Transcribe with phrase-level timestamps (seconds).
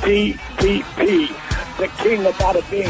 [0.00, 1.28] DDP,
[1.78, 2.84] the king of bada bing,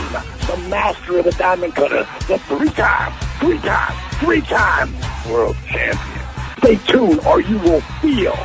[0.47, 4.95] the master of the diamond cutter, the three-time, three-time, three-time
[5.31, 6.27] world champion.
[6.59, 8.37] Stay tuned or you will feel.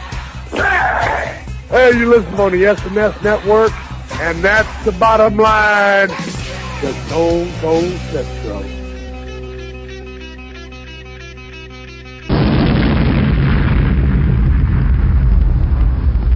[0.51, 1.45] Bang!
[1.69, 3.71] Hey, you listen on the SNS network,
[4.21, 6.09] and that's the bottom line.
[6.81, 8.82] The Gold Gold Central.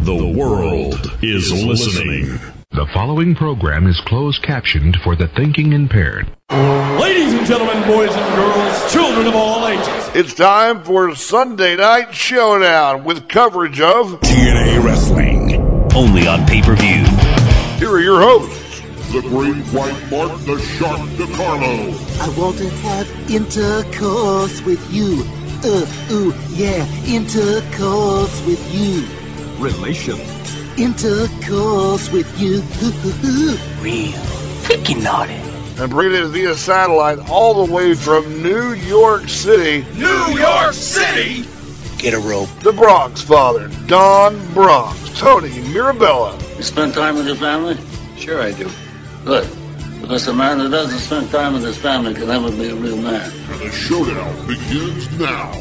[0.07, 2.39] The world is listening.
[2.71, 6.33] The following program is closed captioned for the thinking impaired.
[6.49, 10.09] Ladies and gentlemen, boys and girls, children of all ages.
[10.15, 15.55] It's time for Sunday Night Showdown with coverage of TNA Wrestling.
[15.93, 17.03] Only on pay per view.
[17.77, 18.79] Here are your hosts.
[19.11, 22.21] The Great White Mark, the Shark DeCarlo.
[22.21, 25.25] I want to have intercourse with you.
[25.65, 29.26] Uh, ooh, yeah, intercourse with you.
[29.59, 30.19] Relation.
[30.77, 32.61] Intercourse with you.
[33.81, 34.11] Real.
[34.63, 35.33] Freaking naughty.
[35.81, 39.85] And bringing it via satellite all the way from New York City.
[39.97, 41.47] New York City!
[41.97, 42.49] Get a rope.
[42.59, 46.37] The Bronx Father, Don Bronx, Tony Mirabella.
[46.57, 47.77] You spend time with your family?
[48.15, 48.69] Sure I do.
[49.25, 49.49] Good.
[50.01, 52.97] Because a man that doesn't spend time with his family can never be a real
[52.97, 53.31] man.
[53.51, 55.51] And the showdown begins now.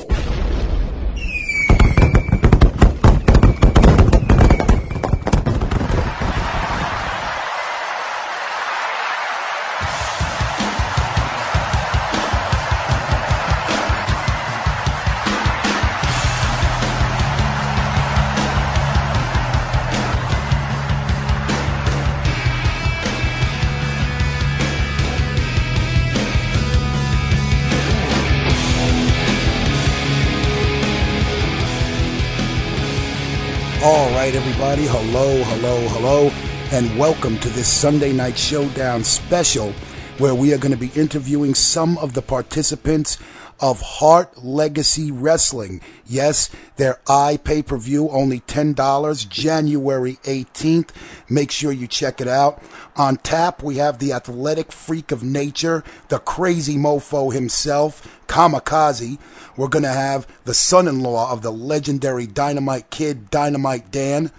[34.58, 34.86] Everybody.
[34.86, 36.30] Hello, hello, hello,
[36.72, 39.72] and welcome to this Sunday Night Showdown special
[40.16, 43.18] where we are going to be interviewing some of the participants
[43.60, 45.82] of Hart Legacy Wrestling.
[46.06, 50.88] Yes, their i pay per view, only $10, January 18th.
[51.28, 52.62] Make sure you check it out.
[52.96, 59.18] On tap, we have the athletic freak of nature, the crazy mofo himself, Kamikaze.
[59.54, 64.30] We're going to have the son in law of the legendary Dynamite Kid, Dynamite Dan.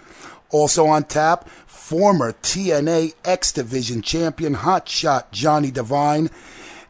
[0.49, 6.29] Also on tap, former TNA X Division champion, Hotshot Johnny Devine.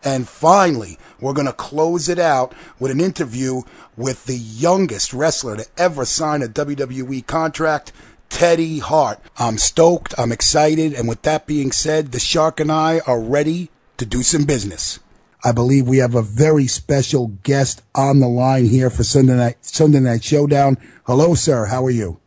[0.04, 3.62] And finally, we're going to close it out with an interview
[3.96, 7.92] with the youngest wrestler to ever sign a WWE contract,
[8.30, 9.20] Teddy Hart.
[9.38, 13.70] I'm stoked, I'm excited, and with that being said, the Shark and I are ready
[13.98, 15.00] to do some business.
[15.44, 19.58] I believe we have a very special guest on the line here for Sunday night
[19.62, 20.78] Sunday night showdown.
[21.06, 21.66] Hello, sir.
[21.66, 22.20] How are you?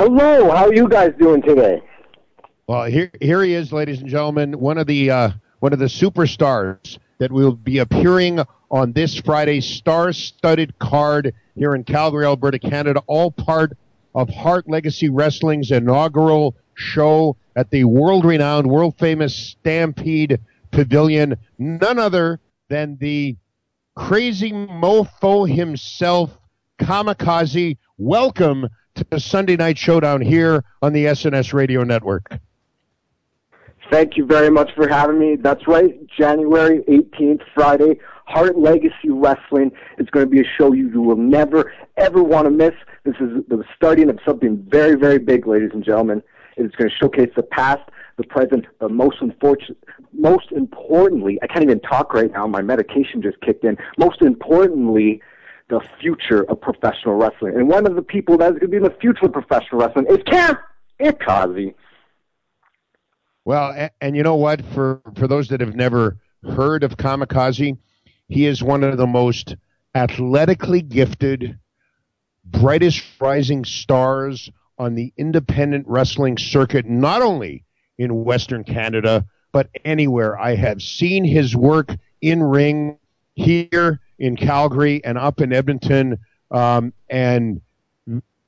[0.00, 1.82] Hello, how are you guys doing today?
[2.66, 5.84] Well, here here he is, ladies and gentlemen, one of the uh, one of the
[5.84, 8.40] superstars that will be appearing
[8.70, 13.02] on this Friday's star-studded card here in Calgary, Alberta, Canada.
[13.08, 13.76] All part
[14.14, 20.40] of Hart Legacy Wrestling's inaugural show at the world-renowned, world-famous Stampede
[20.70, 21.36] Pavilion.
[21.58, 23.36] None other than the
[23.96, 26.38] crazy mofo himself,
[26.78, 27.76] Kamikaze.
[27.98, 28.66] Welcome
[29.10, 32.38] to Sunday Night Showdown here on the SNS Radio Network.
[33.90, 35.36] Thank you very much for having me.
[35.36, 39.72] That's right, January 18th, Friday, Hart Legacy Wrestling.
[39.98, 42.74] It's going to be a show you will never, ever want to miss.
[43.04, 46.22] This is the starting of something very, very big, ladies and gentlemen.
[46.56, 47.82] It's going to showcase the past,
[48.16, 49.78] the present, but most unfortunate,
[50.12, 52.46] most importantly, I can't even talk right now.
[52.46, 53.76] My medication just kicked in.
[53.98, 55.20] Most importantly,
[55.70, 57.54] the future of professional wrestling.
[57.56, 59.80] And one of the people that is going to be in the future of professional
[59.80, 60.58] wrestling is Cam
[61.00, 61.74] Ikazi.
[63.44, 64.62] Well, and, and, you know what?
[64.74, 67.78] For for those that have never heard of Kamikaze,
[68.28, 69.56] he is one of the most
[69.94, 71.58] athletically gifted,
[72.44, 77.64] brightest rising stars on the independent wrestling circuit, not only
[77.98, 80.38] in Western Canada, but anywhere.
[80.38, 82.98] I have seen his work in ring
[83.34, 86.18] here in Calgary and up in Edmonton.
[86.50, 87.60] Um, and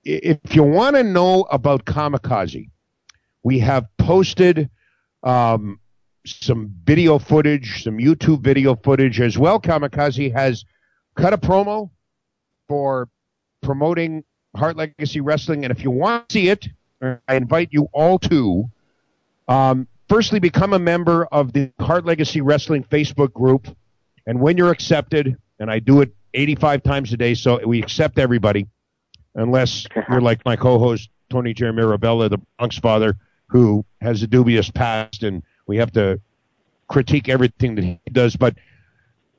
[0.05, 2.69] if you want to know about Kamikaze,
[3.43, 4.71] we have posted
[5.23, 5.81] um,
[6.25, 9.59] some video footage, some YouTube video footage as well.
[9.59, 10.65] Kamikaze has
[11.17, 11.91] cut a promo
[12.69, 13.09] for
[13.63, 14.23] promoting
[14.55, 16.69] Hart Legacy Wrestling, and if you want to see it,
[17.01, 18.71] I invite you all to.
[19.49, 23.75] Um, firstly, become a member of the Hart Legacy Wrestling Facebook group,
[24.27, 28.19] and when you're accepted, and I do it 85 times a day, so we accept
[28.19, 28.67] everybody,
[29.37, 33.17] unless you're like my co-host Tony Jeremy Mirabella, the Bronx father,
[33.47, 36.21] who has a dubious past, and we have to
[36.89, 38.35] critique everything that he does.
[38.35, 38.57] But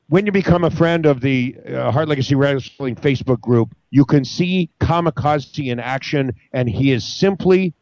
[0.08, 4.24] when you become a friend of the uh, Hart Legacy Wrestling Facebook group, you can
[4.24, 7.74] see Kamikaze in action, and he is simply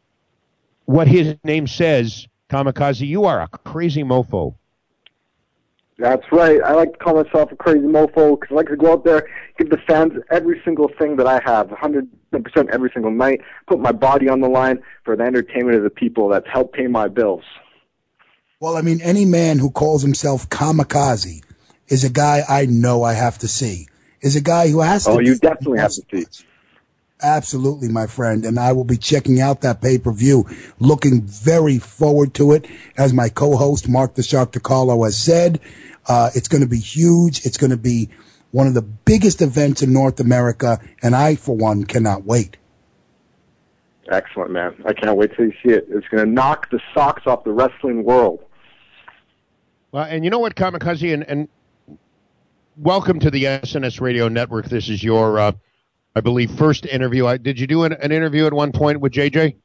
[0.86, 2.26] what his name says.
[2.50, 4.56] Kamikaze, you are a crazy mofo.
[6.02, 6.60] That's right.
[6.64, 9.28] I like to call myself a crazy mofo because I like to go out there,
[9.56, 12.08] give the fans every single thing that I have, 100%
[12.72, 16.28] every single night, put my body on the line for the entertainment of the people
[16.28, 17.44] that's helped pay my bills.
[18.58, 21.44] Well, I mean, any man who calls himself kamikaze
[21.86, 23.86] is a guy I know I have to see.
[24.22, 25.16] Is a guy who has oh, to.
[25.18, 26.44] Oh, you definitely have to see.
[27.22, 28.44] Absolutely, my friend.
[28.44, 30.46] And I will be checking out that pay per view.
[30.80, 32.66] Looking very forward to it.
[32.96, 35.60] As my co host, Mark the Shark DiCarlo, has said,
[36.08, 37.44] uh, it's going to be huge.
[37.46, 38.08] It's going to be
[38.50, 40.78] one of the biggest events in North America.
[41.02, 42.56] And I, for one, cannot wait.
[44.10, 44.74] Excellent, man.
[44.84, 45.86] I can't wait till you see it.
[45.88, 48.44] It's going to knock the socks off the wrestling world.
[49.92, 51.48] Well, and you know what, Kamikaze, and, and
[52.76, 54.66] welcome to the SNS Radio Network.
[54.66, 55.52] This is your, uh,
[56.16, 57.26] I believe, first interview.
[57.26, 59.56] I, did you do an, an, interview at one point with JJ?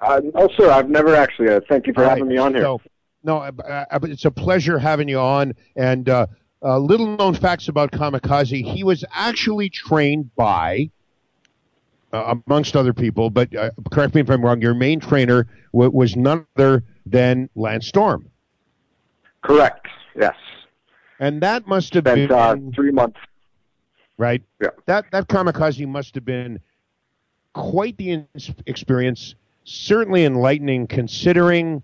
[0.00, 0.70] Uh, no, sir.
[0.70, 1.48] I've never actually.
[1.48, 2.32] Uh, thank you for All having right.
[2.32, 2.62] me on here.
[2.62, 2.80] So,
[3.26, 5.52] no, uh, uh, it's a pleasure having you on.
[5.74, 6.28] And uh,
[6.62, 10.90] uh, little known facts about Kamikaze: he was actually trained by,
[12.12, 14.62] uh, amongst other people, but uh, correct me if I'm wrong.
[14.62, 18.30] Your main trainer w- was none other than Lance Storm.
[19.42, 19.86] Correct.
[20.14, 20.34] Yes.
[21.18, 23.18] And that must have Spent been uh, three months.
[24.18, 24.42] right.
[24.62, 24.68] Yeah.
[24.86, 26.60] That that Kamikaze must have been
[27.52, 28.24] quite the
[28.66, 29.34] experience.
[29.64, 31.82] Certainly enlightening, considering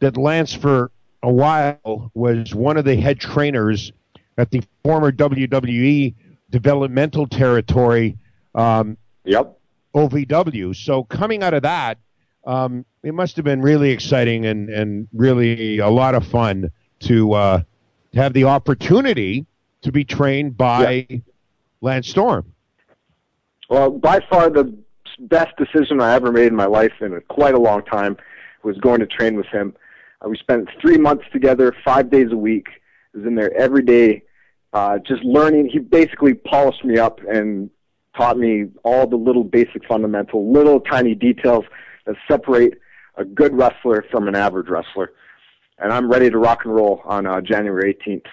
[0.00, 0.90] that Lance for
[1.22, 3.92] a while was one of the head trainers
[4.36, 6.14] at the former WWE
[6.50, 8.16] developmental territory.
[8.54, 9.58] Um, yep.
[9.94, 10.76] OVW.
[10.76, 11.98] So coming out of that,
[12.46, 17.32] um, it must have been really exciting and, and really a lot of fun to,
[17.32, 17.62] uh,
[18.12, 19.46] to have the opportunity
[19.82, 21.18] to be trained by yeah.
[21.80, 22.52] Lance Storm.
[23.68, 24.74] Well, by far the
[25.18, 28.16] best decision I ever made in my life in quite a long time
[28.62, 29.74] was going to train with him.
[30.24, 32.66] Uh, we spent three months together, five days a week.
[33.14, 34.22] I was in there every day,
[34.72, 35.68] uh, just learning.
[35.68, 37.70] He basically polished me up and
[38.16, 41.64] taught me all the little basic fundamental, little tiny details
[42.06, 42.78] that separate
[43.16, 45.12] a good wrestler from an average wrestler.
[45.78, 48.26] And I'm ready to rock and roll on uh, January 18th.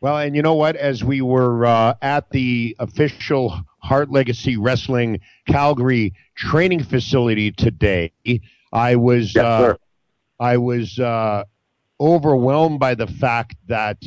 [0.00, 0.76] Well, and you know what?
[0.76, 8.12] As we were uh, at the official Hart Legacy Wrestling Calgary training facility today,
[8.72, 9.74] I was yes, uh,
[10.42, 11.44] I was uh,
[12.00, 14.02] overwhelmed by the fact that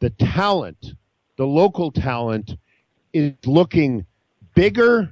[0.00, 0.92] the talent,
[1.38, 2.54] the local talent,
[3.14, 4.04] is looking
[4.54, 5.08] bigger,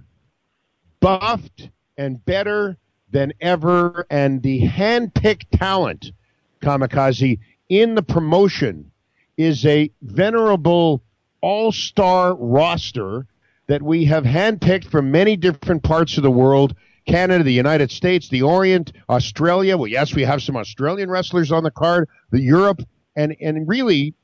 [1.00, 2.76] buffed, and better
[3.10, 4.04] than ever.
[4.10, 6.12] And the hand-picked talent,
[6.60, 7.38] Kamikaze,
[7.70, 8.90] in the promotion
[9.38, 11.02] is a venerable
[11.40, 13.26] all-star roster
[13.68, 16.74] that we have handpicked from many different parts of the world.
[17.08, 19.76] Canada, the United States, the Orient, Australia.
[19.76, 22.82] Well, yes, we have some Australian wrestlers on the card, the Europe,
[23.16, 24.14] and, and really,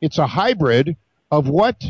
[0.00, 0.96] it's a hybrid
[1.30, 1.82] of what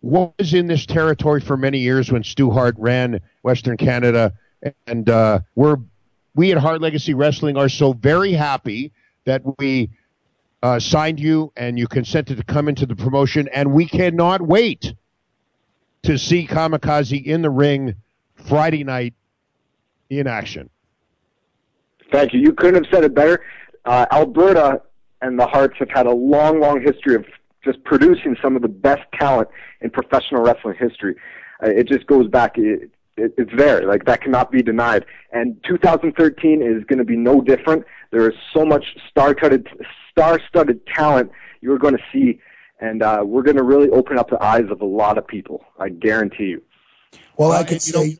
[0.00, 4.32] was in this territory for many years when Stu Hart ran Western Canada.
[4.86, 5.78] And uh, we're,
[6.34, 8.92] we at Hart Legacy Wrestling are so very happy
[9.24, 9.90] that we
[10.62, 14.94] uh, signed you and you consented to come into the promotion, and we cannot wait
[16.04, 17.96] to see Kamikaze in the ring
[18.48, 19.14] Friday night
[20.10, 20.70] in action.
[22.10, 22.40] Thank you.
[22.40, 23.42] You couldn't have said it better.
[23.84, 24.82] Uh, Alberta
[25.20, 27.26] and the Harts have had a long, long history of
[27.64, 29.48] just producing some of the best talent
[29.80, 31.16] in professional wrestling history.
[31.62, 32.56] Uh, it just goes back.
[32.56, 33.86] It, it, it's there.
[33.86, 35.04] Like that cannot be denied.
[35.32, 37.84] And 2013 is going to be no different.
[38.10, 39.68] There is so much star-studded,
[40.10, 42.40] star-studded talent you're going to see,
[42.80, 45.64] and uh, we're going to really open up the eyes of a lot of people.
[45.78, 46.62] I guarantee you.
[47.36, 48.18] Well, I can say.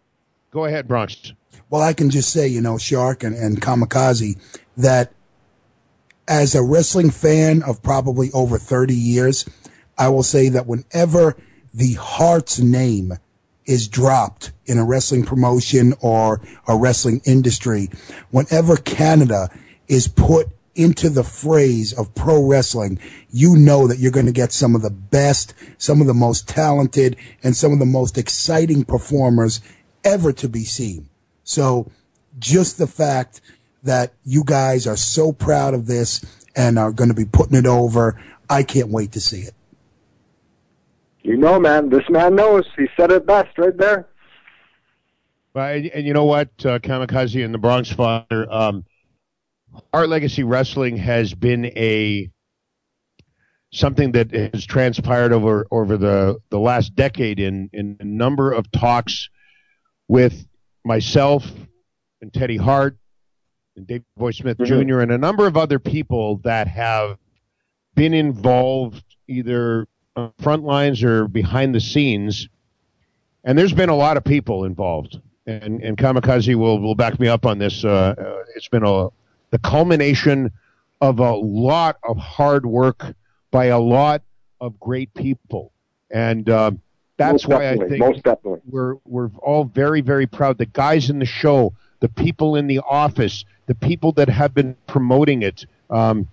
[0.50, 1.33] Go ahead, Bronx.
[1.71, 4.38] Well, I can just say, you know, Shark and, and Kamikaze,
[4.76, 5.12] that
[6.26, 9.45] as a wrestling fan of probably over 30 years,
[9.97, 11.37] I will say that whenever
[11.75, 13.12] the Hart's name
[13.67, 17.90] is dropped in a wrestling promotion or a wrestling industry,
[18.31, 19.50] whenever Canada
[19.88, 22.99] is put into the phrase of pro wrestling,
[23.31, 26.49] you know that you're going to get some of the best, some of the most
[26.49, 29.61] talented, and some of the most exciting performers
[30.05, 31.09] ever to be seen.
[31.45, 31.90] So
[32.38, 33.40] just the fact
[33.83, 36.25] that you guys are so proud of this
[36.57, 39.55] and are going to be putting it over, I can't wait to see it.
[41.23, 42.64] You know, man, this man knows.
[42.76, 44.09] He said it best right there.
[45.55, 48.85] Well, and you know what, uh, Kamikaze and the Bronx Father, um,
[49.93, 52.31] Hart Legacy Wrestling has been a
[53.73, 58.71] something that has transpired over over the the last decade in in a number of
[58.71, 59.28] talks
[60.08, 60.46] with
[60.84, 61.50] myself
[62.20, 62.96] and Teddy Hart
[63.76, 64.88] and Davey Boy Smith Mm-hmm.
[64.88, 65.00] Jr.
[65.00, 67.18] and a number of other people that have
[67.94, 69.86] been involved either
[70.16, 72.48] on front lines or behind the scenes.
[73.44, 75.20] And there's been a lot of people involved.
[75.46, 77.84] And, and Kamikaze will, will back me up on this.
[77.84, 79.08] Uh, uh, it's been a,
[79.50, 80.50] the culmination
[81.00, 83.14] of a lot of hard work
[83.50, 84.22] by a lot
[84.60, 85.72] of great people.
[86.10, 86.80] And um,
[87.18, 88.60] that's Most why I think most definitely.
[88.70, 90.56] we're we're all very very proud.
[90.56, 94.76] The guys in the show, the people in the office, the people that have been
[94.87, 96.28] promoting it, um,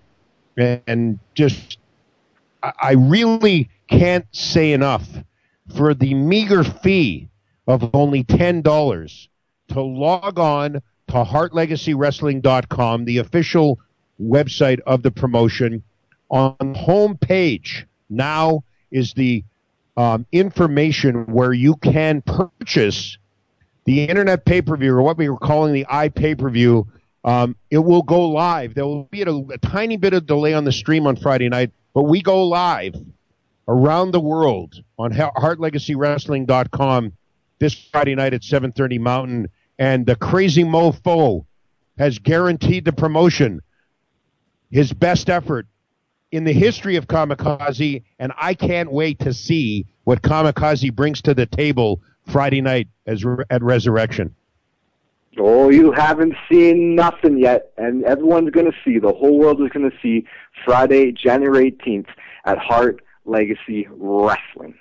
[0.56, 1.80] and, just
[2.64, 5.08] I, I really can't say enough
[5.76, 7.30] for the meager fee
[7.68, 9.28] of only ten dollars
[9.70, 10.74] to log on
[11.08, 13.80] to HartLegacyWrestling.com, the official
[14.22, 15.84] website of the promotion.
[16.30, 19.44] On the home page now is the
[19.98, 23.18] um, information where you can purchase
[23.86, 26.88] the internet pay per view or what we were calling the i pay per view.
[27.24, 28.76] Um, it will go live.
[28.76, 31.72] There will be a, a tiny bit of delay on the stream on Friday night,
[31.94, 32.96] but we go live
[33.68, 37.14] around the world on HartLegacyWrestling.com
[37.58, 39.48] this Friday night at 7:30 Mountain,
[39.80, 41.46] and the Crazy Mofo
[41.98, 43.62] has guaranteed the promotion
[44.72, 45.68] his best effort
[46.36, 51.34] in the history of Kamikaze, and I can't wait to see what Kamikaze brings to
[51.34, 54.36] the table Friday night as at Resurrection.
[55.38, 59.00] Oh, you haven't seen nothing yet, and everyone's going to see.
[59.00, 60.26] The whole world is going to see
[60.66, 62.08] Friday, January 18th
[62.44, 64.76] at Hart Legacy Wrestling.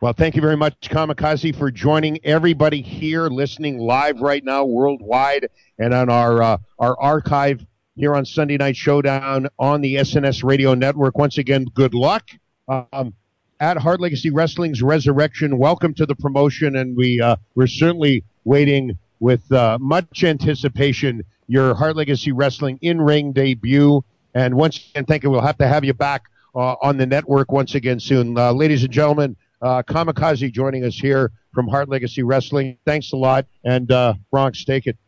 [0.00, 5.48] Well, thank you very much, Kamikaze, for joining everybody here listening live right now worldwide
[5.78, 7.64] and on our uh, our archive
[7.96, 11.16] here on Sunday Night Showdown on the SNS Radio Network.
[11.16, 12.28] Once again, good luck.
[12.68, 13.14] Um,
[13.60, 18.98] at Hart Legacy Wrestling's Resurrection, welcome to the promotion, and we uh, we're certainly waiting
[19.20, 24.02] with uh, much anticipation your Hart Legacy Wrestling in ring debut.
[24.34, 25.30] And once again, thank you.
[25.30, 26.24] We'll have to have you back
[26.54, 29.36] uh, on the network once again soon, uh, ladies and gentlemen.
[29.62, 32.76] Uh, Kamikaze joining us here from Hart Legacy Wrestling.
[32.84, 34.98] Thanks a lot, and uh, Bronx, take it.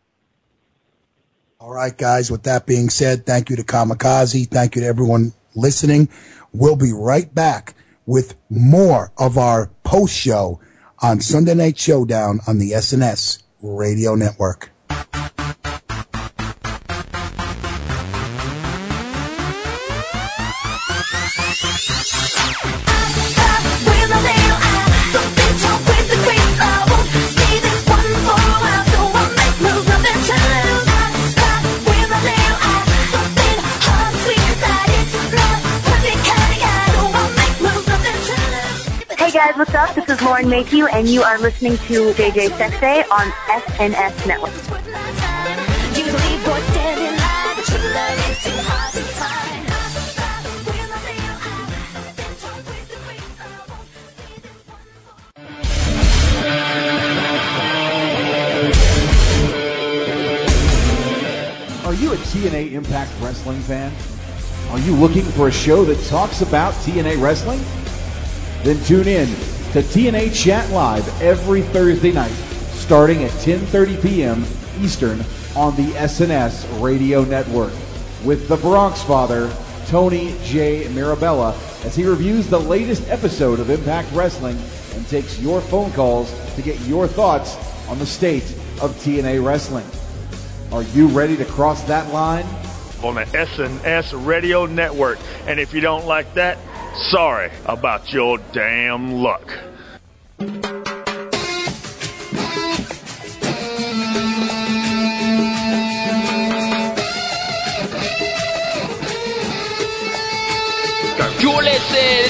[1.58, 2.30] All right, guys.
[2.30, 4.46] With that being said, thank you to Kamikaze.
[4.50, 6.10] Thank you to everyone listening.
[6.52, 10.60] We'll be right back with more of our post show
[10.98, 14.70] on Sunday Night Showdown on the SNS Radio Network.
[39.46, 39.94] Guys, what's up?
[39.94, 44.50] This is Lauren Mayhew, and you are listening to JJ Sexay on SNS Network.
[61.84, 63.92] Are you a TNA Impact Wrestling fan?
[64.72, 67.60] Are you looking for a show that talks about TNA Wrestling?
[68.66, 69.28] Then tune in
[69.74, 72.32] to TNA Chat Live every Thursday night,
[72.72, 74.44] starting at 10:30 p.m.
[74.80, 75.20] Eastern
[75.54, 77.72] on the SNS Radio Network,
[78.24, 79.56] with the Bronx Father
[79.86, 80.88] Tony J.
[80.88, 84.58] Mirabella as he reviews the latest episode of Impact Wrestling
[84.96, 87.56] and takes your phone calls to get your thoughts
[87.88, 88.50] on the state
[88.82, 89.86] of TNA Wrestling.
[90.72, 92.44] Are you ready to cross that line?
[93.02, 95.18] on the SNS Radio Network.
[95.46, 96.58] And if you don't like that,
[96.96, 99.52] sorry about your damn luck.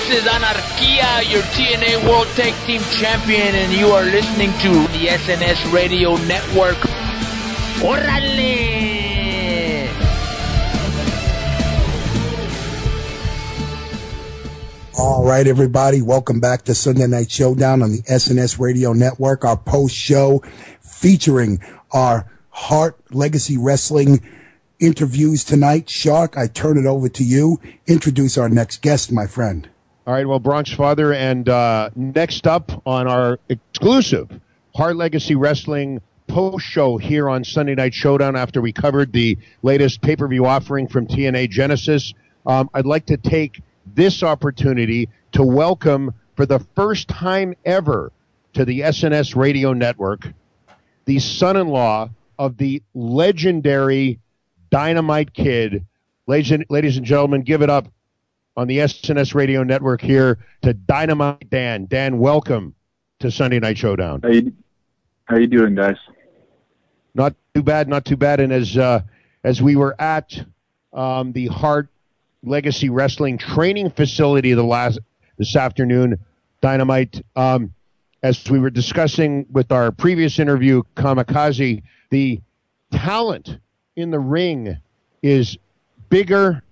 [0.06, 5.08] This is Anarquia, your TNA World Tag Team Champion, and you are listening to the
[5.08, 6.78] SNS Radio Network.
[7.82, 8.75] ¡Órale!
[14.98, 16.00] All right, everybody.
[16.00, 19.44] Welcome back to Sunday Night Showdown on the SNS Radio Network.
[19.44, 20.42] Our post show
[20.80, 21.60] featuring
[21.92, 24.26] our Hart Legacy Wrestling
[24.80, 25.90] interviews tonight.
[25.90, 27.60] Shark, I turn it over to you.
[27.86, 29.68] Introduce our next guest, my friend.
[30.06, 34.30] All right, well, Bronx Father, and uh, next up on our exclusive
[34.74, 40.00] Hart Legacy Wrestling post show here on Sunday Night Showdown after we covered the latest
[40.00, 42.14] pay per view offering from TNA Genesis.
[42.46, 43.60] Um, I'd like to take
[43.94, 48.12] this opportunity to welcome for the first time ever
[48.54, 50.32] to the SNS radio network
[51.06, 54.18] the son in law of the legendary
[54.70, 55.86] Dynamite Kid.
[56.26, 57.88] Ladies and, ladies and gentlemen, give it up
[58.56, 61.86] on the SNS radio network here to Dynamite Dan.
[61.86, 62.74] Dan, welcome
[63.20, 64.20] to Sunday Night Showdown.
[64.22, 64.52] How you,
[65.26, 65.96] how you doing, guys?
[67.14, 68.40] Not too bad, not too bad.
[68.40, 69.00] And as uh,
[69.44, 70.44] as we were at
[70.92, 71.88] um, the Hart
[72.46, 75.00] Legacy Wrestling training facility the last
[75.36, 76.18] this afternoon,
[76.60, 77.22] Dynamite.
[77.34, 77.74] Um,
[78.22, 82.40] as we were discussing with our previous interview, Kamikaze, the
[82.92, 83.58] talent
[83.96, 84.78] in the ring
[85.22, 85.58] is
[86.08, 86.62] bigger,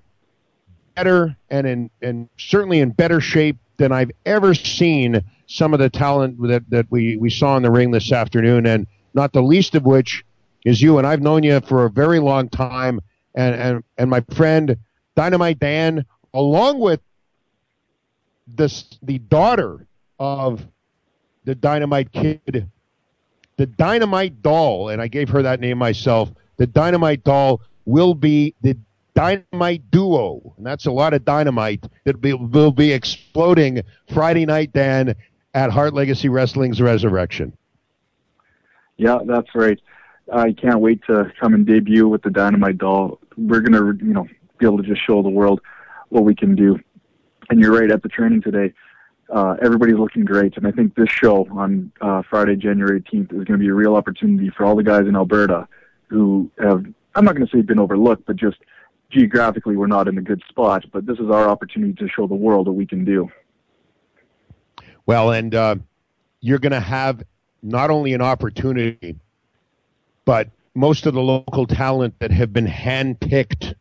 [0.94, 5.90] better, and in and certainly in better shape than I've ever seen some of the
[5.90, 9.74] talent that, that we, we saw in the ring this afternoon, and not the least
[9.74, 10.24] of which
[10.64, 10.98] is you.
[10.98, 13.00] And I've known you for a very long time,
[13.34, 14.76] and, and, and my friend
[15.16, 17.00] Dynamite Dan, along with
[18.46, 19.86] this, the daughter
[20.18, 20.66] of
[21.44, 22.68] the Dynamite Kid,
[23.56, 26.30] the Dynamite Doll, and I gave her that name myself.
[26.56, 28.76] The Dynamite Doll will be the
[29.14, 35.14] Dynamite Duo, and that's a lot of dynamite that will be exploding Friday night, Dan,
[35.54, 37.56] at Hart Legacy Wrestling's Resurrection.
[38.96, 39.80] Yeah, that's right.
[40.32, 43.20] I can't wait to come and debut with the Dynamite Doll.
[43.36, 44.26] We're gonna, you know,
[44.64, 45.60] be able to just show the world
[46.08, 46.78] what we can do.
[47.50, 47.90] And you're right.
[47.90, 48.72] At the training today,
[49.32, 53.44] uh, everybody's looking great, and I think this show on uh, Friday, January 18th, is
[53.44, 55.66] going to be a real opportunity for all the guys in Alberta
[56.08, 58.58] who have, I'm not going to say been overlooked, but just
[59.10, 60.84] geographically we're not in a good spot.
[60.92, 63.30] But this is our opportunity to show the world what we can do.
[65.06, 65.76] Well, and uh,
[66.40, 67.22] you're going to have
[67.62, 69.16] not only an opportunity,
[70.24, 73.74] but most of the local talent that have been handpicked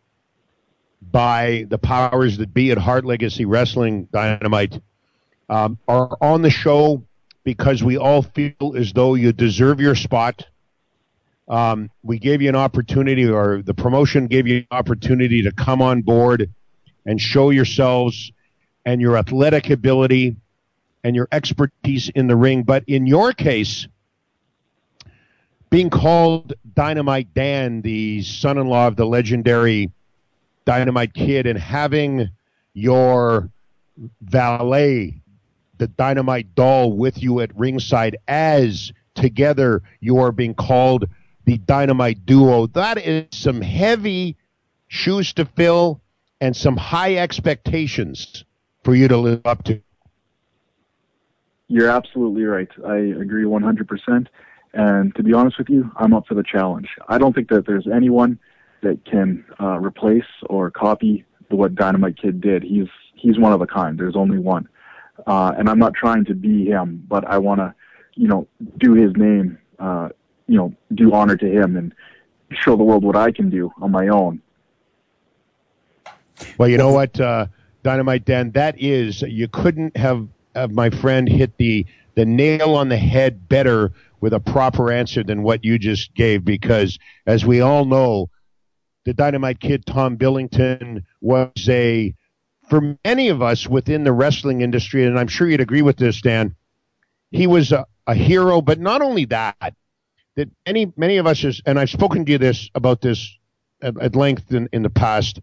[1.13, 4.81] by the powers that be at Hart Legacy Wrestling Dynamite
[5.47, 7.03] um, are on the show
[7.43, 10.47] because we all feel as though you deserve your spot.
[11.47, 15.83] Um, we gave you an opportunity, or the promotion gave you an opportunity to come
[15.83, 16.49] on board
[17.05, 18.31] and show yourselves
[18.83, 20.35] and your athletic ability
[21.03, 22.63] and your expertise in the ring.
[22.63, 23.87] But in your case,
[25.69, 29.91] being called Dynamite Dan, the son in law of the legendary
[30.65, 32.29] Dynamite Kid, and having
[32.73, 33.49] your
[34.21, 35.21] valet,
[35.77, 41.07] the Dynamite Doll, with you at ringside as together you are being called
[41.45, 42.67] the Dynamite Duo.
[42.67, 44.37] That is some heavy
[44.87, 46.01] shoes to fill
[46.39, 48.45] and some high expectations
[48.83, 49.81] for you to live up to.
[51.67, 52.69] You're absolutely right.
[52.85, 54.27] I agree 100%.
[54.73, 56.87] And to be honest with you, I'm up for the challenge.
[57.07, 58.39] I don't think that there's anyone
[58.83, 62.63] that can uh, replace or copy what Dynamite Kid did.
[62.63, 63.97] He's he's one of a kind.
[63.97, 64.67] There's only one,
[65.25, 67.73] uh, and I'm not trying to be him, but I want to,
[68.15, 70.09] you know, do his name, uh,
[70.47, 71.93] you know, do honor to him and
[72.51, 74.41] show the world what I can do on my own.
[76.57, 77.47] Well, you know what, uh,
[77.83, 82.89] Dynamite Dan, that is you couldn't have, have my friend hit the the nail on
[82.89, 83.91] the head better
[84.21, 88.29] with a proper answer than what you just gave because as we all know
[89.05, 92.13] the dynamite kid tom billington was a
[92.69, 96.21] for many of us within the wrestling industry and i'm sure you'd agree with this
[96.21, 96.55] dan
[97.31, 99.73] he was a, a hero but not only that
[100.35, 103.37] that many many of us is, and i've spoken to you this about this
[103.81, 105.39] at, at length in, in the past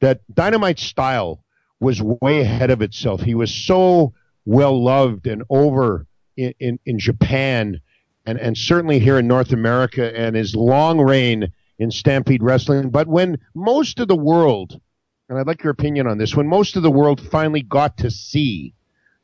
[0.00, 1.44] that dynamite style
[1.80, 3.20] was way ahead of itself.
[3.20, 4.12] He was so
[4.44, 7.80] well loved and over in, in, in Japan
[8.26, 12.90] and, and certainly here in North America and his long reign in Stampede Wrestling.
[12.90, 14.80] But when most of the world,
[15.28, 18.10] and I'd like your opinion on this, when most of the world finally got to
[18.10, 18.74] see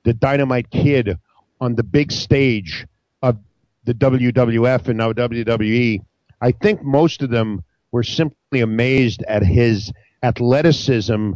[0.04, 1.18] the Dynamite Kid
[1.60, 2.86] on the big stage
[3.22, 3.38] of
[3.84, 6.00] the WWF and now WWE,
[6.40, 11.32] I think most of them were simply amazed at his athleticism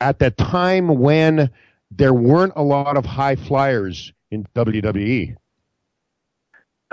[0.00, 1.50] at the time when
[1.90, 5.36] there weren't a lot of high flyers in WWE.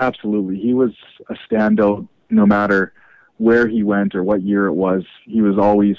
[0.00, 0.58] Absolutely.
[0.58, 0.90] He was
[1.28, 2.92] a standout no matter
[3.38, 5.04] where he went or what year it was.
[5.24, 5.96] He was always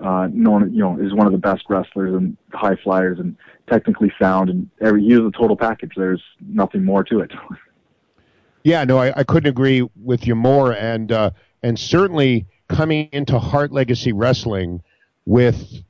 [0.00, 3.36] uh, known, you know, is one of the best wrestlers and high flyers and
[3.68, 5.92] technically sound and every, he was a total package.
[5.96, 7.32] There's nothing more to it.
[8.66, 10.72] Yeah, no, I, I couldn't agree with you more.
[10.72, 11.32] And, uh,
[11.62, 14.82] and certainly coming into Hart Legacy Wrestling
[15.26, 15.82] with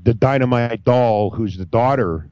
[0.00, 2.30] the Dynamite Doll, who's the daughter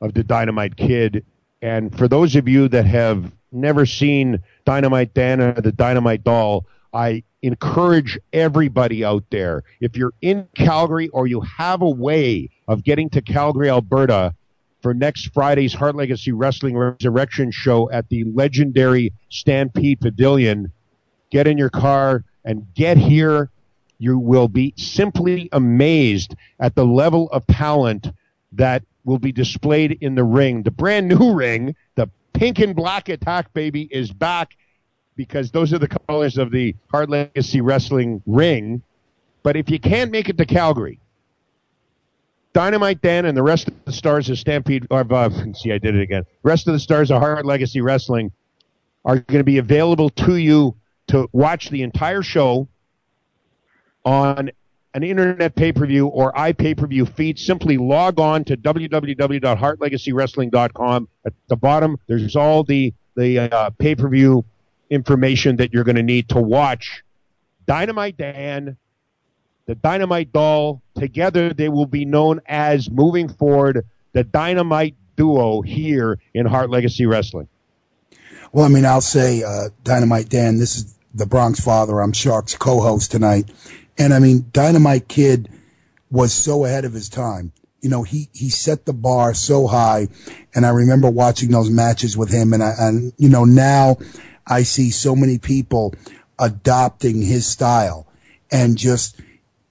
[0.00, 1.24] of the Dynamite Kid.
[1.62, 6.66] And for those of you that have never seen Dynamite Dan or the Dynamite Doll,
[6.92, 12.84] I encourage everybody out there, if you're in Calgary or you have a way of
[12.84, 14.34] getting to Calgary, Alberta,
[14.80, 20.72] for next Friday's Hart Legacy Wrestling Resurrection show at the legendary Stampede Pavilion.
[21.30, 23.50] Get in your car and get here.
[23.98, 28.08] You will be simply amazed at the level of talent
[28.52, 30.62] that will be displayed in the ring.
[30.62, 34.56] The brand new ring, the pink and black attack baby, is back
[35.16, 38.82] because those are the colors of the Hart Legacy Wrestling ring.
[39.42, 40.98] But if you can't make it to Calgary,
[42.52, 45.96] Dynamite Dan and the rest of the stars of Stampede, or, uh, see, I did
[45.96, 46.24] it again.
[46.42, 48.32] Rest of the stars of Hart Legacy Wrestling
[49.04, 50.74] are going to be available to you
[51.08, 52.68] to watch the entire show
[54.04, 54.50] on
[54.94, 57.38] an internet pay-per-view or iPay-per-view feed.
[57.38, 61.08] Simply log on to www.hartlegacywrestling.com.
[61.26, 64.44] At the bottom, there's all the the uh, pay-per-view
[64.90, 67.04] information that you're going to need to watch
[67.66, 68.76] Dynamite Dan
[69.66, 70.82] the Dynamite Doll.
[70.94, 77.06] Together, they will be known as, moving forward, the Dynamite Duo here in Hart Legacy
[77.06, 77.48] Wrestling.
[78.52, 82.00] Well, I mean, I'll say, uh, Dynamite Dan, this is the Bronx Father.
[82.00, 83.50] I'm Shark's co host tonight.
[83.98, 85.48] And I mean, Dynamite Kid
[86.10, 87.52] was so ahead of his time.
[87.80, 90.08] You know, he, he set the bar so high.
[90.54, 92.52] And I remember watching those matches with him.
[92.52, 93.98] And I, and, you know, now
[94.46, 95.94] I see so many people
[96.38, 98.06] adopting his style
[98.50, 99.20] and just,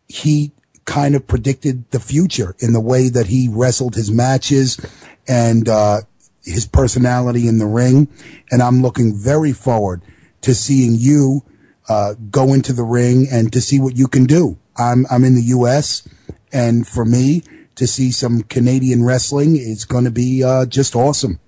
[0.08, 0.52] he
[0.86, 4.80] kind of predicted the future in the way that he wrestled his matches
[5.28, 6.02] and uh,
[6.44, 8.08] his personality in the ring.
[8.52, 10.02] And I'm looking very forward
[10.42, 11.44] to seeing you
[11.90, 14.58] uh, go into the ring and to see what you can do.
[14.78, 16.08] I'm I'm in the U.S.
[16.52, 17.44] and for me
[17.76, 21.40] to see some Canadian wrestling is going to be uh, just awesome.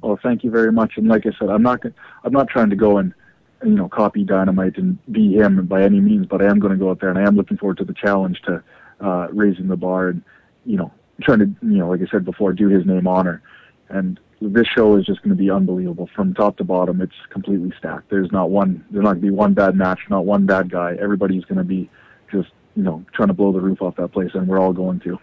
[0.00, 0.92] Well, thank you very much.
[0.96, 1.82] And like I said, I'm not
[2.24, 3.14] I'm not trying to go and
[3.64, 6.78] you know, copy Dynamite and be him by any means, but I am going to
[6.78, 8.62] go out there and I am looking forward to the challenge to
[9.00, 10.22] uh, raising the bar and,
[10.64, 13.42] you know, trying to, you know, like I said before, do his name honor.
[13.88, 17.00] And this show is just going to be unbelievable from top to bottom.
[17.00, 18.10] It's completely stacked.
[18.10, 20.96] There's not one, there's not going to be one bad match, not one bad guy.
[21.00, 21.90] Everybody's going to be
[22.30, 25.00] just, you know, trying to blow the roof off that place, and we're all going
[25.00, 25.18] to.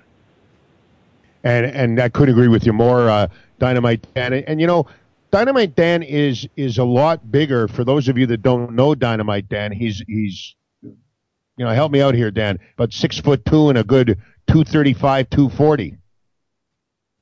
[1.44, 3.28] And and I couldn't agree with you more, uh,
[3.60, 4.08] Dynamite.
[4.16, 4.88] And and you know,
[5.32, 7.68] Dynamite Dan is is a lot bigger.
[7.68, 10.96] For those of you that don't know Dynamite Dan, he's he's you
[11.58, 12.60] know help me out here, Dan.
[12.78, 15.98] But six foot two and a good two thirty five, two forty.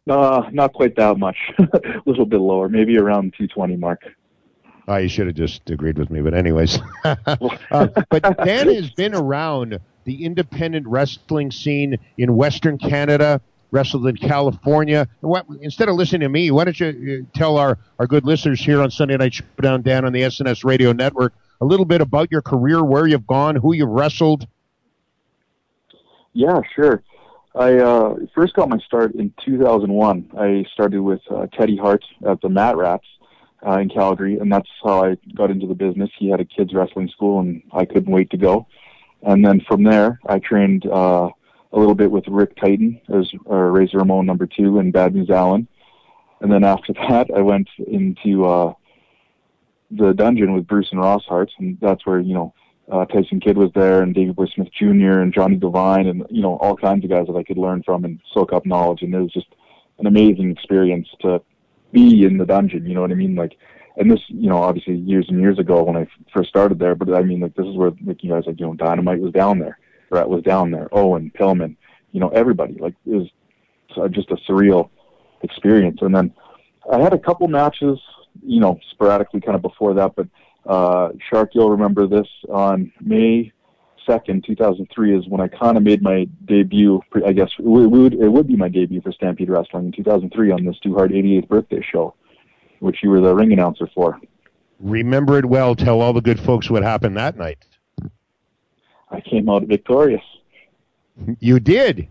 [0.10, 1.38] Uh, not quite that much.
[1.60, 4.02] a little bit lower, maybe around two twenty mark.
[4.88, 6.22] Oh, you should have just agreed with me.
[6.22, 13.40] But anyways, uh, but Dan has been around the independent wrestling scene in Western Canada
[13.72, 15.08] wrestled in California.
[15.22, 18.60] What, instead of listening to me, why don't you uh, tell our, our good listeners
[18.64, 22.32] here on Sunday Night Showdown Dan on the SNS Radio Network a little bit about
[22.32, 24.48] your career, where you've gone, who you've wrestled?
[26.34, 27.02] Yeah, sure.
[27.56, 30.32] I uh, first got my start in 2001.
[30.38, 33.06] I started with uh, Teddy Hart at the Mat Rats
[33.66, 36.10] uh, in Calgary, and that's how I got into the business.
[36.18, 38.66] He had a kids wrestling school, and I couldn't wait to go.
[39.22, 41.30] And then from there, I trained uh,
[41.72, 45.30] a little bit with Rick Titan as uh, Razor Ramon number two and Bad News
[45.30, 45.68] Allen.
[46.42, 48.74] And then after that, I went into uh,
[49.92, 52.54] the dungeon with Bruce and Ross Hart, and that's where you know
[52.92, 55.20] uh, Tyson Kidd was there, and Davey Boy Smith Jr.
[55.20, 58.06] and Johnny Devine, and you know all kinds of guys that I could learn from
[58.06, 59.02] and soak up knowledge.
[59.02, 59.48] And it was just
[60.00, 61.42] an amazing experience to
[61.92, 62.86] be in the dungeon.
[62.86, 63.36] You know what I mean?
[63.36, 63.58] Like,
[63.98, 67.14] and this, you know, obviously years and years ago when I first started there, but
[67.14, 69.60] I mean, like this is where like you guys like you know Dynamite was down
[69.60, 69.80] there.
[70.10, 71.76] Bret was down there, Owen, Pillman,
[72.12, 72.76] you know, everybody.
[72.80, 73.30] Like it was
[74.12, 74.90] just a surreal
[75.42, 76.00] experience.
[76.02, 76.34] And then
[76.92, 78.00] I had a couple matches,
[78.46, 80.28] you know, sporadically kind of before that, but
[80.66, 83.52] uh, Shark, you'll remember this on May
[84.08, 87.02] 2nd, 2003 is when I kind of made my debut.
[87.26, 90.66] I guess it would, it would be my debut for Stampede Wrestling in 2003 on
[90.66, 92.14] this Stu Hart 88th birthday show,
[92.80, 94.20] which you were the ring announcer for.
[94.80, 95.76] Remember it well.
[95.76, 97.58] Tell all the good folks what happened that night.
[99.10, 100.24] I came out victorious.
[101.40, 102.08] You did.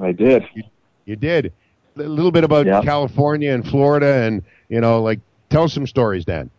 [0.00, 0.44] I did.
[0.54, 0.62] You,
[1.04, 1.52] you did.
[1.96, 2.82] A little bit about yeah.
[2.82, 6.50] California and Florida, and you know, like tell some stories, Dan.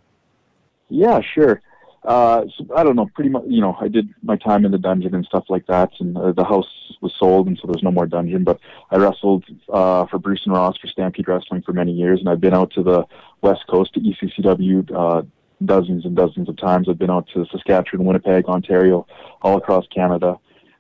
[0.90, 1.62] Yeah, sure.
[2.04, 4.78] uh, so I don't know, pretty much, you know, I did my time in the
[4.78, 6.68] dungeon and stuff like that, and uh, the house
[7.02, 8.44] was sold, and so there's no more dungeon.
[8.44, 8.60] But
[8.92, 12.40] I wrestled uh, for Bruce and Ross for Stampede Wrestling for many years, and I've
[12.40, 13.04] been out to the
[13.42, 15.24] West Coast to ECCW uh,
[15.66, 16.88] dozens and dozens of times.
[16.88, 19.06] I've been out to Saskatchewan, Winnipeg, Ontario,
[19.42, 20.38] all across Canada.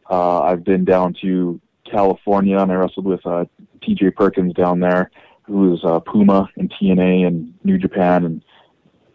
[0.09, 1.59] Uh, I've been down to
[1.91, 3.45] California, and I wrestled with uh,
[3.81, 4.11] T.J.
[4.11, 5.11] Perkins down there,
[5.43, 8.43] who is uh, Puma and TNA and New Japan and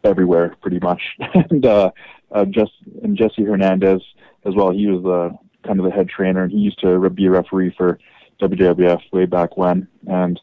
[0.05, 1.03] everywhere pretty much.
[1.35, 1.91] and uh,
[2.31, 4.03] uh, just and Jesse Hernandez
[4.45, 4.71] as well.
[4.71, 7.75] He was the kind of the head trainer, and he used to be a referee
[7.77, 7.99] for
[8.41, 9.87] WWF way back when.
[10.07, 10.41] And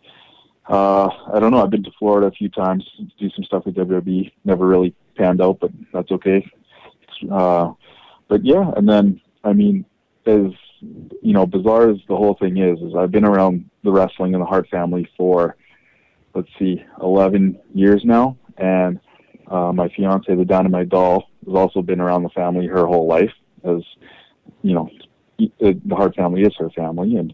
[0.67, 1.63] uh, I don't know.
[1.63, 4.32] I've been to Florida a few times to do some stuff with WWE.
[4.45, 6.50] Never really panned out, but that's okay.
[7.32, 7.74] Uh,
[8.28, 9.86] but yeah, and then I mean,
[10.26, 10.52] as
[11.22, 14.41] you know, bizarre as the whole thing is, is I've been around the wrestling and
[14.41, 15.58] the Hart family for
[16.36, 19.00] let's see, 11 years now, and
[19.49, 23.31] uh, my fiance, the Dynamite Doll, has also been around the family her whole life,
[23.63, 23.81] as
[24.62, 24.89] you know,
[25.38, 27.33] the Hart family is her family, and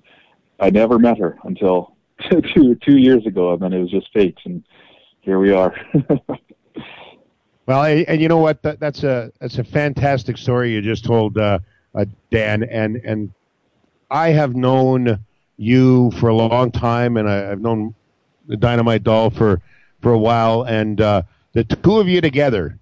[0.60, 1.95] I never met her until
[2.30, 4.63] two two years ago, and then it was just fate, and
[5.21, 5.75] here we are.
[7.65, 8.62] well, and you know what?
[8.63, 11.60] That, that's a that's a fantastic story you just told, uh,
[11.93, 13.34] uh, Dan, and and
[14.10, 15.19] I have known
[15.58, 17.95] you for a long time, and I, I've known
[18.47, 19.62] the Dynamite Doll for
[20.01, 21.23] for a while, and uh,
[21.56, 22.78] the two of you together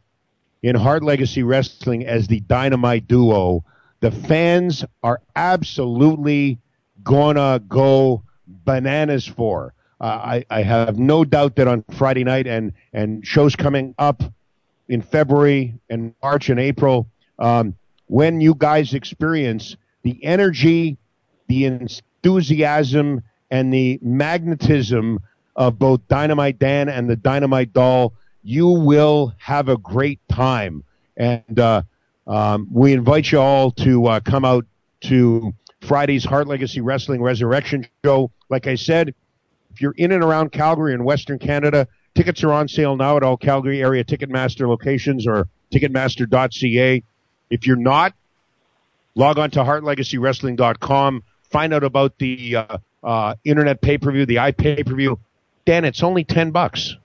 [0.63, 3.63] in Hart Legacy Wrestling as the Dynamite Duo,
[3.99, 6.57] the fans are absolutely
[7.03, 9.75] gonna go bananas for.
[10.01, 14.23] Uh, I, I have no doubt that on Friday night and and shows coming up
[14.89, 17.07] in February and March and April,
[17.37, 17.75] um,
[18.07, 20.97] when you guys experience the energy,
[21.47, 25.19] the enthusiasm, and the magnetism
[25.55, 30.83] of both Dynamite Dan and the Dynamite Doll you will have a great time.
[31.15, 31.83] And uh,
[32.27, 34.65] um, we invite you all to uh, come out
[35.05, 38.31] to Friday's Hart Legacy Wrestling Resurrection Show.
[38.49, 39.15] Like I said,
[39.71, 43.23] if you're in and around Calgary and Western Canada, tickets are on sale now at
[43.23, 47.03] all Calgary area Ticketmaster locations or Ticketmaster.ca.
[47.49, 48.13] If you're not,
[49.15, 51.23] log on to hartlegacywrestling.com.
[51.49, 55.19] Find out about the uh, uh, internet pay per view, the iPay per view.
[55.65, 57.02] Dan, it's only ten bucks yeah,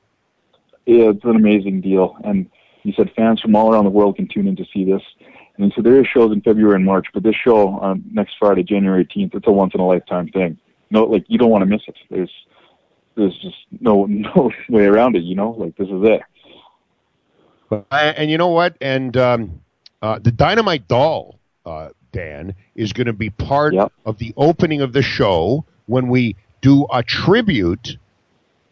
[0.89, 2.17] it's an amazing deal.
[2.25, 2.51] And
[2.83, 5.03] he said fans from all around the world can tune in to see this.
[5.59, 8.63] And so there is shows in February and March, but this show on next Friday,
[8.63, 10.57] January 18th, it's a once in a lifetime thing.
[10.91, 11.97] No, like you don't want to miss it.
[12.11, 12.31] There's
[13.17, 15.25] there's just no no way around it.
[15.25, 16.23] You know, like this is it.
[17.91, 18.77] And you know what?
[18.81, 19.61] And um,
[20.01, 23.93] uh, the Dynamite Doll, uh, Dan, is going to be part yep.
[24.07, 27.99] of the opening of the show when we do a tribute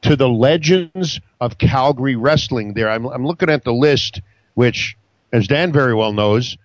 [0.06, 2.88] to the legends of Calgary wrestling there.
[2.88, 4.20] I'm, I'm looking at the list,
[4.54, 4.96] which,
[5.32, 6.56] as Dan very well knows,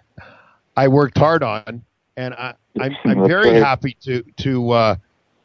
[0.76, 1.84] I worked hard on,
[2.16, 4.96] and I, I'm, I'm very happy to to uh,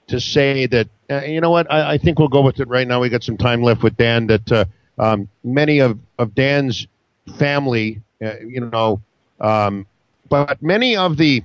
[0.07, 2.87] to say that uh, you know what I, I, think we'll go with it right
[2.87, 3.01] now.
[3.01, 4.27] We got some time left with Dan.
[4.27, 4.65] That uh,
[4.97, 6.87] um, many of of Dan's
[7.37, 9.01] family, uh, you know,
[9.39, 9.85] um,
[10.29, 11.43] but many of the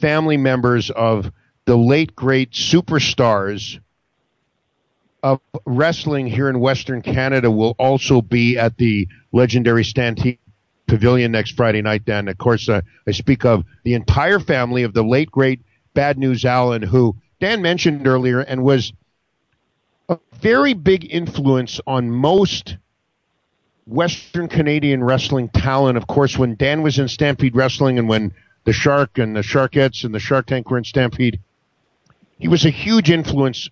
[0.00, 1.30] family members of
[1.66, 3.78] the late great superstars
[5.22, 10.38] of wrestling here in Western Canada will also be at the legendary Stampede
[10.86, 12.04] Pavilion next Friday night.
[12.04, 15.60] Dan, of course, uh, I speak of the entire family of the late great
[15.94, 18.92] Bad News Allen, who Dan mentioned earlier and was
[20.08, 22.76] a very big influence on most
[23.86, 25.96] Western Canadian wrestling talent.
[25.96, 30.04] Of course, when Dan was in Stampede Wrestling and when the Shark and the Sharkettes
[30.04, 31.40] and the Shark Tank were in Stampede,
[32.38, 33.68] he was a huge influence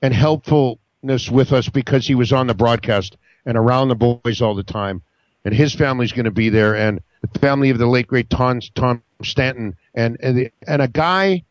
[0.00, 4.54] and helpful with us because he was on the broadcast and around the boys all
[4.54, 5.02] the time.
[5.44, 8.60] And his family's going to be there, and the family of the late great Tom,
[8.76, 11.42] Tom Stanton, and and, the, and a guy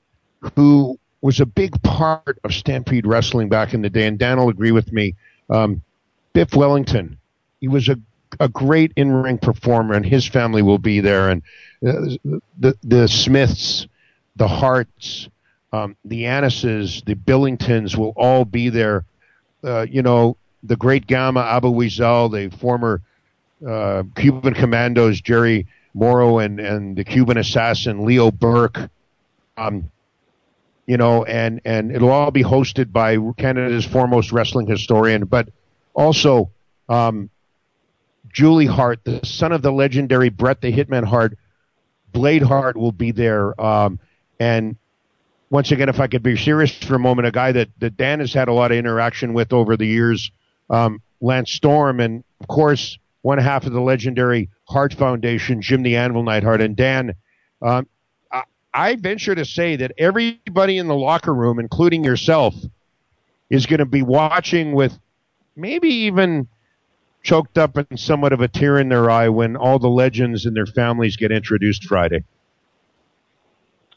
[0.56, 4.08] who was a big part of Stampede Wrestling back in the day.
[4.08, 5.16] And Dan will agree with me.
[5.50, 5.82] Um,
[6.32, 7.18] Biff Wellington,
[7.60, 7.98] he was a
[8.40, 11.30] a great in ring performer, and his family will be there.
[11.30, 11.42] And
[11.86, 13.88] uh, the the Smiths,
[14.38, 15.28] the Harts,
[15.74, 19.04] um, the Annises, the Billingtons will all be there
[19.64, 23.02] uh, you know, the great Gama Abu Weasel, the former
[23.68, 28.90] uh, Cuban commandos, Jerry Morrow and, and the Cuban assassin, Leo Burke.
[29.58, 29.92] Um,
[30.88, 35.50] you know, and, and it'll all be hosted by Canada's foremost wrestling historian, but
[35.94, 36.52] also
[36.90, 37.30] um,
[38.34, 41.38] Julie Hart, the son of the legendary Bret the Hitman Hart.
[42.12, 43.60] Blade Hart will be there.
[43.62, 44.00] Um,
[44.40, 44.76] and
[45.52, 48.22] once again, if I could be serious for a moment, a guy that, that Dan
[48.22, 50.32] has had a lot of interaction with over the years,
[50.70, 55.98] um, Lance Storm, and of course, one half of the legendary Hart Foundation, Jim the
[55.98, 56.62] Anvil Neidhart.
[56.62, 57.16] And Dan,
[57.62, 57.86] um,
[58.32, 62.56] I, I venture to say that everybody in the locker room, including yourself,
[63.50, 64.98] is going to be watching with
[65.58, 66.48] maybe even
[67.24, 70.56] choked up and somewhat of a tear in their eye when all the legends and
[70.56, 72.24] their families get introduced Friday.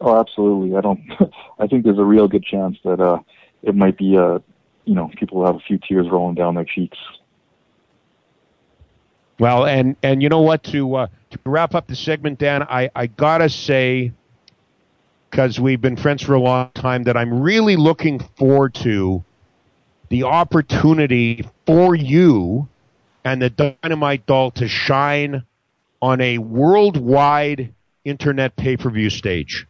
[0.00, 0.76] Oh, absolutely.
[0.76, 1.00] I don't.
[1.58, 3.18] I think there's a real good chance that uh,
[3.62, 4.38] it might be, uh,
[4.84, 6.98] you know, people will have a few tears rolling down their cheeks.
[9.38, 10.62] Well, and and you know what?
[10.64, 14.12] To uh, to wrap up the segment, Dan, I I gotta say,
[15.30, 19.24] because we've been friends for a long time, that I'm really looking forward to
[20.08, 22.68] the opportunity for you
[23.24, 25.44] and the Dynamite Doll to shine
[26.00, 27.72] on a worldwide
[28.04, 29.66] internet pay per view stage.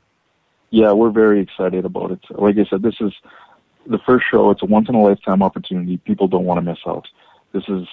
[0.74, 2.18] Yeah, we're very excited about it.
[2.30, 3.12] Like I said, this is
[3.86, 4.50] the first show.
[4.50, 5.98] It's a once in a lifetime opportunity.
[5.98, 7.06] People don't want to miss out.
[7.52, 7.86] This is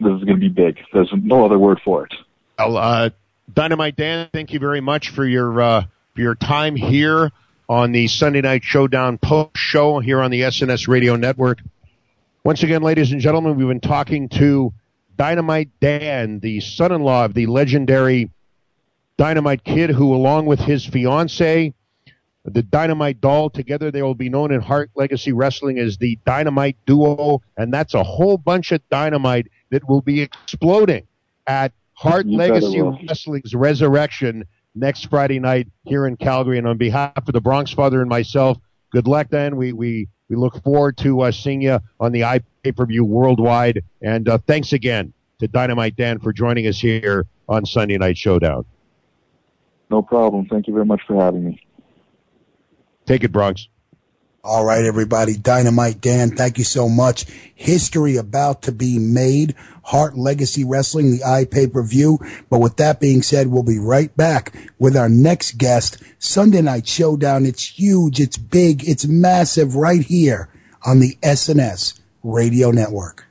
[0.00, 0.78] this is going to be big.
[0.94, 2.14] There's no other word for it.
[2.58, 3.10] Well, uh,
[3.52, 7.30] Dynamite Dan, thank you very much for your uh, for your time here
[7.68, 11.58] on the Sunday Night Showdown post show here on the SNS Radio Network.
[12.44, 14.72] Once again, ladies and gentlemen, we've been talking to
[15.18, 18.30] Dynamite Dan, the son-in-law of the legendary
[19.18, 21.74] Dynamite Kid, who, along with his fiance,
[22.44, 26.76] the Dynamite Doll, together they will be known in Hart Legacy Wrestling as the Dynamite
[26.86, 31.06] Duo, and that's a whole bunch of dynamite that will be exploding
[31.46, 32.80] at Hart You Legacy.
[32.80, 36.58] Wrestling's Resurrection next Friday night here in Calgary.
[36.58, 38.58] And on behalf of the Bronx Father and myself,
[38.90, 39.56] good luck, then.
[39.56, 43.82] We we we look forward to uh, seeing you on the iPay per view worldwide.
[44.00, 48.64] And uh, thanks again to Dynamite Dan for joining us here on Sunday Night Showdown.
[49.90, 50.46] No problem.
[50.46, 51.60] Thank you very much for having me.
[53.06, 53.68] Take it, Bronx.
[54.44, 55.36] All right, everybody.
[55.36, 57.26] Dynamite Dan, thank you so much.
[57.54, 59.54] History about to be made.
[59.84, 62.18] Hart Legacy Wrestling, the eye pay per view.
[62.50, 66.02] But with that being said, we'll be right back with our next guest.
[66.18, 67.46] Sunday Night Showdown.
[67.46, 68.18] It's huge.
[68.18, 68.88] It's big.
[68.88, 70.48] It's massive right here
[70.84, 73.26] on the SNS Radio Network.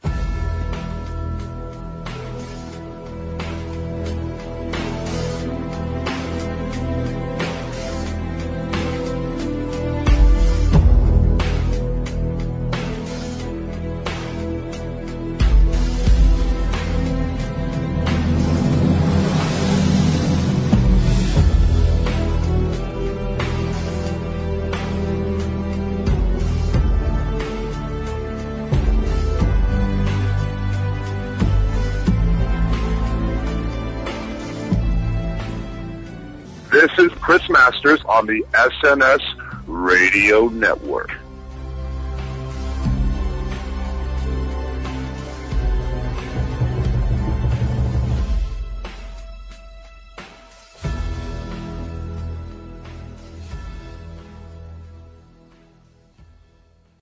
[37.84, 39.22] On the SNS
[39.66, 41.10] Radio Network.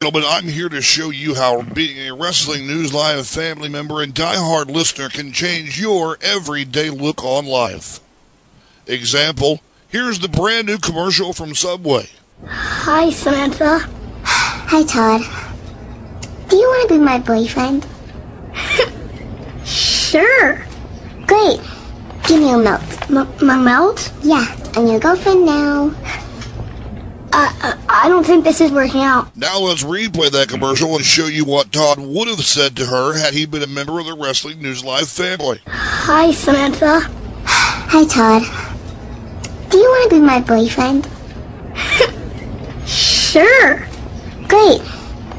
[0.01, 4.15] Gentlemen, I'm here to show you how being a Wrestling News Live family member and
[4.15, 7.99] diehard listener can change your everyday look on life.
[8.87, 9.59] Example,
[9.89, 12.07] here's the brand new commercial from Subway.
[12.45, 13.79] Hi, Samantha.
[14.23, 15.21] Hi, Todd.
[16.49, 17.85] Do you want to be my boyfriend?
[19.65, 20.65] sure.
[21.27, 21.59] Great.
[22.27, 22.81] Give me a melt.
[23.09, 24.11] M- my melt?
[24.23, 25.93] Yeah, I'm your girlfriend now.
[27.31, 29.35] Uh, uh, I don't think this is working out.
[29.37, 33.17] Now let's replay that commercial and show you what Todd would have said to her
[33.17, 35.61] had he been a member of the Wrestling News Live family.
[35.67, 37.01] Hi, Samantha.
[37.45, 38.68] Hi, Todd.
[39.69, 41.07] Do you want to be my boyfriend?
[42.87, 43.87] sure.
[44.47, 44.81] Great.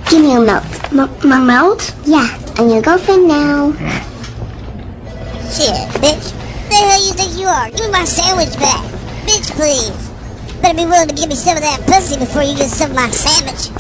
[0.09, 0.65] Give me a melt.
[0.93, 1.95] M- my melt?
[2.05, 3.73] Yeah, I'm your girlfriend now.
[5.51, 6.31] Shit, bitch.
[6.69, 7.71] The hell you think you are?
[7.71, 8.85] Give me my sandwich back.
[9.27, 10.11] Bitch, please.
[10.63, 12.97] Better be willing to give me some of that pussy before you get some of
[12.97, 13.71] my sandwich.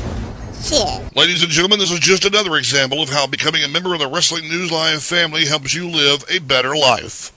[0.64, 1.16] Shit.
[1.16, 4.08] Ladies and gentlemen, this is just another example of how becoming a member of the
[4.08, 7.32] Wrestling News Live family helps you live a better life.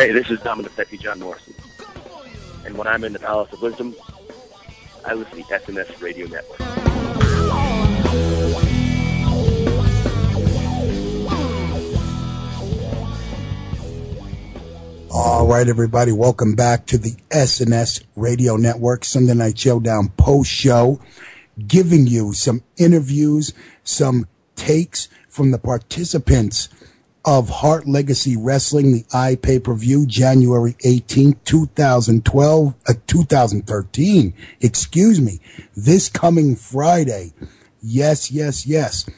[0.00, 1.52] Hey, this is Dominic Petty John Morrison.
[2.64, 3.94] And when I'm in the Palace of Wisdom,
[5.04, 6.58] I listen to the SNS Radio Network.
[15.10, 20.98] All right, everybody, welcome back to the SNS Radio Network Sunday Night Showdown post show,
[21.66, 23.52] giving you some interviews,
[23.84, 24.26] some
[24.56, 26.70] takes from the participants
[27.24, 35.20] of Hart Legacy Wrestling, the I pay per view, January 18th, 2012, uh, 2013, excuse
[35.20, 35.40] me,
[35.76, 37.32] this coming Friday.
[37.82, 39.08] Yes, yes, yes.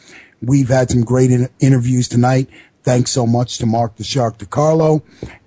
[0.41, 2.49] We've had some great in- interviews tonight.
[2.83, 5.03] Thanks so much to Mark the Shark DiCarlo.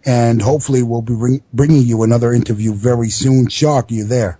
[0.05, 3.49] And hopefully we'll be bring- bringing you another interview very soon.
[3.49, 4.39] Shark, you there?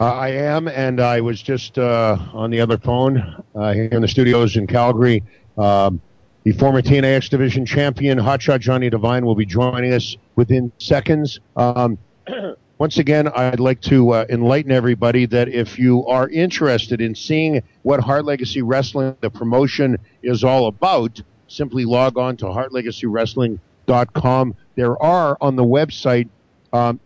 [0.00, 4.02] Uh, I am, and I was just uh, on the other phone uh, here in
[4.02, 5.22] the studios in Calgary.
[5.56, 6.00] Um,
[6.44, 11.40] the former TNA X Division champion, Hotshot Johnny Devine, will be joining us within seconds.
[11.56, 11.96] Um,
[12.78, 17.62] once again, I'd like to uh, enlighten everybody that if you are interested in seeing
[17.82, 24.54] what Hart Legacy Wrestling, the promotion, is all about, simply log on to hartlegacywrestling.com.
[24.74, 26.28] There are on the website
[26.74, 27.00] um,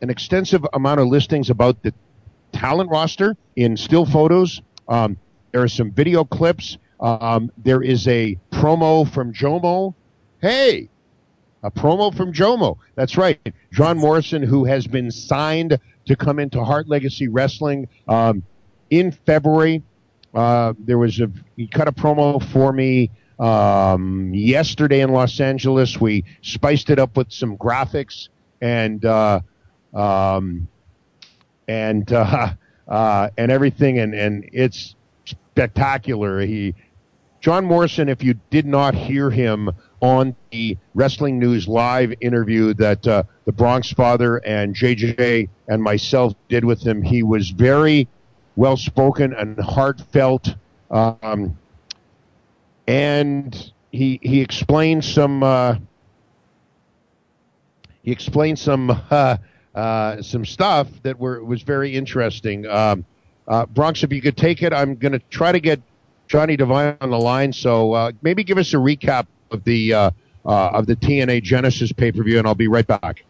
[0.00, 1.92] an extensive amount of listings about the
[2.52, 4.62] talent roster in still photos.
[4.88, 5.18] Um,
[5.52, 6.78] there are some video clips.
[7.00, 9.94] Um, there is a promo from Jomo.
[10.40, 10.88] Hey,
[11.62, 12.76] a promo from Jomo.
[12.94, 13.38] That's right.
[13.72, 18.42] John Morrison, who has been signed to come into Hart Legacy Wrestling um,
[18.90, 19.82] in February.
[20.34, 26.00] Uh, there was a he cut a promo for me um, yesterday in Los Angeles.
[26.00, 28.28] We spiced it up with some graphics
[28.60, 29.40] and uh,
[29.94, 30.68] um,
[31.66, 32.52] and uh,
[32.86, 34.94] uh, and everything, and and it's
[35.24, 36.40] spectacular.
[36.40, 36.74] He
[37.40, 39.70] John Morrison, if you did not hear him
[40.00, 46.34] on the Wrestling News Live interview that uh, the Bronx Father and JJ and myself
[46.48, 48.08] did with him, he was very
[48.56, 50.54] well spoken and heartfelt.
[50.90, 51.56] Um,
[52.86, 55.76] and he he explained some uh,
[58.02, 59.38] he explained some uh,
[59.74, 62.66] uh, some stuff that were was very interesting.
[62.66, 63.06] Um,
[63.48, 65.80] uh, Bronx, if you could take it, I'm going to try to get
[66.30, 67.52] Johnny Devine on the line.
[67.52, 70.10] So uh, maybe give us a recap of the uh,
[70.46, 73.24] uh, of the TNA Genesis pay per view, and I'll be right back.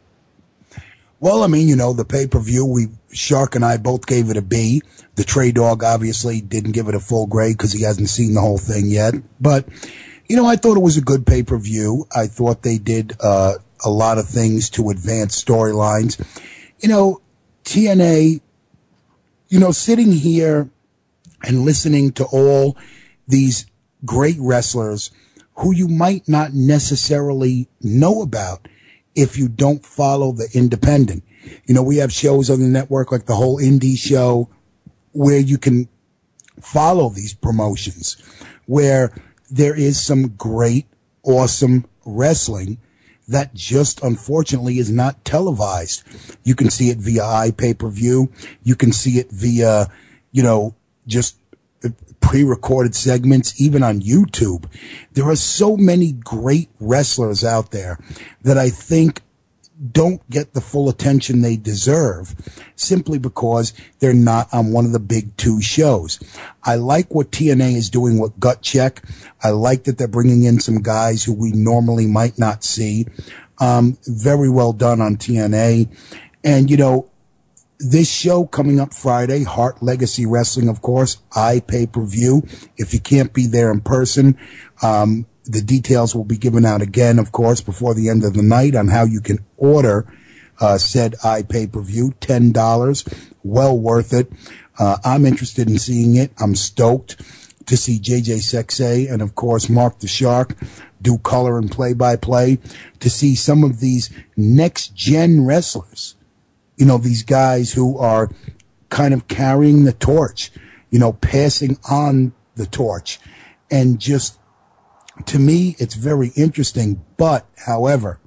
[1.18, 4.28] Well, I mean, you know, the pay per view, we Shark and I both gave
[4.28, 4.82] it a B.
[5.14, 8.42] The Trey Dog obviously didn't give it a full grade because he hasn't seen the
[8.42, 9.14] whole thing yet.
[9.40, 9.66] But
[10.28, 12.06] you know, I thought it was a good pay per view.
[12.14, 16.20] I thought they did uh, a lot of things to advance storylines.
[16.80, 17.22] You know,
[17.64, 18.42] TNA.
[19.48, 20.70] You know, sitting here
[21.42, 22.76] and listening to all
[23.26, 23.66] these
[24.04, 25.10] great wrestlers
[25.56, 28.66] who you might not necessarily know about
[29.14, 31.22] if you don't follow the independent.
[31.66, 34.48] You know, we have shows on the network like the whole indie show
[35.12, 35.88] where you can
[36.60, 38.16] follow these promotions
[38.66, 39.12] where
[39.50, 40.86] there is some great,
[41.22, 42.78] awesome wrestling
[43.26, 46.02] that just unfortunately is not televised.
[46.44, 48.32] You can see it via iPay per view.
[48.62, 49.88] You can see it via,
[50.32, 50.74] you know,
[51.10, 51.36] just
[52.20, 54.66] pre-recorded segments, even on YouTube.
[55.12, 57.98] There are so many great wrestlers out there
[58.42, 59.22] that I think
[59.92, 62.34] don't get the full attention they deserve
[62.76, 66.20] simply because they're not on one of the big two shows.
[66.62, 69.02] I like what TNA is doing with Gut Check.
[69.42, 73.06] I like that they're bringing in some guys who we normally might not see.
[73.58, 75.88] Um, very well done on TNA.
[76.44, 77.09] And, you know,
[77.80, 82.42] this show coming up Friday, Hart Legacy Wrestling, of course, I pay per view.
[82.76, 84.38] If you can't be there in person,
[84.82, 88.42] um, the details will be given out again, of course, before the end of the
[88.42, 90.06] night on how you can order
[90.60, 92.12] uh, said I pay per view.
[92.20, 93.04] Ten dollars,
[93.42, 94.30] well worth it.
[94.78, 96.32] Uh, I'm interested in seeing it.
[96.38, 97.20] I'm stoked
[97.66, 100.56] to see JJ Sexay and of course Mark the Shark
[101.00, 102.58] do color and play by play.
[103.00, 106.14] To see some of these next gen wrestlers
[106.80, 108.30] you know, these guys who are
[108.88, 110.50] kind of carrying the torch,
[110.88, 113.20] you know, passing on the torch.
[113.70, 114.40] And just
[115.26, 117.04] to me, it's very interesting.
[117.18, 118.18] But however,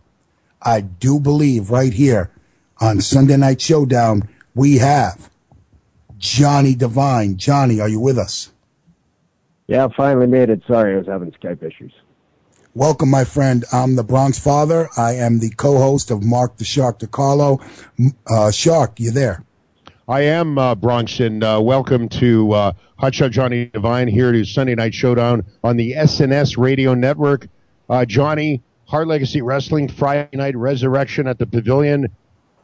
[0.61, 2.31] I do believe right here
[2.79, 5.31] on Sunday Night Showdown, we have
[6.17, 7.37] Johnny Devine.
[7.37, 8.51] Johnny, are you with us?
[9.65, 10.61] Yeah, finally made it.
[10.67, 11.93] Sorry, I was having Skype issues.
[12.75, 13.63] Welcome, my friend.
[13.71, 14.89] I'm the Bronx Father.
[14.97, 17.61] I am the co-host of Mark the Shark DiCarlo.
[18.25, 19.45] Uh, Shark, you there?
[20.07, 24.73] I am uh, Bronx, and uh, welcome to uh, Hotshot Johnny Devine here to Sunday
[24.73, 27.47] Night Showdown on the SNS Radio Network.
[27.91, 32.07] Uh, Johnny, Hart Legacy Wrestling Friday Night Resurrection at the Pavilion.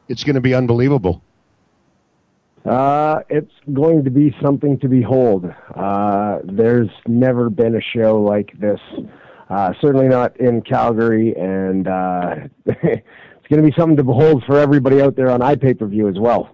[0.08, 1.22] It's going to be unbelievable.
[2.66, 5.46] Uh, it's going to be something to behold.
[5.76, 8.80] Uh, there's never been a show like this.
[9.50, 12.36] Uh, certainly not in Calgary, and uh,
[12.66, 16.52] it's going to be something to behold for everybody out there on iPay-per-view as well.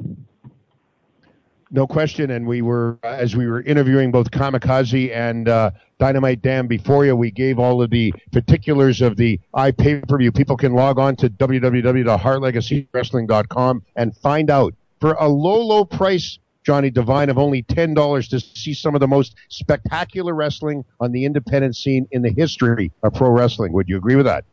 [1.72, 2.32] No question.
[2.32, 7.18] And we were, as we were interviewing both Kamikaze and uh, Dynamite Dan before you,
[7.18, 10.32] we gave all of the particulars of the iPay per view.
[10.32, 16.90] People can log on to www.hartlegacywrestling.com and find out for a low, low price, Johnny
[16.90, 21.76] Devine, of only $10 to see some of the most spectacular wrestling on the independent
[21.76, 23.72] scene in the history of pro wrestling.
[23.74, 24.44] Would you agree with that?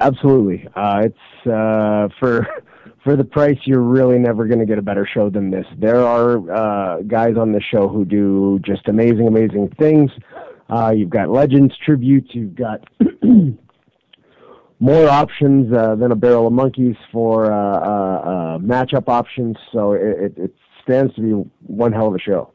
[0.00, 0.68] Absolutely.
[0.74, 2.46] Uh, it's uh, for
[3.04, 5.66] for the price, you're really never going to get a better show than this.
[5.78, 10.10] There are uh, guys on the show who do just amazing, amazing things.
[10.70, 12.28] Uh, you've got legends tributes.
[12.32, 12.80] You've got
[14.82, 19.56] more options uh, than a barrel of monkeys for uh, uh, uh, matchup options.
[19.72, 21.30] So it, it, stands to be
[21.68, 22.50] one hell of a show.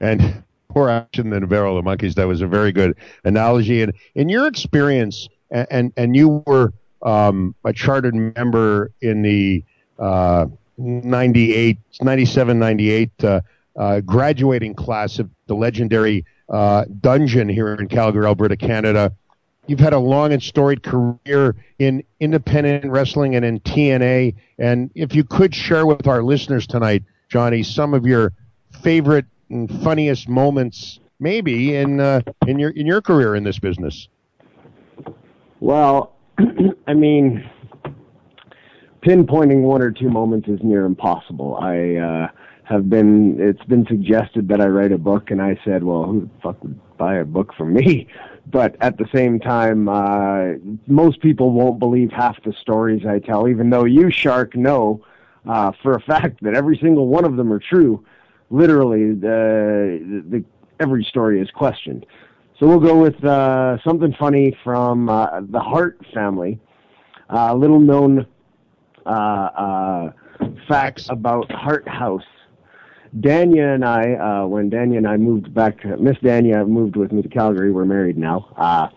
[0.00, 0.42] And
[0.74, 2.16] more action than a barrel of monkeys.
[2.16, 3.80] That was a very good analogy.
[3.82, 9.62] And in your experience, and and, and you were um, a chartered member in the
[10.00, 10.46] uh,
[10.76, 19.12] 98, 97, 98 uh, graduating class of the legendary Dungeon here in Calgary, Alberta, Canada.
[19.68, 24.34] You've had a long and storied career in independent wrestling and in TNA.
[24.58, 28.32] And if you could share with our listeners tonight, Johnny, some of your
[28.82, 34.08] favorite and funniest moments, maybe in uh, in your in your career in this business.
[35.60, 36.16] Well,
[36.88, 37.48] I mean,
[39.02, 41.56] pinpointing one or two moments is near impossible.
[41.56, 42.28] I uh,
[42.64, 43.40] have been.
[43.40, 46.60] It's been suggested that I write a book, and I said, "Well, who the fuck
[46.64, 48.08] would buy a book from me?"
[48.50, 50.54] But at the same time, uh,
[50.86, 55.04] most people won't believe half the stories I tell, even though you, Shark, know
[55.46, 58.04] uh, for a fact that every single one of them are true.
[58.50, 60.44] Literally, the, the
[60.80, 62.04] every story is questioned.
[62.58, 66.60] So we'll go with uh, something funny from uh, the Hart family.
[67.30, 68.26] Uh, little known
[69.06, 70.12] uh, uh,
[70.68, 72.24] facts about Hart House.
[73.18, 77.20] Danya and I, uh, when Danya and I moved back, Miss Danya moved with me
[77.22, 77.70] to Calgary.
[77.70, 78.48] We're married now.
[78.56, 78.88] Uh,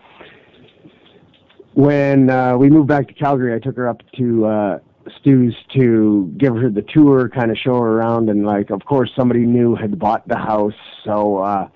[1.74, 4.78] when uh, we moved back to Calgary, I took her up to uh,
[5.20, 9.10] Stu's to give her the tour, kind of show her around, and like, of course,
[9.14, 10.72] somebody new had bought the house,
[11.04, 11.68] so uh,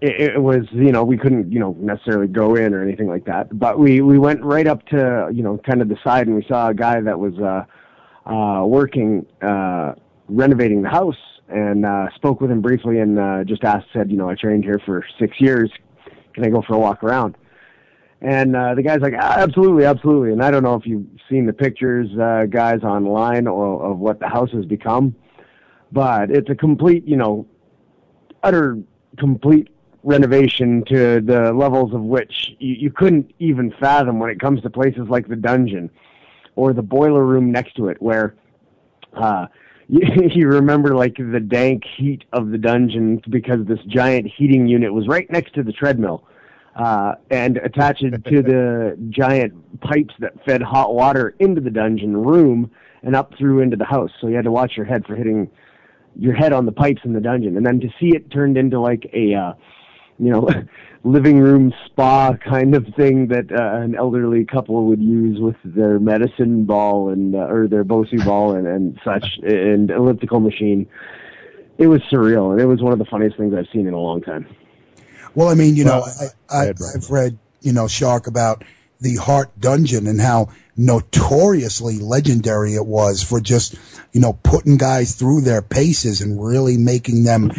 [0.00, 3.24] it, it was, you know, we couldn't, you know, necessarily go in or anything like
[3.26, 3.56] that.
[3.56, 6.44] But we we went right up to, you know, kind of the side, and we
[6.48, 7.64] saw a guy that was uh,
[8.28, 9.92] uh, working, uh,
[10.28, 11.16] renovating the house,
[11.48, 14.64] and uh, spoke with him briefly, and uh, just asked, said, you know, I trained
[14.64, 15.70] here for six years.
[16.34, 17.36] Can I go for a walk around?
[18.20, 20.32] And uh, the guy's like, ah, absolutely, absolutely.
[20.32, 24.20] And I don't know if you've seen the pictures, uh, guys, online or, of what
[24.20, 25.14] the house has become,
[25.92, 27.46] but it's a complete, you know,
[28.42, 28.78] utter
[29.18, 29.68] complete
[30.02, 34.70] renovation to the levels of which you, you couldn't even fathom when it comes to
[34.70, 35.90] places like the dungeon
[36.54, 38.34] or the boiler room next to it, where
[39.14, 39.46] uh,
[39.88, 40.00] you,
[40.34, 45.06] you remember like the dank heat of the dungeon because this giant heating unit was
[45.08, 46.24] right next to the treadmill
[46.76, 52.70] uh, and attached to the giant pipes that fed hot water into the dungeon room
[53.02, 54.10] and up through into the house.
[54.20, 55.50] So you had to watch your head for hitting
[56.18, 58.80] your head on the pipes in the dungeon, and then to see it turned into
[58.80, 59.52] like a uh,
[60.18, 60.48] you know
[61.04, 66.00] living room spa kind of thing that uh, an elderly couple would use with their
[66.00, 70.86] medicine ball and uh, or their Bosu ball and, and such and elliptical machine.
[71.78, 73.98] It was surreal, and it was one of the funniest things I've seen in a
[73.98, 74.46] long time.
[75.34, 76.02] Well, I mean, you know,
[76.50, 78.64] I, I, I've read, you know, Shark about
[79.00, 80.48] the Hart Dungeon and how
[80.78, 83.74] notoriously legendary it was for just,
[84.12, 87.52] you know, putting guys through their paces and really making them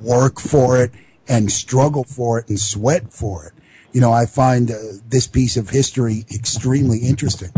[0.00, 0.90] work for it
[1.28, 3.52] and struggle for it and sweat for it.
[3.92, 4.74] You know, I find uh,
[5.06, 7.50] this piece of history extremely interesting.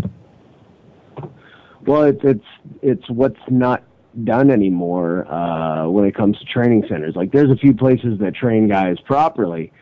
[1.87, 2.45] Well, it's it's
[2.83, 3.83] it's what's not
[4.25, 7.17] done anymore uh, when it comes to training centers.
[7.17, 9.73] Like, there's a few places that train guys properly,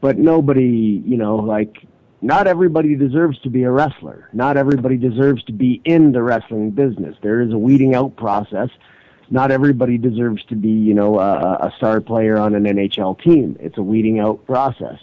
[0.00, 1.76] but nobody, you know, like,
[2.20, 4.28] not everybody deserves to be a wrestler.
[4.32, 7.16] Not everybody deserves to be in the wrestling business.
[7.22, 8.70] There is a weeding out process.
[9.30, 13.56] Not everybody deserves to be, you know, a, a star player on an NHL team.
[13.60, 14.98] It's a weeding out process.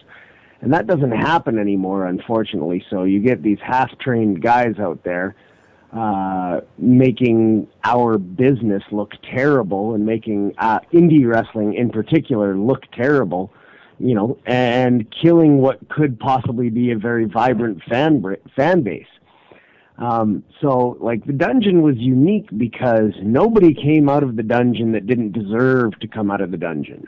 [0.61, 2.85] And that doesn't happen anymore, unfortunately.
[2.89, 5.35] So you get these half-trained guys out there
[5.93, 13.51] uh, making our business look terrible and making uh, indie wrestling in particular look terrible,
[13.99, 18.23] you know, and killing what could possibly be a very vibrant fan
[18.55, 19.07] fan base.
[19.97, 25.05] Um, so, like, the dungeon was unique because nobody came out of the dungeon that
[25.05, 27.05] didn't deserve to come out of the dungeon.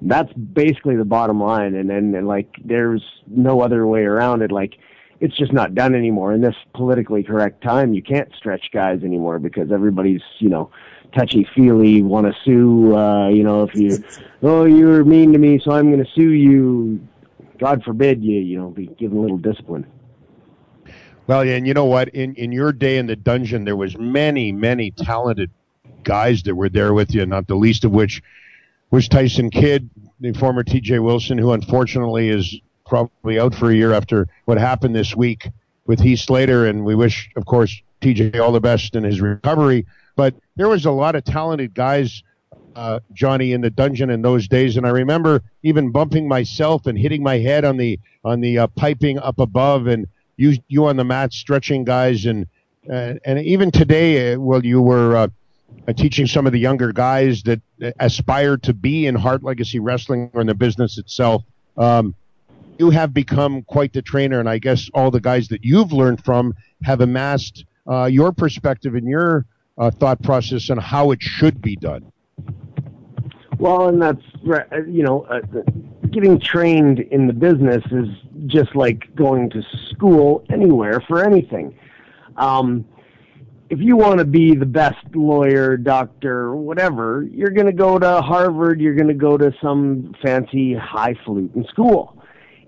[0.00, 4.50] That's basically the bottom line, and then, and, like, there's no other way around it.
[4.50, 4.78] Like,
[5.20, 6.32] it's just not done anymore.
[6.32, 10.70] In this politically correct time, you can't stretch guys anymore because everybody's, you know,
[11.16, 12.96] touchy feely, want to sue.
[12.96, 14.02] Uh, you know, if you,
[14.42, 17.06] oh, you were mean to me, so I'm going to sue you.
[17.58, 19.86] God forbid you, you know, be given a little discipline.
[21.32, 22.10] Well, and you know what?
[22.10, 25.50] In in your day in the dungeon, there was many, many talented
[26.02, 27.24] guys that were there with you.
[27.24, 28.22] Not the least of which
[28.90, 29.88] was Tyson Kidd,
[30.20, 30.98] the former T.J.
[30.98, 35.48] Wilson, who unfortunately is probably out for a year after what happened this week
[35.86, 36.66] with Heath Slater.
[36.66, 39.86] And we wish, of course, TJ all the best in his recovery.
[40.16, 42.22] But there was a lot of talented guys,
[42.76, 44.76] uh, Johnny, in the dungeon in those days.
[44.76, 48.66] And I remember even bumping myself and hitting my head on the on the uh,
[48.66, 50.06] piping up above, and
[50.36, 52.26] you you on the mat stretching guys.
[52.26, 52.46] And
[52.90, 55.16] uh, and even today, uh, well, you were.
[55.16, 55.28] Uh,
[55.88, 57.60] uh, teaching some of the younger guys that
[57.98, 61.42] aspire to be in Hart Legacy Wrestling or in the business itself.
[61.78, 62.14] Um,
[62.78, 66.24] you have become quite the trainer, and I guess all the guys that you've learned
[66.24, 69.46] from have amassed uh, your perspective and your
[69.78, 72.12] uh, thought process on how it should be done.
[73.62, 75.40] Well, and that's uh, You know, uh,
[76.10, 78.08] getting trained in the business is
[78.46, 81.78] just like going to school anywhere for anything.
[82.36, 82.84] Um,
[83.70, 88.20] if you want to be the best lawyer, doctor, whatever, you're going to go to
[88.20, 88.80] Harvard.
[88.80, 92.20] You're going to go to some fancy highfalutin school.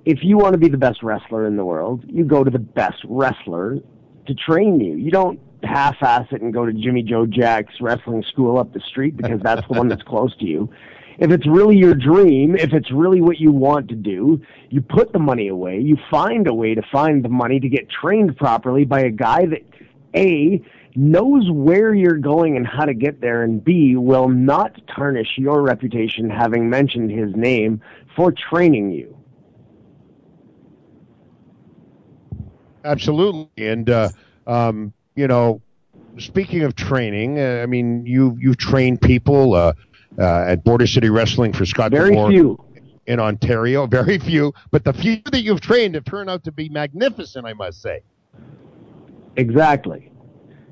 [0.05, 2.61] If you want to be the best wrestler in the world, you go to the
[2.61, 3.79] best wrestler
[4.27, 4.95] to train you.
[4.95, 9.17] You don't half-ass it and go to Jimmy Joe Jack's wrestling school up the street
[9.17, 10.71] because that's the one that's close to you.
[11.19, 15.13] If it's really your dream, if it's really what you want to do, you put
[15.13, 15.79] the money away.
[15.79, 19.47] You find a way to find the money to get trained properly by a guy
[19.47, 19.63] that
[20.17, 20.61] A
[20.97, 25.63] knows where you're going and how to get there and B will not tarnish your
[25.63, 27.81] reputation having mentioned his name
[28.17, 29.17] for training you.
[32.85, 34.11] Absolutely, and uh,
[34.47, 35.61] um, you know,
[36.19, 39.73] speaking of training, uh, I mean, you you train people uh,
[40.19, 42.65] uh, at Border City Wrestling for Scott Very D'Amore few.
[43.07, 43.87] in Ontario.
[43.99, 47.47] Very few, but the few that you've trained have turned out to be magnificent.
[47.47, 48.03] I must say.
[49.37, 50.11] Exactly.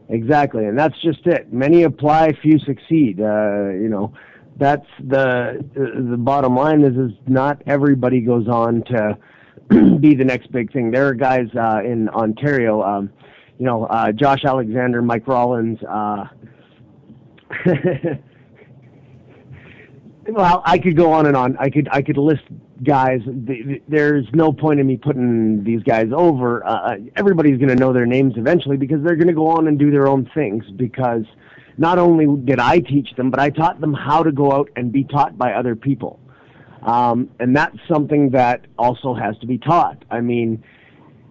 [0.08, 0.66] Exactly.
[0.66, 1.52] And that's just it.
[1.52, 3.20] Many apply, few succeed.
[3.20, 4.12] Uh, you know,
[4.58, 9.18] that's the the bottom line is is not everybody goes on to
[10.00, 10.90] be the next big thing.
[10.90, 13.10] There are guys uh, in Ontario, um,
[13.62, 16.24] you know, uh, Josh Alexander, Mike Rollins, uh,
[20.28, 21.56] well, I could go on and on.
[21.60, 22.42] I could I could list
[22.82, 23.20] guys.
[23.24, 26.66] Th- th- There's no point in me putting these guys over.
[26.66, 29.78] Uh, everybody's going to know their names eventually because they're going to go on and
[29.78, 30.64] do their own things.
[30.74, 31.22] Because
[31.78, 34.90] not only did I teach them, but I taught them how to go out and
[34.90, 36.18] be taught by other people.
[36.82, 40.04] Um, and that's something that also has to be taught.
[40.10, 40.64] I mean,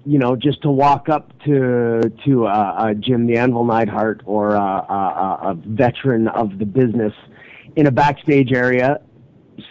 [0.05, 4.55] you know, just to walk up to to uh, uh, Jim the Anvil Neidhart or
[4.55, 7.13] uh, uh, a veteran of the business
[7.75, 8.99] in a backstage area,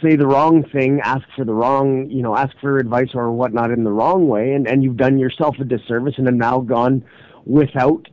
[0.03, 3.71] say the wrong thing, ask for the wrong, you know, ask for advice or whatnot
[3.71, 7.05] in the wrong way, and, and you've done yourself a disservice and have now gone
[7.45, 8.09] without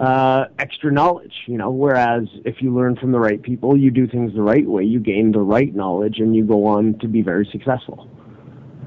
[0.00, 1.70] uh, extra knowledge, you know.
[1.70, 5.00] Whereas if you learn from the right people, you do things the right way, you
[5.00, 8.08] gain the right knowledge, and you go on to be very successful.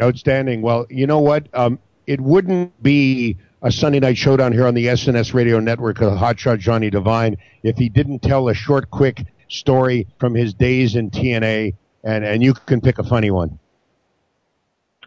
[0.02, 0.62] Outstanding.
[0.62, 1.48] Well, you know what?
[1.54, 6.14] Um, it wouldn't be a Sunday night showdown here on the SNS Radio Network of
[6.14, 11.10] Hotshot Johnny Devine if he didn't tell a short, quick story from his days in
[11.10, 13.60] TNA, and, and you can pick a funny one.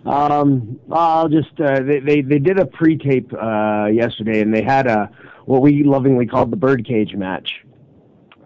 [0.05, 4.87] Um, I'll just uh, they, they they did a pre-tape uh, yesterday, and they had
[4.87, 5.11] a
[5.45, 7.65] what we lovingly called the birdcage match,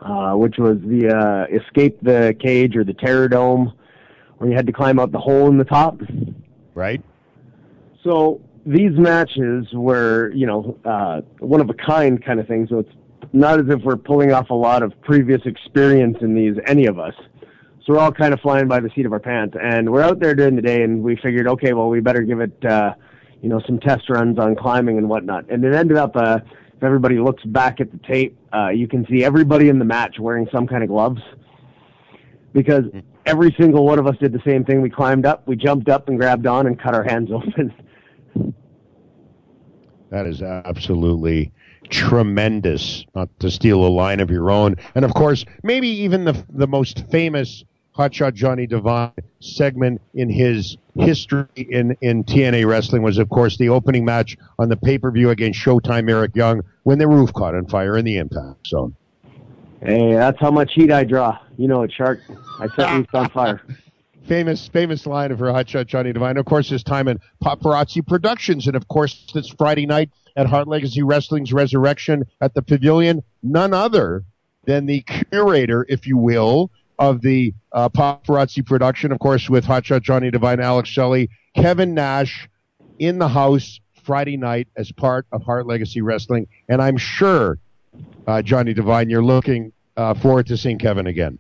[0.00, 3.74] uh, which was the uh, escape the cage or the terror dome,
[4.38, 6.00] where you had to climb out the hole in the top.
[6.74, 7.02] Right.
[8.04, 12.66] So these matches were, you know, uh, one of a kind kind of thing.
[12.68, 12.92] So it's
[13.32, 16.98] not as if we're pulling off a lot of previous experience in these, any of
[16.98, 17.14] us.
[17.84, 19.56] So we're all kind of flying by the seat of our pants.
[19.60, 22.40] And we're out there during the day, and we figured, okay, well, we better give
[22.40, 22.94] it, uh,
[23.40, 25.50] you know, some test runs on climbing and whatnot.
[25.50, 26.38] And it ended up, uh,
[26.76, 30.20] if everybody looks back at the tape, uh, you can see everybody in the match
[30.20, 31.20] wearing some kind of gloves.
[32.52, 32.84] Because
[33.26, 34.80] every single one of us did the same thing.
[34.80, 37.74] We climbed up, we jumped up and grabbed on and cut our hands open.
[40.12, 41.52] That is absolutely
[41.88, 43.06] tremendous.
[43.14, 46.66] Not to steal a line of your own, and of course, maybe even the the
[46.66, 47.64] most famous
[47.96, 53.70] Hotshot Johnny Devine segment in his history in in TNA wrestling was, of course, the
[53.70, 57.54] opening match on the pay per view against Showtime Eric Young when the roof caught
[57.54, 58.94] on fire in the Impact Zone.
[59.80, 61.38] Hey, that's how much heat I draw.
[61.56, 62.20] You know it, Shark.
[62.60, 63.62] I set roofs on fire.
[64.26, 66.36] famous famous line of her Hotshot Johnny Devine.
[66.36, 70.68] Of course, this time in Paparazzi Productions, and of course, this Friday night at Hart
[70.68, 73.22] Legacy Wrestling's Resurrection at the Pavilion.
[73.42, 74.24] None other
[74.64, 80.02] than the curator, if you will, of the uh, Paparazzi Production, of course, with Hotshot
[80.02, 82.48] Johnny Devine, Alex Shelley, Kevin Nash,
[82.98, 87.58] in the house Friday night as part of Hart Legacy Wrestling, and I'm sure,
[88.26, 91.38] uh, Johnny Devine, you're looking uh, forward to seeing Kevin again.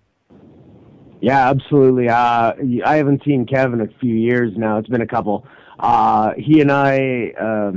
[1.22, 2.08] Yeah, absolutely.
[2.08, 2.52] Uh,
[2.84, 4.78] I haven't seen Kevin a few years now.
[4.78, 5.46] It's been a couple.
[5.78, 7.72] Uh, he and I uh,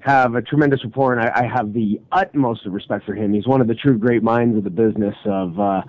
[0.00, 3.32] have a tremendous rapport, and I, I have the utmost of respect for him.
[3.32, 5.80] He's one of the true great minds of the business of uh,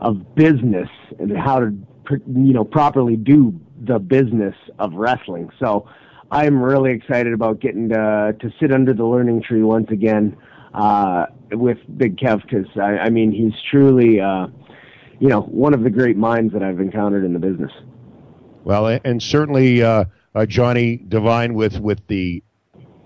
[0.00, 0.88] of business
[1.18, 1.76] and how to
[2.08, 5.50] you know properly do the business of wrestling.
[5.58, 5.88] So
[6.30, 10.36] I'm really excited about getting to to sit under the learning tree once again
[10.72, 14.20] uh, with Big Kev because I, I mean he's truly.
[14.20, 14.46] Uh,
[15.20, 17.72] you know, one of the great minds that I've encountered in the business.
[18.64, 20.04] Well, and certainly uh,
[20.34, 22.42] uh, Johnny Devine with with the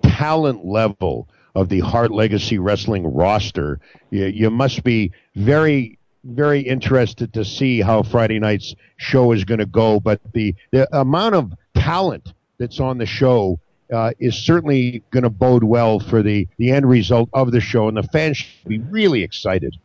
[0.02, 3.80] talent level of the Hart Legacy Wrestling roster,
[4.10, 9.60] you, you must be very very interested to see how Friday night's show is going
[9.60, 10.00] to go.
[10.00, 13.58] But the the amount of talent that's on the show
[13.92, 17.88] uh, is certainly going to bode well for the, the end result of the show,
[17.88, 19.76] and the fans should be really excited.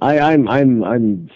[0.00, 1.30] I, I'm I'm I'm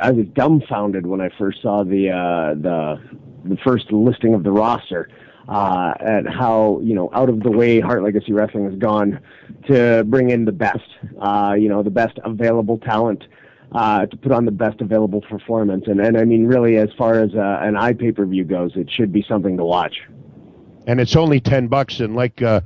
[0.00, 3.00] I was dumbfounded when I first saw the uh, the
[3.44, 5.08] the first listing of the roster
[5.48, 9.20] uh, at how you know out of the way Hart Legacy Wrestling has gone
[9.66, 10.88] to bring in the best,
[11.20, 13.24] uh, you know, the best available talent.
[13.74, 17.20] Uh, to put on the best available performance, and and I mean, really, as far
[17.20, 19.96] as uh, an eye pay per view goes, it should be something to watch.
[20.86, 22.60] And it's only ten bucks, and like uh,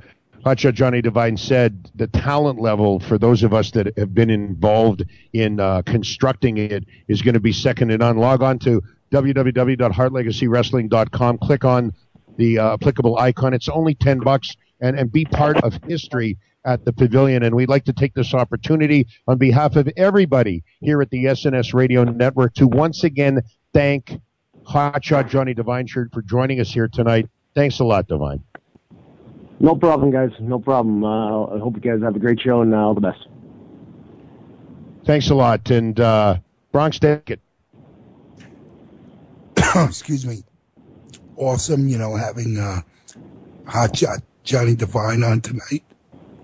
[0.47, 5.03] Hotshot Johnny Devine said, the talent level for those of us that have been involved
[5.33, 8.15] in uh, constructing it is going to be second to none.
[8.15, 8.81] Log on to
[9.11, 11.37] www.hartlegacywrestling.com.
[11.39, 11.91] Click on
[12.37, 13.53] the uh, applicable icon.
[13.53, 17.43] It's only 10 bucks and, and be part of history at the pavilion.
[17.43, 21.73] And we'd like to take this opportunity on behalf of everybody here at the SNS
[21.73, 23.41] Radio Network to once again
[23.73, 24.17] thank
[24.65, 27.27] Hotshot Johnny Devine for joining us here tonight.
[27.53, 28.45] Thanks a lot, Devine.
[29.59, 30.31] No problem, guys.
[30.39, 31.03] No problem.
[31.03, 33.27] Uh, I hope you guys have a great show and uh, all the best.
[35.05, 35.69] Thanks a lot.
[35.71, 36.37] And uh,
[36.71, 37.39] Bronx Ticket.
[39.75, 40.43] Excuse me.
[41.35, 42.81] Awesome, you know, having uh,
[43.67, 45.83] Hot Shot Johnny Devine on tonight.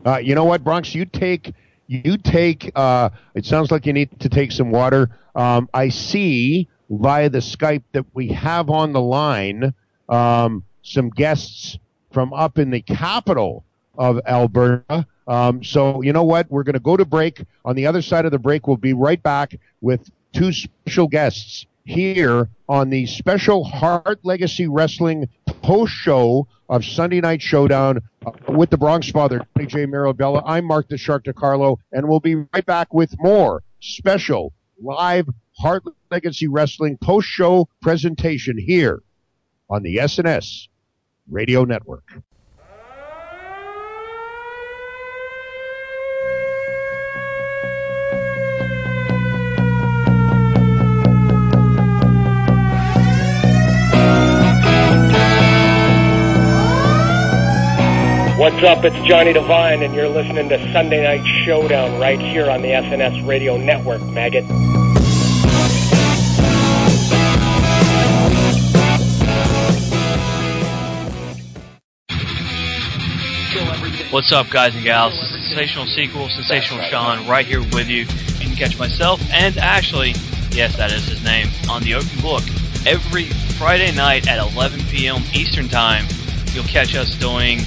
[0.06, 0.94] Uh, you know what, Bronx?
[0.94, 1.54] You take
[1.88, 2.72] you take.
[2.76, 5.10] Uh, it sounds like you need to take some water.
[5.36, 9.74] Um, I see via the Skype that we have on the line
[10.10, 11.78] um, some guests
[12.14, 13.66] from up in the capital
[13.98, 15.06] of Alberta.
[15.28, 16.50] Um, so you know what?
[16.50, 17.44] We're going to go to break.
[17.66, 21.66] On the other side of the break, we'll be right back with two special guests
[21.86, 25.28] here on the special Hart Legacy Wrestling
[25.62, 29.86] post show of Sunday Night Showdown uh, with the Bronx Father, J.
[29.86, 30.42] Marabella.
[30.46, 35.28] I'm Mark the Shark DiCarlo, and we'll be right back with more special live
[35.60, 39.04] Hart Legacy Wrestling post show presentation here
[39.70, 40.68] on the SNS
[41.30, 42.04] Radio Network.
[58.38, 58.84] What's up?
[58.84, 63.26] It's Johnny Devine, and you're listening to Sunday Night Showdown right here on the SNS
[63.26, 64.44] Radio Network, maggot.
[74.14, 75.16] What's up, guys and gals?
[75.32, 78.02] Sensational Sequel, Sensational Sean, right here with you.
[78.38, 80.14] You can catch myself and Ashley,
[80.52, 82.44] yes, that is his name, on the Open Book
[82.86, 83.26] every
[83.58, 85.24] Friday night at 11 p.m.
[85.34, 86.06] Eastern Time.
[86.52, 87.62] You'll catch us doing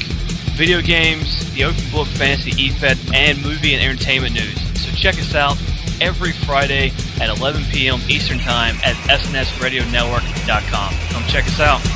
[0.55, 4.57] video games, the Open Book Fantasy eFed, and movie and entertainment news.
[4.81, 5.59] So check us out
[6.01, 7.99] every Friday at 11 p.m.
[8.09, 10.95] Eastern Time at SNSRadioNetwork.com.
[11.11, 11.96] Come check us out.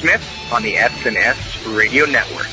[0.00, 2.46] Smith on the SNS Radio Network.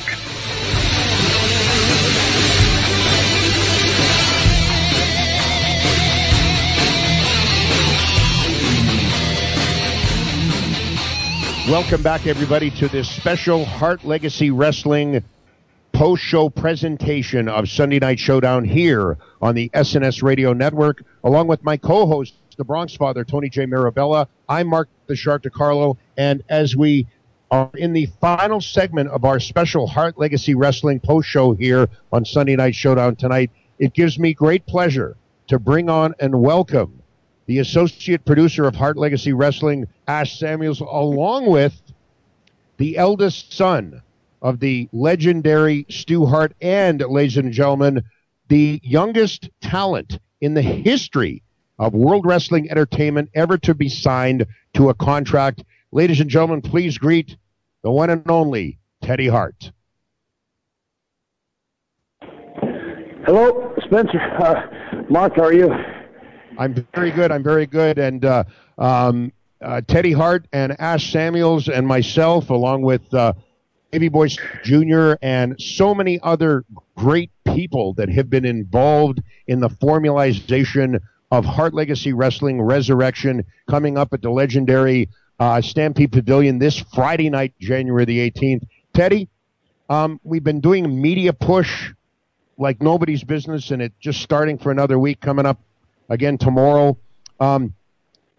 [11.72, 15.24] Welcome back, everybody, to this special Hart Legacy Wrestling
[15.94, 21.64] post show presentation of Sunday Night Showdown here on the SNS Radio Network, along with
[21.64, 23.68] my co host, the Bronx father, Tony J.
[23.68, 24.28] Mirabella.
[24.50, 25.98] I'm Mark the Shark DiCarlo.
[26.18, 27.08] And as we
[27.50, 32.26] are in the final segment of our special Hart Legacy Wrestling post show here on
[32.26, 35.16] Sunday Night Showdown tonight, it gives me great pleasure
[35.48, 37.02] to bring on and welcome
[37.46, 41.82] the associate producer of Hart Legacy Wrestling, Ash Samuels, along with
[42.78, 44.02] the eldest son
[44.42, 48.04] of the legendary Stu Hart and, ladies and gentlemen,
[48.50, 51.42] the youngest talent in the history
[51.80, 55.64] of World Wrestling Entertainment ever to be signed to a contract.
[55.92, 57.38] Ladies and gentlemen, please greet
[57.82, 59.72] the one and only Teddy Hart.
[63.26, 64.20] Hello, Spencer.
[64.20, 65.72] Uh, Mark, how are you?
[66.58, 67.32] I'm very good.
[67.32, 68.00] I'm very good.
[68.00, 68.44] And uh,
[68.78, 69.32] um,
[69.62, 73.32] uh, Teddy Hart and Ash Samuels and myself, along with uh,
[74.12, 74.28] Boy
[74.64, 75.14] Jr.
[75.22, 76.66] and so many other
[76.98, 81.00] great people that have been involved in the formalization
[81.32, 85.10] of Hart Legacy Wrestling Resurrection coming up at the legendary
[85.40, 88.68] uh, Stampede Pavilion this Friday night, January the 18th.
[88.94, 89.30] Teddy,
[89.90, 91.94] um, we've been doing a media push
[92.58, 95.60] like nobody's business, and it just starting for another week coming up
[96.10, 96.98] again tomorrow.
[97.40, 97.76] Um,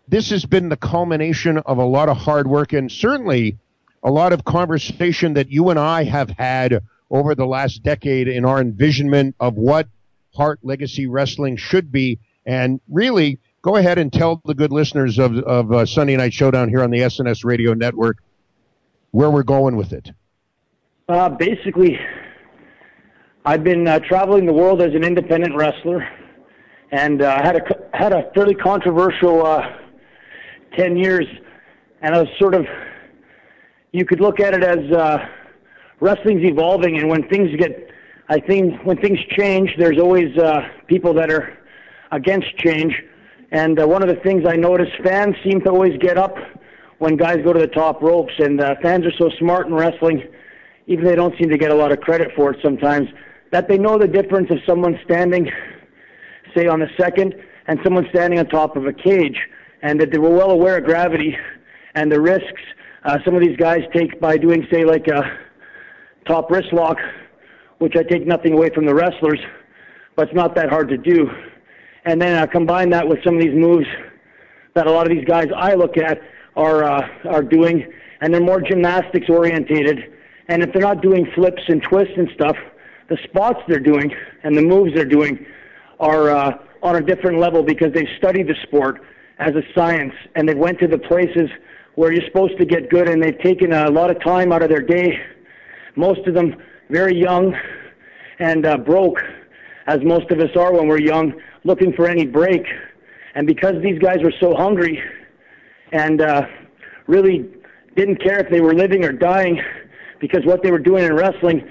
[0.09, 3.59] this has been the culmination of a lot of hard work and certainly
[4.03, 8.45] a lot of conversation that you and I have had over the last decade in
[8.45, 9.89] our envisionment of what
[10.35, 12.19] Hart Legacy Wrestling should be.
[12.47, 16.69] And really, go ahead and tell the good listeners of, of uh, Sunday Night Showdown
[16.69, 18.19] here on the SNS Radio Network
[19.11, 20.11] where we're going with it.
[21.09, 21.99] Uh, basically,
[23.45, 26.07] I've been uh, traveling the world as an independent wrestler,
[26.93, 29.63] and uh, had a had a fairly controversial uh,
[30.77, 31.25] ten years,
[32.03, 32.67] and I was sort of
[33.93, 35.27] you could look at it as uh,
[36.01, 37.89] wrestling's evolving, and when things get,
[38.29, 40.37] I think when things change, there's always
[40.87, 41.57] people that are
[42.13, 42.95] against change.
[43.51, 46.37] And uh, one of the things I notice, fans seem to always get up
[46.99, 50.23] when guys go to the top ropes, and uh, fans are so smart in wrestling,
[50.87, 53.09] even they don't seem to get a lot of credit for it sometimes,
[53.53, 55.51] that they know the difference of someone standing,
[56.57, 57.35] say, on the second,
[57.69, 59.39] and someone standing on top of a cage,
[59.83, 61.37] and that they were well aware of gravity
[61.95, 62.63] and the risks.
[63.05, 65.23] Uh, some of these guys take by doing, say, like a
[66.27, 66.99] top wrist lock,
[67.79, 69.41] which I take nothing away from the wrestlers,
[70.17, 71.31] but it's not that hard to do.
[72.09, 73.87] And then uh, combine that with some of these moves
[74.73, 76.19] that a lot of these guys I look at
[76.57, 77.87] are uh, are doing,
[78.23, 79.99] and they're more gymnastics orientated.
[80.49, 82.57] And if they're not doing flips and twists and stuff,
[83.11, 84.11] the spots they're doing
[84.43, 85.45] and the moves they're doing
[86.01, 86.53] are uh,
[86.83, 89.03] on a different level because they've studied the sport
[89.39, 91.51] as a science and they went to the places
[91.97, 94.71] where you're supposed to get good, and they've taken a lot of time out of
[94.71, 95.13] their day.
[95.95, 96.57] Most of them
[96.89, 97.55] very young
[98.39, 99.19] and uh, broke,
[99.87, 101.35] as most of us are when we're young,
[101.65, 102.63] looking for any break.
[103.35, 105.01] And because these guys were so hungry
[105.93, 106.43] and uh,
[107.07, 107.49] really
[107.97, 109.61] didn't care if they were living or dying,
[110.21, 111.69] because what they were doing in wrestling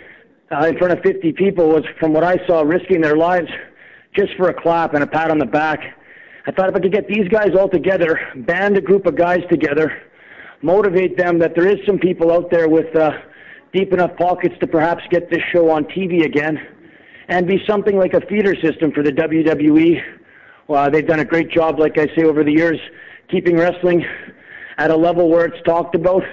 [0.52, 3.50] uh, in front of 50 people was, from what I saw, risking their lives
[4.16, 5.80] just for a clap and a pat on the back.
[6.46, 9.42] I thought if I could get these guys all together, band a group of guys
[9.50, 10.02] together,
[10.62, 13.12] motivate them that there is some people out there with uh,
[13.74, 16.58] deep enough pockets to perhaps get this show on TV again
[17.28, 20.02] and be something like a feeder system for the WWE.
[20.68, 22.80] Well, they've done a great job, like I say, over the years,
[23.30, 24.06] keeping wrestling
[24.78, 26.24] at a level where it's talked about.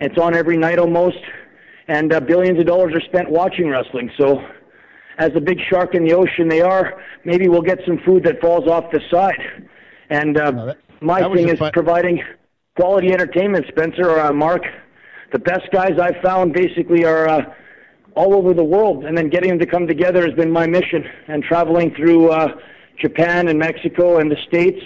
[0.00, 1.18] It's on every night almost,
[1.88, 4.10] and uh, billions of dollars are spent watching wrestling.
[4.18, 4.40] So,
[5.18, 8.40] as a big shark in the ocean they are, maybe we'll get some food that
[8.40, 9.68] falls off the side.
[10.10, 12.22] And uh, no, that, my that thing is fun- providing
[12.76, 14.62] quality entertainment, Spencer or uh, Mark.
[15.32, 17.40] The best guys I've found basically are uh,
[18.18, 21.04] all over the world, and then getting them to come together has been my mission.
[21.28, 22.48] And traveling through uh,
[23.00, 24.80] Japan and Mexico and the States,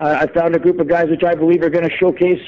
[0.00, 2.42] uh, I found a group of guys which I believe are going to showcase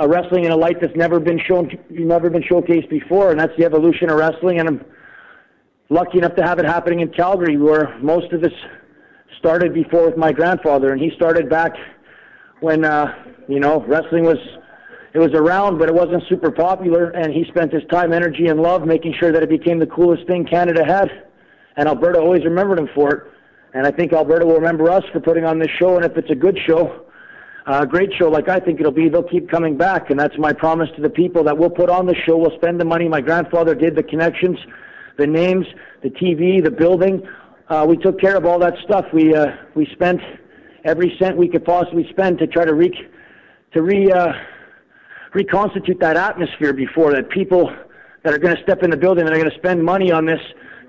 [0.00, 3.52] uh, wrestling in a light that's never been shown, never been showcased before, and that's
[3.58, 4.58] the evolution of wrestling.
[4.58, 4.84] And I'm
[5.90, 8.56] lucky enough to have it happening in Calgary, where most of us
[9.38, 11.72] started before with my grandfather, and he started back
[12.60, 13.14] when uh,
[13.48, 14.38] you know wrestling was
[15.14, 17.10] it was around, but it wasn't super popular.
[17.10, 20.26] And he spent his time, energy, and love making sure that it became the coolest
[20.26, 21.10] thing Canada had.
[21.76, 23.32] And Alberta always remembered him for it.
[23.74, 25.96] And I think Alberta will remember us for putting on this show.
[25.96, 27.06] And if it's a good show,
[27.66, 30.10] a great show like I think it'll be, they'll keep coming back.
[30.10, 32.36] And that's my promise to the people that we'll put on the show.
[32.36, 33.08] We'll spend the money.
[33.08, 34.58] My grandfather did the connections,
[35.18, 35.66] the names,
[36.02, 37.22] the TV, the building.
[37.68, 39.06] Uh, we took care of all that stuff.
[39.12, 40.20] We uh, we spent
[40.84, 42.90] every cent we could possibly spend to try to re
[43.72, 44.32] to re uh,
[45.34, 47.70] reconstitute that atmosphere before that people
[48.22, 50.26] that are going to step in the building that are going to spend money on
[50.26, 50.40] this.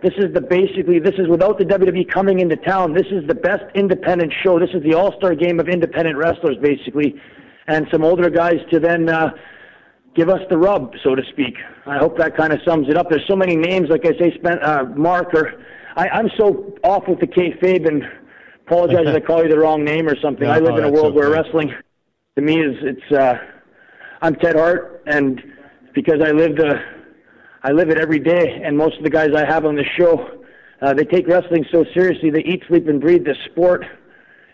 [0.02, 2.94] This is the basically this is without the WWE coming into town.
[2.94, 4.60] This is the best independent show.
[4.60, 7.16] This is the all-star game of independent wrestlers basically,
[7.68, 9.32] and some older guys to then uh,
[10.14, 11.56] give us the rub, so to speak.
[11.86, 13.10] I hope that kind of sums it up.
[13.10, 15.54] There's so many names, like I say, spent uh, Mark or
[15.96, 18.04] I, I'm so off with the kayfabe and
[18.68, 20.48] apologize if I call you the wrong name or something.
[20.48, 21.74] No, I live no, in a world where wrestling,
[22.36, 23.12] to me, is it's.
[23.12, 23.36] Uh,
[24.24, 25.44] I'm Ted Hart, and
[25.94, 26.76] because I live the,
[27.62, 30.40] I live it every day, and most of the guys I have on the show,
[30.82, 32.30] uh, they take wrestling so seriously.
[32.30, 33.84] They eat, sleep, and breathe this sport.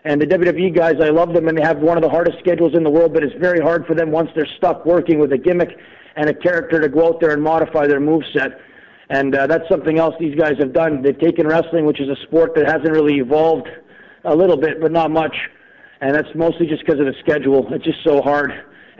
[0.04, 2.72] And the WWE guys, I love them, and they have one of the hardest schedules
[2.74, 3.14] in the world.
[3.14, 5.68] But it's very hard for them once they're stuck working with a gimmick
[6.16, 8.58] and a character to go out there and modify their moveset.
[9.08, 11.00] And uh, that's something else these guys have done.
[11.00, 13.68] They've taken wrestling, which is a sport that hasn't really evolved
[14.24, 15.36] a little bit, but not much.
[16.00, 17.72] And that's mostly just because of the schedule.
[17.72, 18.50] It's just so hard,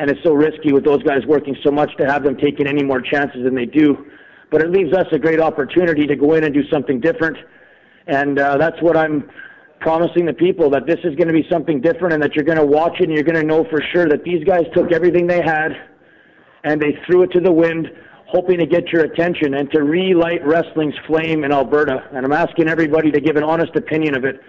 [0.00, 2.82] and it's so risky with those guys working so much to have them taking any
[2.82, 4.06] more chances than they do.
[4.50, 7.36] But it leaves us a great opportunity to go in and do something different.
[8.06, 9.30] And uh, that's what I'm
[9.80, 12.58] promising the people that this is going to be something different and that you're going
[12.58, 15.26] to watch it and you're going to know for sure that these guys took everything
[15.26, 15.72] they had
[16.64, 17.86] and they threw it to the wind,
[18.26, 22.08] hoping to get your attention and to relight wrestling's flame in Alberta.
[22.14, 24.40] And I'm asking everybody to give an honest opinion of it.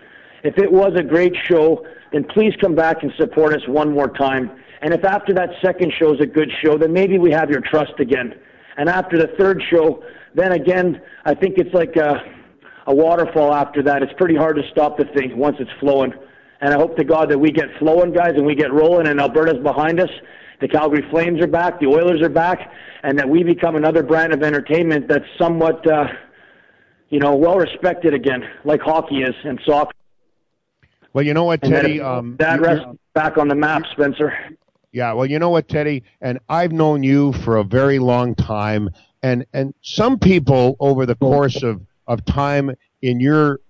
[0.46, 4.08] If it was a great show, then please come back and support us one more
[4.08, 4.50] time.
[4.82, 7.62] And if after that second show is a good show, then maybe we have your
[7.62, 8.34] trust again.
[8.78, 10.04] And after the third show,
[10.34, 12.16] then again, I think it's like a,
[12.88, 14.02] a waterfall after that.
[14.02, 16.14] It's pretty hard to stop the thing once it's flowing.
[16.62, 19.20] And I hope to God that we get flowing, guys, and we get rolling, and
[19.20, 20.10] Alberta's behind us.
[20.62, 22.72] The Calgary Flames are back, the Oilers are back,
[23.04, 26.06] and that we become another brand of entertainment that's somewhat, uh,
[27.10, 29.92] you know, well respected again, like hockey is and soccer.
[31.14, 31.98] Well, you know what, that Teddy?
[31.98, 34.34] it- Um, that rest back on the map, Spencer.
[34.92, 38.90] Yeah, well, you know what, Teddy, and I've known you for a very long time,
[39.24, 43.62] and and some people over the course of of time in your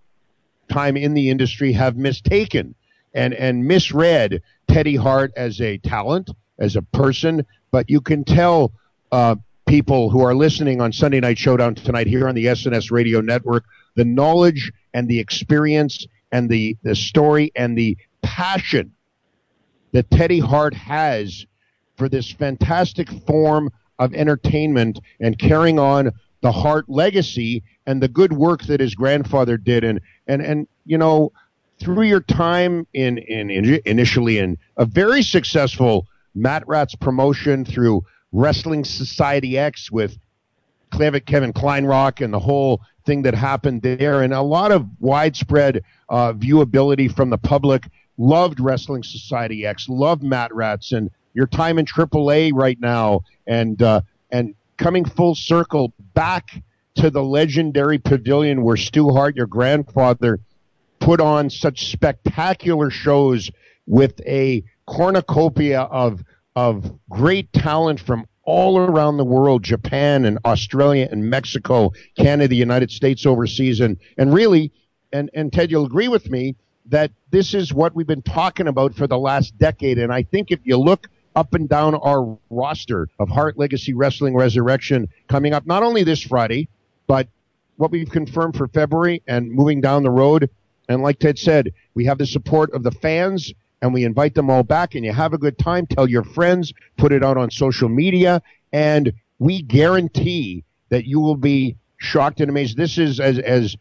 [0.72, 2.74] time in the industry have mistaken
[3.14, 8.72] and and misread Teddy Hart as a talent, as a person, but you can tell
[9.12, 9.36] uh,
[9.68, 13.66] people who are listening on Sunday Night Showdown tonight here on the SNS Radio Network
[13.96, 18.94] the knowledge and the experience and the the story and the passion
[19.92, 21.46] that Teddy Hart has
[21.96, 26.12] for this fantastic form of entertainment and carrying on
[26.42, 29.84] the Hart legacy and the good work that his grandfather did.
[29.84, 31.32] And, and, and, you know,
[31.80, 38.86] through your time in, in, in initially in a very successful MattRats promotion through Wrestling
[38.86, 40.18] Society X with
[40.92, 46.34] Kevin Kleinrock and the whole thing that happened there, and a lot of widespread uh,
[46.34, 47.88] viewability from the public.
[48.22, 54.02] Loved Wrestling Society X, loved MattRats, and your time in AAA right now, and uh,
[54.30, 56.62] and coming full circle back
[56.96, 60.40] to the legendary pavilion where Stu Hart, your grandfather,
[61.00, 63.50] put on such spectacular shows
[63.88, 66.24] with a cornucopia of
[66.56, 72.56] of great talent from all around the world, Japan and Australia and Mexico, Canada, the
[72.56, 74.72] United States overseas, and and really,
[75.12, 76.56] and and Ted, you'll agree with me
[76.86, 79.98] that this is what we've been talking about for the last decade.
[79.98, 84.36] And I think if you look up and down our roster of Hart Legacy Wrestling
[84.36, 86.68] Resurrection coming up not only this Friday,
[87.08, 87.28] but
[87.78, 90.50] what we've confirmed for February and moving down the road.
[90.90, 94.50] And like Ted said, we have the support of the fans and we invite them
[94.50, 95.88] all back and you have a good time.
[95.88, 101.38] Tell your friends, put it out on social media, and we guarantee that you will
[101.38, 102.78] be shocked and amazed.
[102.78, 103.76] This is as, as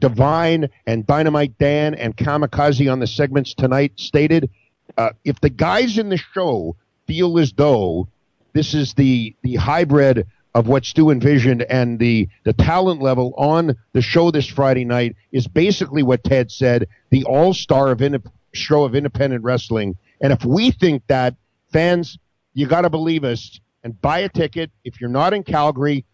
[0.00, 4.48] Devine and Dynamite Dan and Kamikaze on the segments tonight stated.
[4.96, 6.74] Uh, if the guys in the show
[7.06, 8.08] feel as though
[8.52, 13.76] this is the the hybrid of what Stu envisioned and the the talent level on
[13.92, 18.30] the show this Friday night is basically what Ted said, the all star of indep-
[18.54, 19.98] show of independent wrestling.
[20.20, 21.34] And if we think that,
[21.72, 22.18] fans,
[22.54, 24.70] you got to believe us and buy a ticket.
[24.84, 26.06] If you're not in Calgary,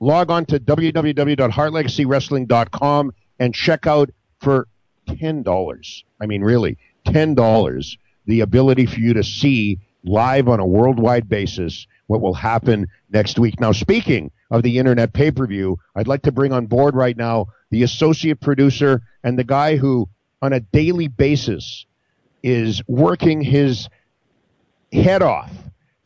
[0.00, 4.68] log on to www.hartlegacywrestling.com and check out for
[5.18, 6.04] ten dollars.
[6.20, 7.98] I mean, really, ten dollars.
[8.26, 13.38] The ability for you to see live on a worldwide basis what will happen next
[13.38, 13.60] week.
[13.60, 17.16] Now, speaking of the internet pay per view, I'd like to bring on board right
[17.16, 20.08] now the associate producer and the guy who,
[20.42, 21.86] on a daily basis,
[22.42, 23.88] is working his
[24.92, 25.52] head off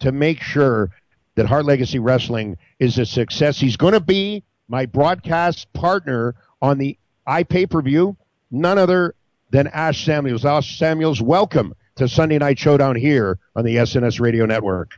[0.01, 0.91] to make sure
[1.37, 3.59] that Hart Legacy Wrestling is a success.
[3.59, 8.17] He's going to be my broadcast partner on the iPay per view,
[8.51, 9.15] none other
[9.51, 10.45] than Ash Samuels.
[10.45, 14.93] Ash Samuels, welcome to Sunday Night Showdown here on the SNS Radio Network.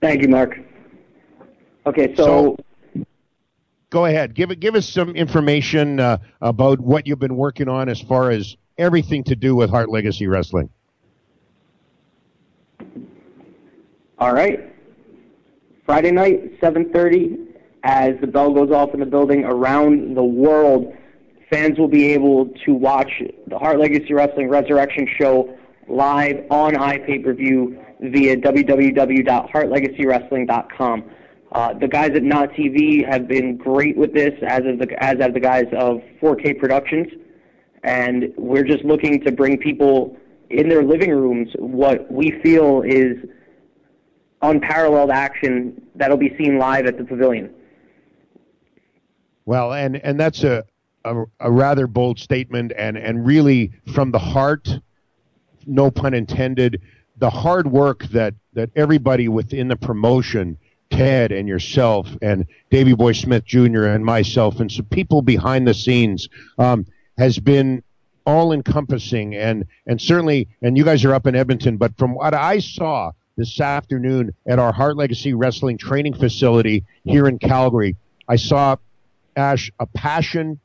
[0.00, 0.58] Thank you, Mark.
[1.86, 2.56] Okay, so,
[3.90, 4.34] go ahead.
[4.34, 4.60] Give it.
[4.60, 9.24] Give us some information uh, about what you've been working on as far as everything
[9.24, 10.70] to do with Hart Legacy Wrestling.
[14.22, 14.72] all right.
[15.84, 17.38] Friday night, 7:30,
[17.82, 20.94] as the bell goes off in the building around the world,
[21.52, 25.54] fans will be able to watch the Hart Legacy Wrestling Resurrection Show
[25.86, 31.04] live on iPay-per-view via www.hartlegacywrestling.com.
[31.52, 35.18] Uh, the guys at Not TV have been great with this, as of the as
[35.20, 37.08] have the guys of 4K Productions,
[37.84, 40.16] and we're just looking to bring people
[40.48, 43.18] in their living rooms what we feel is
[44.40, 47.52] unparalleled action that'll be seen live at the pavilion.
[49.44, 50.64] Well, and and that's a,
[51.04, 54.68] a a rather bold statement, and and really from the heart,
[55.66, 56.80] no pun intended.
[57.18, 60.58] The hard work that that everybody within the promotion,
[60.90, 63.84] Ted and yourself, and Davey Boy Smith Jr.
[63.84, 66.28] and myself, and some people behind the scenes,
[66.58, 66.86] um,
[67.18, 67.82] has been
[68.26, 72.34] all encompassing, and and certainly, and you guys are up in Edmonton, but from what
[72.34, 77.96] I saw this afternoon at our Hart Legacy Wrestling training facility here in Calgary,
[78.28, 78.76] I saw
[79.36, 80.60] Ash, a passion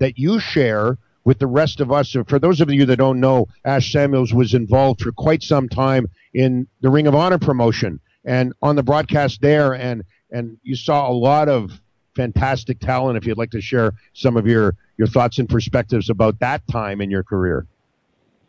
[0.00, 2.16] that you share with the rest of us.
[2.26, 6.08] For those of you that don't know, Ash Samuels was involved for quite some time
[6.34, 9.74] in the Ring of Honor promotion and on the broadcast there.
[9.74, 11.80] And, and you saw a lot of
[12.16, 13.16] fantastic talent.
[13.18, 17.00] If you'd like to share some of your, your thoughts and perspectives about that time
[17.00, 17.66] in your career.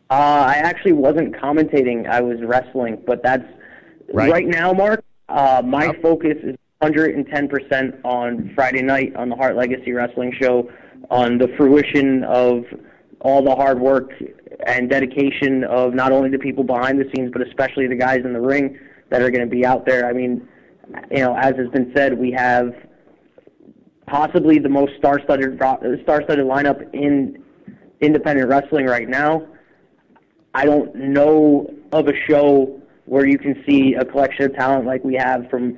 [0.10, 0.14] Uh,
[0.47, 3.02] I actually wasn't commentating; I was wrestling.
[3.08, 3.45] But that's
[4.14, 4.30] Right.
[4.30, 5.06] right, now, Mark.
[5.30, 10.70] Uh, my focus is 110% on Friday night on the Hart Legacy Wrestling Show,
[11.12, 12.64] on the fruition of
[13.20, 14.12] all the hard work
[14.66, 18.34] and dedication of not only the people behind the scenes, but especially the guys in
[18.34, 20.07] the ring that are going to be out there.
[20.07, 20.47] I mean,
[21.12, 22.74] you know, as has been said, we have
[24.07, 25.57] possibly the most star-studded
[26.03, 27.43] star-studded lineup in
[27.99, 29.45] independent wrestling right now.
[30.53, 35.03] I don't know of a show where you can see a collection of talent like
[35.03, 35.78] we have from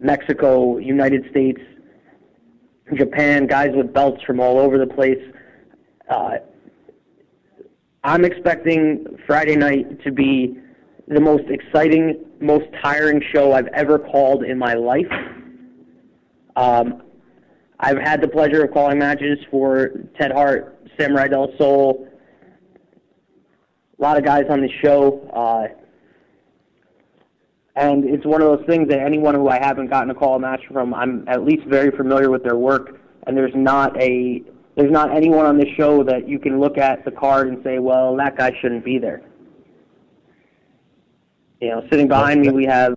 [0.00, 1.60] Mexico, United States,
[2.92, 5.22] Japan, guys with belts from all over the place.
[6.08, 6.36] Uh,
[8.02, 10.58] I'm expecting Friday night to be
[11.08, 15.10] the most exciting, most tiring show I've ever called in my life.
[16.56, 17.02] Um,
[17.80, 22.06] I've had the pleasure of calling matches for Ted Hart, Samurai Del Sol,
[23.98, 25.20] a lot of guys on the show.
[25.32, 25.68] Uh,
[27.76, 30.60] and it's one of those things that anyone who I haven't gotten a call match
[30.72, 33.00] from, I'm at least very familiar with their work.
[33.26, 34.42] And there's not a
[34.76, 37.78] there's not anyone on this show that you can look at the card and say,
[37.78, 39.22] well, that guy shouldn't be there.
[41.60, 42.94] You know, sitting behind me, we have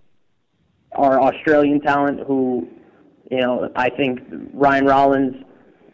[0.92, 2.68] our Australian talent who,
[3.30, 4.20] you know, I think
[4.52, 5.36] Ryan Rollins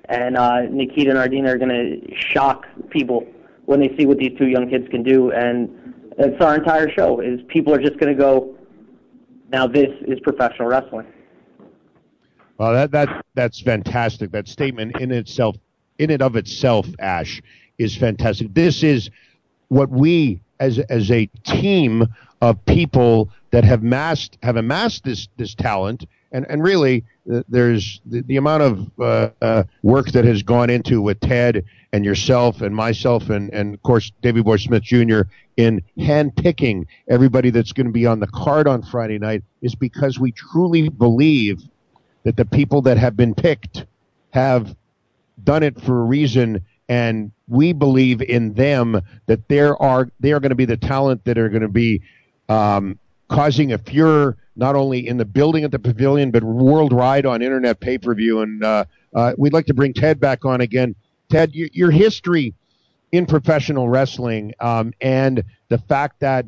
[0.06, 3.26] and uh, Nikita Nardina are going to shock people
[3.66, 5.30] when they see what these two young kids can do.
[5.32, 8.56] And it's our entire show is people are just going to go,
[9.54, 11.06] now this is professional wrestling.
[12.58, 14.32] Well, that that that's fantastic.
[14.32, 15.56] That statement in itself,
[15.98, 17.40] in and of itself, Ash,
[17.78, 18.52] is fantastic.
[18.52, 19.10] This is
[19.68, 22.04] what we, as as a team
[22.40, 28.00] of people that have massed have amassed this this talent, and and really, uh, there's
[28.06, 31.64] the, the amount of uh, uh, work that has gone into with Ted
[31.94, 35.20] and yourself and myself and and of course Davey Boy Smith Jr.
[35.56, 40.18] in handpicking everybody that's going to be on the card on Friday night is because
[40.18, 41.62] we truly believe
[42.24, 43.86] that the people that have been picked
[44.30, 44.74] have
[45.44, 50.40] done it for a reason and we believe in them that there are they are
[50.40, 52.02] going to be the talent that are going to be
[52.48, 52.98] um,
[53.28, 57.78] causing a furor not only in the building at the pavilion but worldwide on internet
[57.78, 58.84] pay-per-view and uh,
[59.14, 60.96] uh, we'd like to bring ted back on again
[61.34, 62.54] ted your, your history
[63.10, 66.46] in professional wrestling um, and the fact that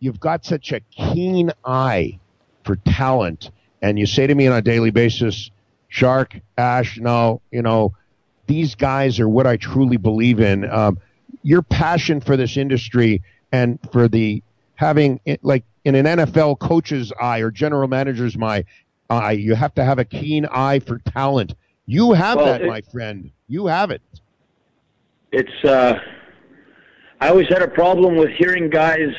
[0.00, 2.18] you've got such a keen eye
[2.64, 3.50] for talent
[3.82, 5.50] and you say to me on a daily basis,
[5.88, 7.94] Shark, Ash, no, you know,
[8.46, 10.68] these guys are what I truly believe in.
[10.70, 10.98] Um,
[11.42, 14.42] your passion for this industry and for the
[14.76, 18.64] having it, like in an NFL coach's eye or general manager's my
[19.10, 21.54] eye, you have to have a keen eye for talent.
[21.84, 23.30] You have Well, that, it- my friend.
[23.48, 24.00] You have it.
[25.32, 25.98] It's uh,
[27.20, 29.14] I always had a problem with hearing guys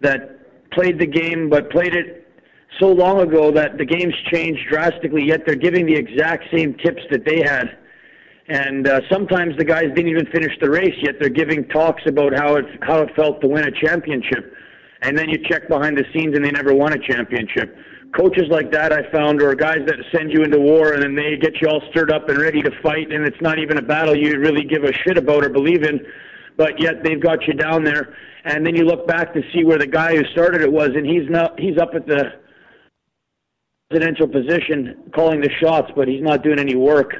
[0.00, 2.26] that played the game but played it
[2.80, 5.24] so long ago that the game's changed drastically.
[5.26, 7.76] Yet they're giving the exact same tips that they had,
[8.48, 10.96] and uh, sometimes the guys didn't even finish the race.
[11.02, 14.54] Yet they're giving talks about how it how it felt to win a championship.
[15.02, 17.76] and then you check behind the scenes and they never won a championship.
[18.16, 21.38] Coaches like that I found are guys that send you into war and then they
[21.40, 24.14] get you all stirred up and ready to fight, and it's not even a battle
[24.14, 25.98] you really give a shit about or believe in,
[26.58, 28.14] but yet they've got you down there.
[28.44, 31.06] And then you look back to see where the guy who started it was, and
[31.06, 32.32] he's not he's up at the
[33.88, 37.14] presidential position calling the shots, but he's not doing any work.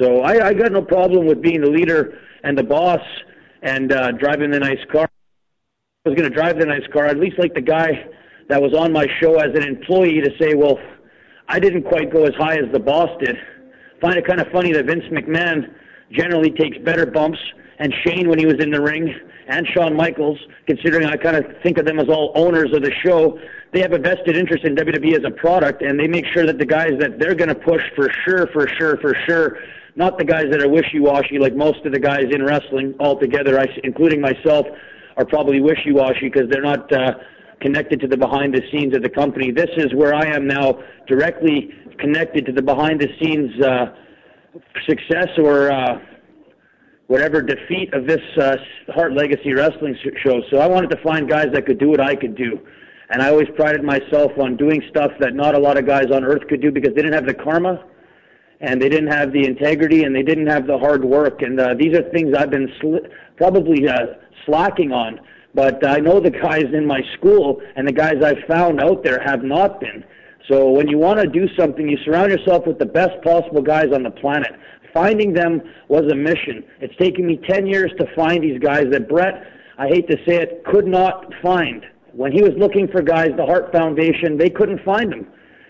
[0.00, 3.00] So I, I got no problem with being the leader and the boss
[3.62, 5.08] and uh, driving the nice car.
[6.04, 7.06] I was going to drive the nice car.
[7.06, 8.06] At least like the guy
[8.48, 10.78] that was on my show as an employee to say, well,
[11.48, 13.36] I didn't quite go as high as the boss did.
[14.00, 15.72] Find it kind of funny that Vince McMahon
[16.10, 17.38] generally takes better bumps,
[17.78, 19.14] and Shane when he was in the ring,
[19.48, 22.92] and Shawn Michaels, considering I kind of think of them as all owners of the
[23.04, 23.38] show,
[23.72, 26.58] they have a vested interest in WWE as a product, and they make sure that
[26.58, 29.58] the guys that they're going to push for sure, for sure, for sure,
[29.96, 34.20] not the guys that are wishy-washy like most of the guys in wrestling altogether, including
[34.20, 34.66] myself,
[35.16, 37.12] are probably wishy-washy because they're not uh,
[37.64, 39.50] connected to the behind the scenes of the company.
[39.50, 40.78] This is where I am now
[41.08, 43.86] directly connected to the behind the scenes uh,
[44.86, 45.98] success or uh,
[47.06, 48.56] whatever defeat of this uh,
[48.94, 50.42] Hart Legacy Wrestling show.
[50.50, 52.60] So I wanted to find guys that could do what I could do.
[53.10, 56.22] And I always prided myself on doing stuff that not a lot of guys on
[56.22, 57.82] earth could do because they didn't have the karma
[58.60, 61.42] and they didn't have the integrity and they didn't have the hard work.
[61.42, 64.06] And uh, these are things I've been sl- probably uh,
[64.46, 65.20] slacking on.
[65.54, 69.20] But I know the guys in my school and the guys I've found out there
[69.24, 70.04] have not been.
[70.50, 73.92] So when you want to do something, you surround yourself with the best possible guys
[73.94, 74.52] on the planet.
[74.92, 76.64] Finding them was a mission.
[76.80, 79.42] It's taken me 10 years to find these guys that Bret,
[79.78, 81.84] I hate to say it, could not find.
[82.12, 85.26] When he was looking for guys, the Hart Foundation, they couldn't find them.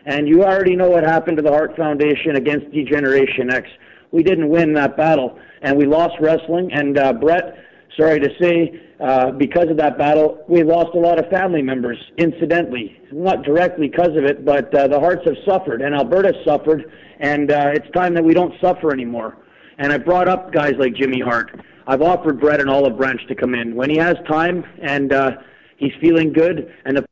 [0.07, 3.69] And you already know what happened to the Hart Foundation against Degeneration X.
[4.13, 6.71] We didn't win that battle, and we lost wrestling.
[6.73, 7.57] And uh, Bret,
[7.99, 11.99] sorry to say, uh, because of that battle, we lost a lot of family members,
[12.19, 13.01] incidentally.
[13.13, 16.91] Not directly because of it, but uh, the Harts have suffered, and Alberta suffered,
[17.21, 19.37] and uh, it's time that we don't suffer anymore.
[19.79, 21.61] And I brought up guys like Jimmy Hart.
[21.87, 23.75] I've offered Bret an olive branch to come in.
[23.75, 25.33] When he has time and uh,
[25.77, 27.05] he's feeling good and the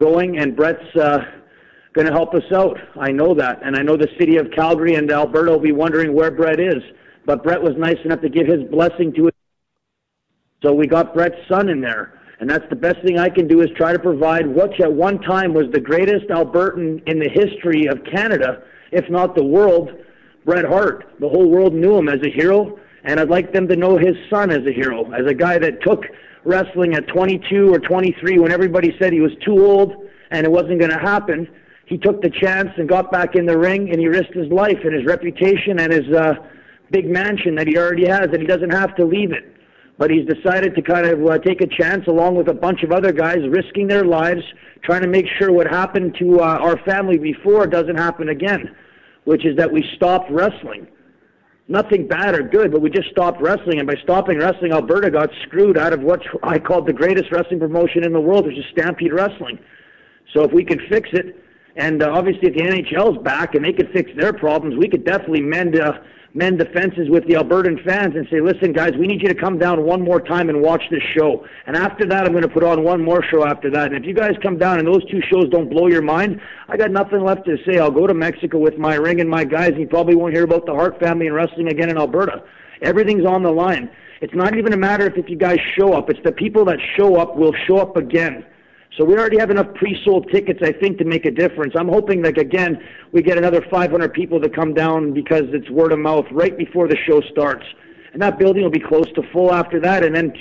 [0.00, 1.18] going, and Bret's uh,
[1.92, 2.78] going to help us out.
[2.98, 6.14] I know that, and I know the city of Calgary and Alberta will be wondering
[6.14, 6.82] where Bret is.
[7.26, 9.34] But Bret was nice enough to give his blessing to it.
[10.62, 12.18] So we got Bret's son in there.
[12.40, 15.20] And that's the best thing I can do is try to provide what at one
[15.20, 18.62] time was the greatest Albertan in the history of Canada,
[18.92, 19.90] if not the world,
[20.44, 21.14] Bret Hart.
[21.20, 24.14] The whole world knew him as a hero, and I'd like them to know his
[24.30, 26.04] son as a hero, as a guy that took
[26.44, 29.92] wrestling at 22 or 23 when everybody said he was too old
[30.30, 31.48] and it wasn't going to happen.
[31.86, 34.78] He took the chance and got back in the ring, and he risked his life
[34.84, 36.34] and his reputation and his uh,
[36.92, 39.57] big mansion that he already has, and he doesn't have to leave it
[39.98, 42.92] but he's decided to kind of uh, take a chance along with a bunch of
[42.92, 44.42] other guys risking their lives
[44.82, 48.74] trying to make sure what happened to uh, our family before doesn't happen again
[49.24, 50.86] which is that we stopped wrestling.
[51.68, 55.28] Nothing bad or good but we just stopped wrestling and by stopping wrestling alberta got
[55.42, 58.64] screwed out of what i called the greatest wrestling promotion in the world which is
[58.72, 59.58] stampede wrestling.
[60.32, 61.44] So if we could fix it
[61.76, 65.04] and uh, obviously if the nhl's back and they could fix their problems we could
[65.04, 65.92] definitely mend uh,
[66.38, 69.34] mend the fences with the Albertan fans and say, listen, guys, we need you to
[69.34, 71.44] come down one more time and watch this show.
[71.66, 73.92] And after that, I'm going to put on one more show after that.
[73.92, 76.76] And if you guys come down and those two shows don't blow your mind, I
[76.76, 77.78] got nothing left to say.
[77.78, 80.44] I'll go to Mexico with my ring and my guys, and you probably won't hear
[80.44, 82.44] about the Hart family and wrestling again in Alberta.
[82.82, 83.90] Everything's on the line.
[84.20, 86.08] It's not even a matter of if you guys show up.
[86.08, 88.44] It's the people that show up will show up again.
[88.98, 91.74] So we already have enough pre-sold tickets, I think, to make a difference.
[91.78, 95.92] I'm hoping that again we get another 500 people to come down because it's word
[95.92, 97.64] of mouth right before the show starts,
[98.12, 100.02] and that building will be close to full after that.
[100.02, 100.34] And then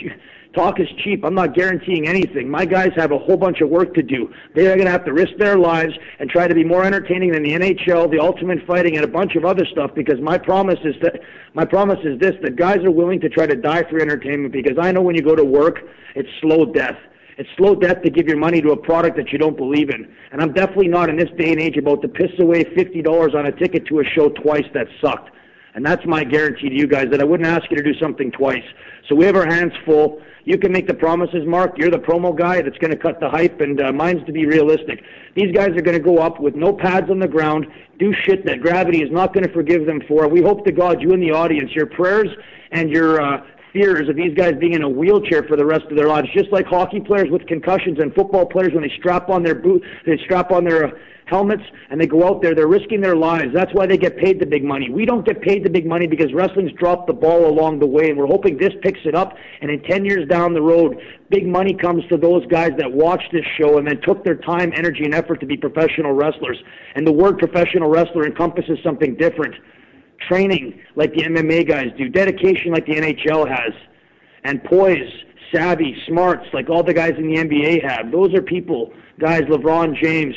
[0.56, 1.24] talk is cheap.
[1.24, 2.50] I'm not guaranteeing anything.
[2.50, 4.34] My guys have a whole bunch of work to do.
[4.56, 7.34] They are going to have to risk their lives and try to be more entertaining
[7.34, 9.92] than the NHL, the Ultimate Fighting, and a bunch of other stuff.
[9.94, 11.22] Because my promise is that
[11.54, 14.52] my promise is this: that guys are willing to try to die for entertainment.
[14.52, 15.82] Because I know when you go to work,
[16.16, 16.98] it's slow death.
[17.38, 20.12] It's slow death to give your money to a product that you don't believe in.
[20.32, 23.46] And I'm definitely not in this day and age about to piss away $50 on
[23.46, 25.30] a ticket to a show twice that sucked.
[25.76, 28.32] And that's my guarantee to you guys that I wouldn't ask you to do something
[28.32, 28.64] twice.
[29.08, 30.20] So we have our hands full.
[30.44, 31.78] You can make the promises, Mark.
[31.78, 34.48] You're the promo guy that's going to cut the hype, and uh, mine's to be
[34.48, 35.04] realistic.
[35.36, 37.68] These guys are going to go up with no pads on the ground,
[38.00, 40.28] do shit that gravity is not going to forgive them for.
[40.28, 42.30] We hope to God, you in the audience, your prayers
[42.72, 45.98] and your uh, fears of these guys being in a wheelchair for the rest of
[45.98, 49.44] their lives, just like hockey players with concussions and football players when they strap on
[49.44, 52.56] their boot, they strap on their helmets and they go out there.
[52.56, 53.54] They're risking their lives.
[53.54, 54.90] That's why they get paid the big money.
[54.90, 58.10] We don't get paid the big money because wrestling's dropped the ball along the way,
[58.10, 59.36] and we're hoping this picks it up.
[59.62, 60.98] And in 10 years down the road,
[61.30, 64.72] big money comes to those guys that watched this show and then took their time,
[64.76, 66.58] energy, and effort to be professional wrestlers.
[66.96, 69.56] And the word professional wrestler encompasses something different.
[70.28, 73.74] Training like the MMA guys do, dedication like the NHL has,
[74.44, 75.12] and poise,
[75.54, 78.12] savvy, smarts like all the guys in the NBA have.
[78.12, 80.36] Those are people, guys, LeBron James,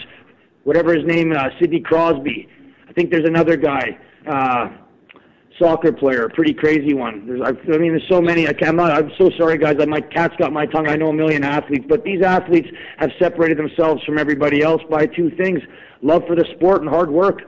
[0.65, 2.49] whatever his name, uh, Sidney Crosby.
[2.89, 4.69] I think there's another guy, uh,
[5.61, 7.27] soccer player, pretty crazy one.
[7.27, 8.49] There's, I, I mean, there's so many.
[8.49, 8.91] I can't, I'm not.
[8.91, 9.77] I'm so sorry, guys.
[9.81, 10.89] I, my cat's got my tongue.
[10.89, 15.07] I know a million athletes, but these athletes have separated themselves from everybody else by
[15.07, 15.61] two things:
[16.03, 17.43] love for the sport and hard work.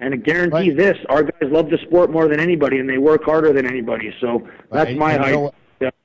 [0.00, 3.24] And I guarantee this: our guys love the sport more than anybody, and they work
[3.24, 4.12] harder than anybody.
[4.20, 5.54] So that's And- my and you know what-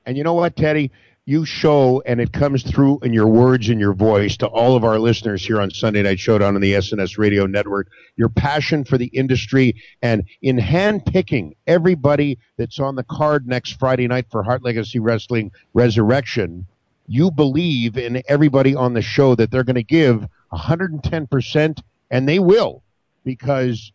[0.04, 0.90] And you know what, Teddy?
[1.24, 4.82] You show, and it comes through in your words and your voice to all of
[4.82, 8.98] our listeners here on Sunday Night Showdown on the SNS Radio Network, your passion for
[8.98, 14.64] the industry and in handpicking everybody that's on the card next Friday night for Hart
[14.64, 16.66] Legacy Wrestling Resurrection.
[17.06, 22.40] You believe in everybody on the show that they're going to give 110%, and they
[22.40, 22.82] will,
[23.24, 23.92] because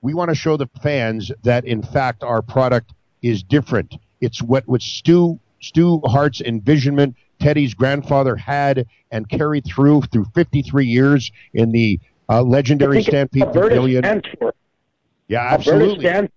[0.00, 2.92] we want to show the fans that in fact our product
[3.22, 3.96] is different.
[4.20, 10.86] It's what what Stu Stu Hart's envisionment Teddy's grandfather had and carried through through 53
[10.86, 14.04] years in the uh, legendary Stampede Pavilion.
[15.28, 16.04] Yeah, Alberta absolutely.
[16.04, 16.28] for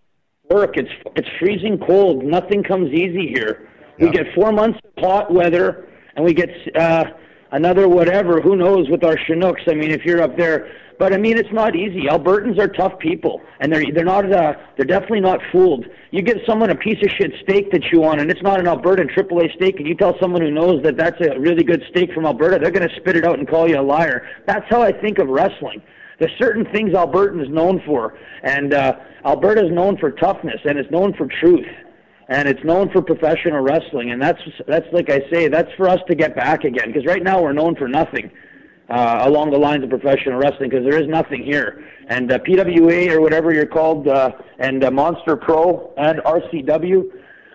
[0.49, 0.77] work.
[0.77, 2.23] It's it's freezing cold.
[2.23, 3.67] Nothing comes easy here.
[3.99, 7.05] We get four months of hot weather, and we get uh,
[7.51, 8.41] another whatever.
[8.41, 9.61] Who knows with our Chinooks?
[9.67, 12.03] I mean, if you're up there, but I mean, it's not easy.
[12.03, 15.87] Albertans are tough people, and they're they're not uh, they're definitely not fooled.
[16.11, 18.67] You give someone a piece of shit steak to chew on, and it's not an
[18.67, 22.13] Albertan AAA steak, and you tell someone who knows that that's a really good steak
[22.13, 24.27] from Alberta, they're going to spit it out and call you a liar.
[24.45, 25.81] That's how I think of wrestling.
[26.19, 28.93] There's certain things Albertan is known for, and uh,
[29.25, 31.65] is known for toughness, and it's known for truth,
[32.29, 35.99] and it's known for professional wrestling, and that's that's like I say, that's for us
[36.09, 36.93] to get back again.
[36.93, 38.29] Because right now we're known for nothing
[38.91, 41.83] uh, along the lines of professional wrestling, because there is nothing here.
[42.07, 47.03] And uh, PWA or whatever you're called, uh, and uh, Monster Pro and RCW,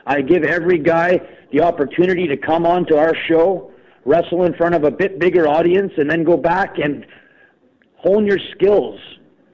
[0.07, 1.21] I give every guy
[1.53, 3.71] the opportunity to come on to our show,
[4.05, 7.07] wrestle in front of a bit bigger audience, and then go back and
[7.97, 8.99] hone your skills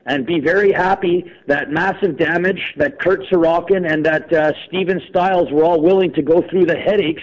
[0.07, 5.51] and be very happy that Massive Damage, that Kurt Sorokin, and that uh, Steven Styles
[5.51, 7.23] were all willing to go through the headaches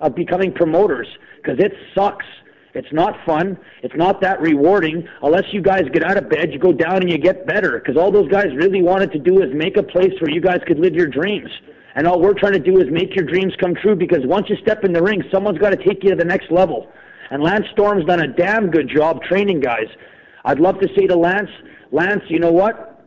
[0.00, 2.26] of becoming promoters because it sucks.
[2.74, 3.58] It's not fun.
[3.82, 7.10] It's not that rewarding unless you guys get out of bed, you go down and
[7.10, 10.12] you get better because all those guys really wanted to do is make a place
[10.20, 11.50] where you guys could live your dreams.
[11.96, 14.56] And all we're trying to do is make your dreams come true because once you
[14.62, 16.88] step in the ring, someone's got to take you to the next level.
[17.30, 19.86] And Lance Storm's done a damn good job training guys.
[20.44, 21.50] I'd love to say to Lance,
[21.90, 23.04] Lance, you know what?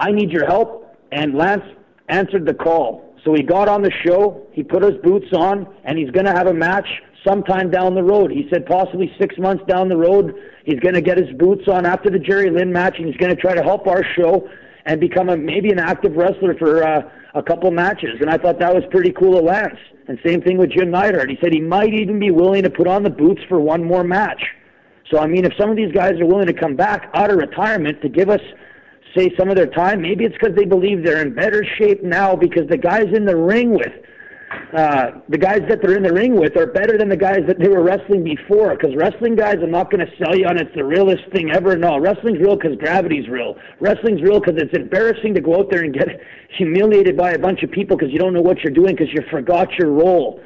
[0.00, 0.96] I need your help.
[1.12, 1.64] And Lance
[2.08, 3.14] answered the call.
[3.24, 6.32] So he got on the show, he put his boots on, and he's going to
[6.32, 6.86] have a match
[7.28, 8.30] sometime down the road.
[8.30, 10.34] He said possibly six months down the road,
[10.64, 13.34] he's going to get his boots on after the Jerry Lynn match, and he's going
[13.34, 14.48] to try to help our show
[14.86, 17.02] and become a, maybe an active wrestler for uh,
[17.34, 18.20] a couple matches.
[18.20, 19.78] And I thought that was pretty cool of Lance.
[20.08, 21.28] And same thing with Jim Neidhart.
[21.28, 24.02] He said he might even be willing to put on the boots for one more
[24.02, 24.42] match.
[25.10, 27.36] So I mean, if some of these guys are willing to come back out of
[27.36, 28.40] retirement to give us,
[29.16, 32.34] say, some of their time, maybe it's because they believe they're in better shape now
[32.34, 33.92] because the guys in the ring with,
[34.72, 37.58] uh, the guys that they're in the ring with are better than the guys that
[37.58, 38.76] they were wrestling before.
[38.76, 41.76] Because wrestling guys, I'm not going to sell you on it's the realest thing ever.
[41.76, 43.56] No, wrestling's real because gravity's real.
[43.80, 46.08] Wrestling's real because it's embarrassing to go out there and get
[46.58, 49.22] humiliated by a bunch of people because you don't know what you're doing because you
[49.30, 50.40] forgot your role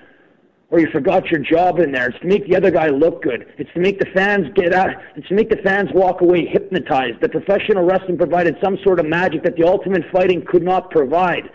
[0.71, 2.09] or you forgot your job in there.
[2.09, 3.47] It's to make the other guy look good.
[3.59, 4.91] It's to make the fans get out.
[5.17, 7.21] It's to make the fans walk away hypnotized.
[7.21, 11.51] The professional wrestling provided some sort of magic that the ultimate fighting could not provide.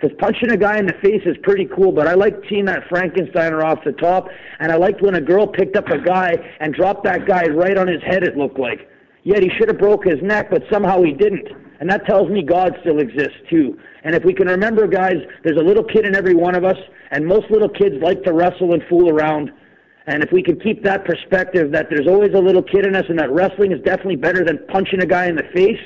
[0.00, 2.84] Because punching a guy in the face is pretty cool, but I like seeing that
[2.88, 4.28] Frankensteiner off the top,
[4.60, 7.76] and I liked when a girl picked up a guy and dropped that guy right
[7.76, 8.88] on his head, it looked like.
[9.24, 11.48] Yet he should have broke his neck, but somehow he didn't.
[11.80, 13.78] And that tells me God still exists too.
[14.04, 16.76] And if we can remember, guys, there's a little kid in every one of us,
[17.10, 19.50] and most little kids like to wrestle and fool around.
[20.06, 23.04] And if we can keep that perspective that there's always a little kid in us
[23.08, 25.80] and that wrestling is definitely better than punching a guy in the face,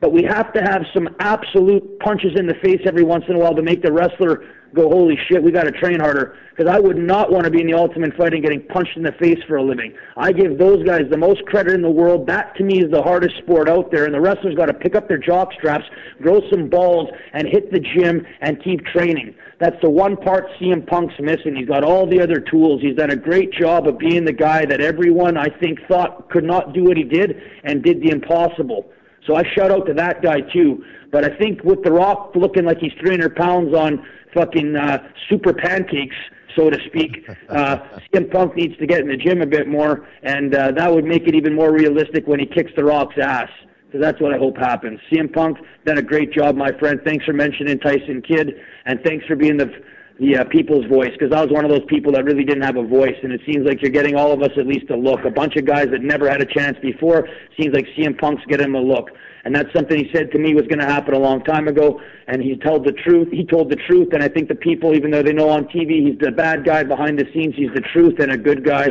[0.00, 3.38] but we have to have some absolute punches in the face every once in a
[3.38, 4.44] while to make the wrestler
[4.74, 6.36] go, holy shit, we got to train harder.
[6.54, 9.12] Because I would not want to be in the ultimate fighting getting punched in the
[9.12, 9.94] face for a living.
[10.16, 12.26] I give those guys the most credit in the world.
[12.26, 14.04] That to me is the hardest sport out there.
[14.04, 15.84] And the wrestlers got to pick up their jock straps,
[16.20, 19.34] grow some balls, and hit the gym and keep training.
[19.58, 21.56] That's the one part CM Punk's missing.
[21.56, 22.82] He's got all the other tools.
[22.82, 26.44] He's done a great job of being the guy that everyone I think thought could
[26.44, 28.90] not do what he did and did the impossible.
[29.26, 30.84] So I shout out to that guy too.
[31.10, 34.04] But I think with The Rock looking like he's 300 pounds on
[34.34, 34.98] fucking uh,
[35.28, 36.16] super pancakes,
[36.56, 37.76] so to speak, uh,
[38.14, 41.04] CM Punk needs to get in the gym a bit more, and uh, that would
[41.04, 43.48] make it even more realistic when he kicks The Rock's ass.
[43.92, 45.00] So that's what I hope happens.
[45.10, 47.00] CM Punk done a great job, my friend.
[47.04, 48.54] Thanks for mentioning Tyson Kidd,
[48.84, 49.70] and thanks for being the
[50.18, 52.76] the uh, people's voice because I was one of those people that really didn't have
[52.76, 55.24] a voice, and it seems like you're getting all of us at least a look.
[55.24, 57.28] A bunch of guys that never had a chance before
[57.60, 59.10] seems like CM Punk's getting a look,
[59.44, 62.00] and that's something he said to me was going to happen a long time ago.
[62.28, 63.28] And he told the truth.
[63.30, 66.06] He told the truth, and I think the people, even though they know on TV
[66.06, 68.88] he's the bad guy behind the scenes, he's the truth and a good guy.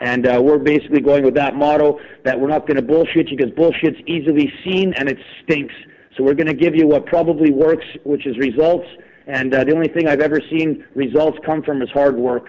[0.00, 3.36] And uh, we're basically going with that motto that we're not going to bullshit you
[3.36, 5.74] because bullshit's easily seen and it stinks.
[6.16, 8.86] So we're going to give you what probably works, which is results.
[9.28, 12.48] And uh, the only thing I've ever seen results come from is hard work.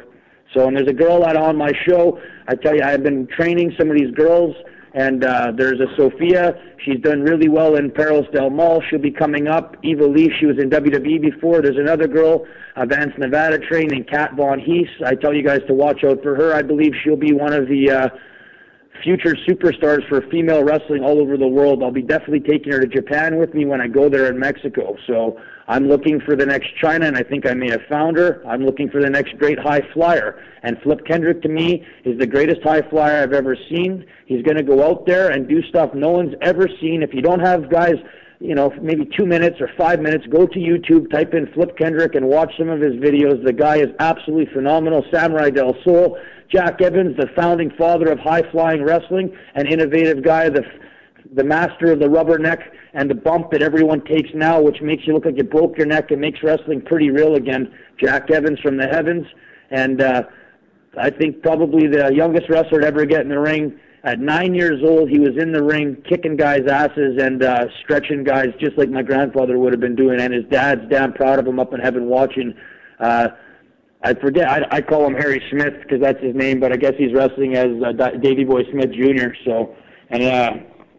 [0.56, 2.20] So, and there's a girl that on my show.
[2.48, 4.56] I tell you, I've been training some of these girls,
[4.94, 6.60] and uh, there's a Sophia.
[6.84, 8.82] She's done really well in Perros del Mal.
[8.90, 9.76] She'll be coming up.
[9.84, 11.62] Eva Lee, she was in WWE before.
[11.62, 14.88] There's another girl, uh, Vance Nevada trained, named Kat Von Hees.
[15.06, 16.56] I tell you guys to watch out for her.
[16.56, 18.10] I believe she'll be one of the uh,
[19.04, 21.84] future superstars for female wrestling all over the world.
[21.84, 24.96] I'll be definitely taking her to Japan with me when I go there in Mexico.
[25.08, 28.42] So I'm looking for the next China, and I think I may have found her.
[28.48, 30.42] I'm looking for the next great high flyer.
[30.64, 34.06] And Flip Kendrick, to me, is the greatest high flyer I've ever seen.
[34.26, 37.04] He's going to go out there and do stuff no one's ever seen.
[37.04, 37.96] If you don't have guys,
[38.40, 42.16] you know, maybe two minutes or five minutes, go to YouTube, type in Flip Kendrick,
[42.16, 43.44] and watch some of his videos.
[43.44, 45.04] The guy is absolutely phenomenal.
[45.12, 46.18] Samurai Del Sol.
[46.50, 50.64] Jack Evans, the founding father of high flying wrestling, an innovative guy, the
[51.36, 52.60] the master of the rubber neck
[52.94, 55.86] and the bump that everyone takes now, which makes you look like you broke your
[55.86, 57.72] neck and makes wrestling pretty real again.
[58.00, 59.28] Jack Evans from the heavens,
[59.70, 60.24] and uh,
[60.98, 63.80] I think probably the youngest wrestler to ever get in the ring.
[64.04, 68.24] At nine years old, he was in the ring kicking guys' asses and uh, stretching
[68.24, 71.46] guys just like my grandfather would have been doing, and his dad's damn proud of
[71.46, 72.54] him up in heaven watching.
[73.00, 73.30] Uh,
[74.02, 74.48] I forget.
[74.48, 77.56] I, I call him Harry Smith because that's his name, but I guess he's wrestling
[77.56, 79.36] as uh, Davey Boy Smith Jr.
[79.44, 79.76] So,
[80.10, 80.54] and uh,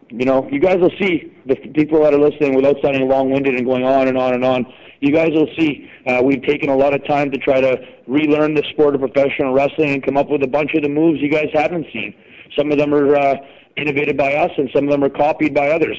[0.09, 3.65] you know, you guys will see the people that are listening without sounding long-winded and
[3.65, 4.71] going on and on and on.
[4.99, 8.53] You guys will see uh, we've taken a lot of time to try to relearn
[8.53, 11.31] the sport of professional wrestling and come up with a bunch of the moves you
[11.31, 12.13] guys haven't seen.
[12.57, 13.35] Some of them are uh,
[13.77, 15.97] innovated by us, and some of them are copied by others.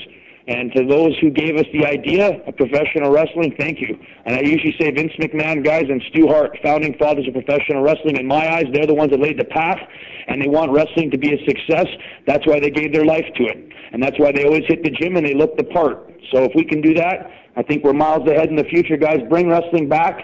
[0.49, 3.97] And to those who gave us the idea of professional wrestling, thank you.
[4.27, 8.17] And I usually say Vince McMahon guys and Stu Hart, founding fathers of professional wrestling.
[8.17, 9.79] In my eyes, they're the ones that laid the path,
[10.27, 11.87] and they want wrestling to be a success.
[12.27, 13.73] That's why they gave their life to it.
[13.93, 16.11] And that's why they always hit the gym and they look the part.
[16.33, 19.19] So if we can do that, I think we're miles ahead in the future, guys.
[19.29, 20.19] Bring wrestling back,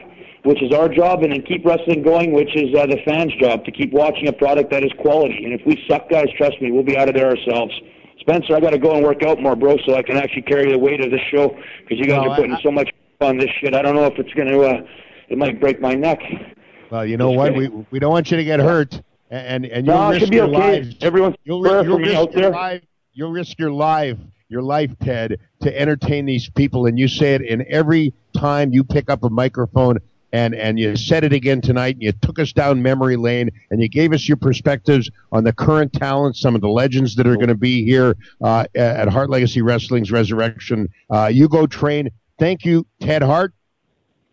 [0.45, 3.65] which is our job, and then keep wrestling going, which is uh, the fans' job,
[3.65, 5.45] to keep watching a product that is quality.
[5.45, 7.73] And if we suck, guys, trust me, we'll be out of there ourselves.
[8.21, 10.71] Spencer, I got to go and work out more, bro, so I can actually carry
[10.71, 11.49] the weight of this show
[11.83, 12.91] because you guys No, are putting I- so much
[13.21, 13.75] on this shit.
[13.75, 14.83] I don't know if it's going to, uh,
[15.29, 16.21] it might break my neck.
[16.91, 17.53] Well, you know Just what?
[17.55, 17.79] kidding.
[17.79, 19.01] We we don't want you to get hurt,
[19.31, 20.57] and and you'll No, risk be your okay.
[20.57, 20.97] lives.
[21.03, 22.51] Everyone's you'll, you'll risk out your there.
[22.51, 22.83] life.
[23.13, 24.17] You'll risk your life,
[24.49, 26.87] your life, Ted, to entertain these people.
[26.87, 29.99] And you say it in every time you pick up a microphone.
[30.33, 33.81] And, and you said it again tonight, and you took us down memory lane, and
[33.81, 37.37] you gave us your perspectives on the current talent, some of the legends that are
[37.37, 40.89] going to be here uh, at Hart Legacy Wrestling's Resurrection.
[41.11, 42.11] Uh, you go train.
[42.39, 43.55] Thank you, Ted Hart.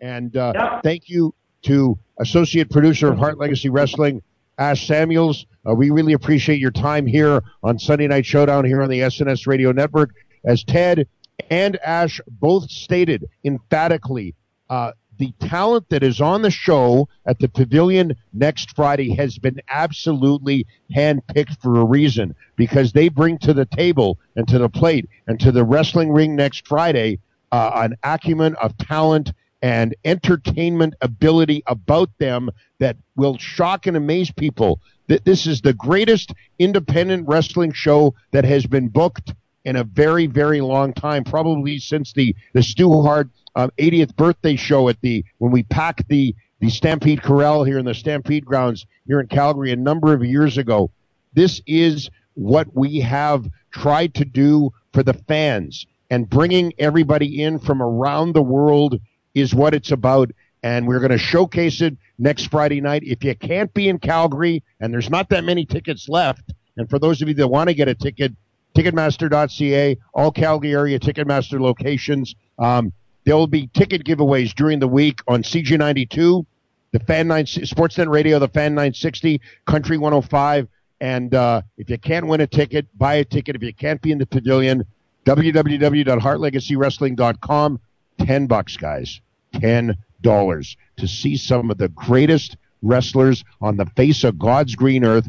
[0.01, 4.21] And uh, thank you to associate producer of Hart Legacy Wrestling,
[4.57, 5.45] Ash Samuels.
[5.67, 9.47] Uh, we really appreciate your time here on Sunday Night Showdown here on the SNS
[9.47, 10.11] Radio Network.
[10.43, 11.07] As Ted
[11.49, 14.35] and Ash both stated emphatically,
[14.69, 19.59] uh, the talent that is on the show at the pavilion next Friday has been
[19.69, 25.07] absolutely handpicked for a reason because they bring to the table and to the plate
[25.27, 27.19] and to the wrestling ring next Friday
[27.51, 29.31] uh, an acumen of talent
[29.61, 34.79] and entertainment ability about them that will shock and amaze people.
[35.07, 39.33] That this is the greatest independent wrestling show that has been booked
[39.63, 44.55] in a very, very long time, probably since the the Stu Hart um, 80th birthday
[44.55, 48.85] show at the when we packed the the Stampede Corral here in the Stampede grounds
[49.07, 50.89] here in Calgary a number of years ago.
[51.33, 57.59] This is what we have tried to do for the fans and bringing everybody in
[57.59, 58.99] from around the world
[59.33, 60.31] is what it's about.
[60.63, 63.03] And we're going to showcase it next Friday night.
[63.03, 66.99] If you can't be in Calgary and there's not that many tickets left, and for
[66.99, 68.33] those of you that want to get a ticket,
[68.75, 72.35] Ticketmaster.ca, all Calgary area Ticketmaster locations.
[72.59, 72.91] Um,
[73.25, 76.45] There will be ticket giveaways during the week on CG92,
[76.91, 80.69] the Fan 9, Sportsnet Radio, the Fan 960, Country 105.
[81.01, 83.55] And uh, if you can't win a ticket, buy a ticket.
[83.55, 84.85] If you can't be in the pavilion,
[85.25, 87.79] www.hartlegacywrestling.com.
[88.19, 89.19] 10 bucks, guys.
[89.55, 95.27] $10 to see some of the greatest wrestlers on the face of God's green earth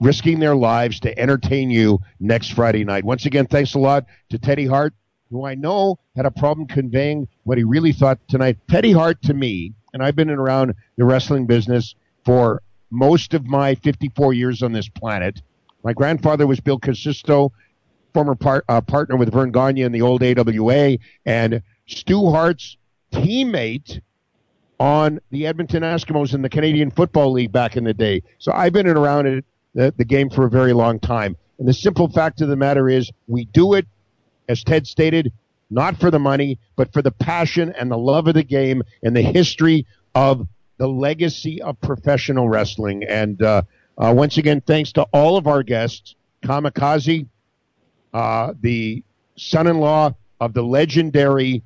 [0.00, 3.04] risking their lives to entertain you next Friday night.
[3.04, 4.94] Once again, thanks a lot to Teddy Hart,
[5.30, 8.58] who I know had a problem conveying what he really thought tonight.
[8.68, 11.94] Teddy Hart, to me, and I've been around the wrestling business
[12.24, 15.42] for most of my 54 years on this planet.
[15.84, 17.52] My grandfather was Bill Casisto,
[18.14, 22.76] former par- uh, partner with Verne Gagne in the old AWA, and Stu Hart's
[23.12, 24.00] teammate
[24.80, 28.22] on the Edmonton Eskimos in the Canadian Football League back in the day.
[28.38, 29.44] So I've been around it,
[29.74, 31.36] the, the game for a very long time.
[31.58, 33.86] And the simple fact of the matter is, we do it,
[34.48, 35.32] as Ted stated,
[35.70, 39.14] not for the money, but for the passion and the love of the game and
[39.14, 40.48] the history of
[40.78, 43.04] the legacy of professional wrestling.
[43.04, 43.62] And uh,
[43.98, 47.26] uh, once again, thanks to all of our guests, Kamikaze,
[48.14, 49.02] uh, the
[49.36, 51.62] son-in-law of the legendary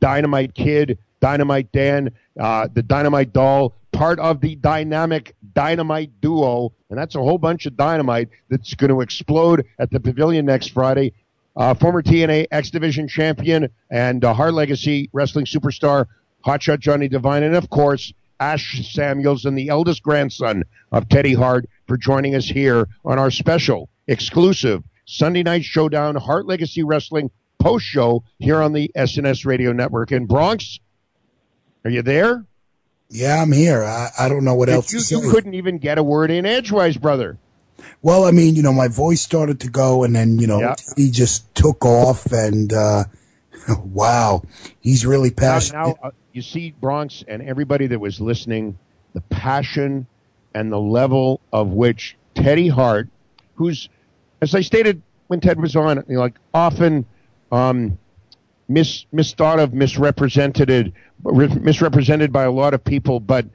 [0.00, 2.10] Dynamite Kid, Dynamite Dan,
[2.40, 7.66] uh, the Dynamite Doll, part of the dynamic Dynamite duo, and that's a whole bunch
[7.66, 11.12] of dynamite that's going to explode at the Pavilion next Friday.
[11.54, 16.06] Uh, former TNA X Division champion and uh, Hart Legacy wrestling superstar
[16.46, 21.66] Hotshot Johnny Devine, and of course Ash Samuels and the eldest grandson of Teddy Hart
[21.86, 27.30] for joining us here on our special exclusive Sunday Night Showdown Hart Legacy Wrestling
[27.60, 30.80] post show here on the SNS Radio Network in Bronx.
[31.84, 32.44] Are you there?
[33.08, 33.84] Yeah, I'm here.
[33.84, 36.96] I, I don't know what else you, you couldn't even get a word in edgewise,
[36.96, 37.38] brother.
[38.02, 40.74] Well, I mean, you know, my voice started to go, and then you know, Yeah.
[40.96, 43.04] he just took off, and uh,
[43.84, 44.42] wow,
[44.80, 45.78] he's really Now, passionate.
[45.78, 48.78] now uh, you see Bronx and everybody that was listening,
[49.14, 50.06] the passion
[50.54, 53.08] and the level of which Teddy Hart,
[53.54, 53.88] who's,
[54.40, 57.06] as I stated when Ted was on, you know, like often
[57.50, 57.98] um,
[58.68, 60.92] mis misthought of, misrepresented,
[61.22, 63.46] re- misrepresented by a lot of people, but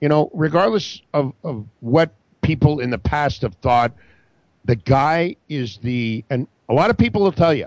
[0.00, 2.10] you know, regardless of, of what
[2.46, 3.92] people in the past have thought,
[4.64, 7.66] the guy is the, and a lot of people will tell you,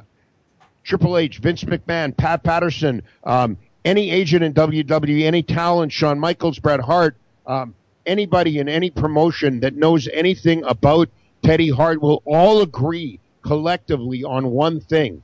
[0.83, 6.59] Triple H, Vince McMahon, Pat Patterson, um, any agent in WWE, any talent, Shawn Michaels,
[6.59, 7.75] Bret Hart, um,
[8.05, 11.09] anybody in any promotion that knows anything about
[11.43, 15.21] Teddy Hart will all agree collectively on one thing.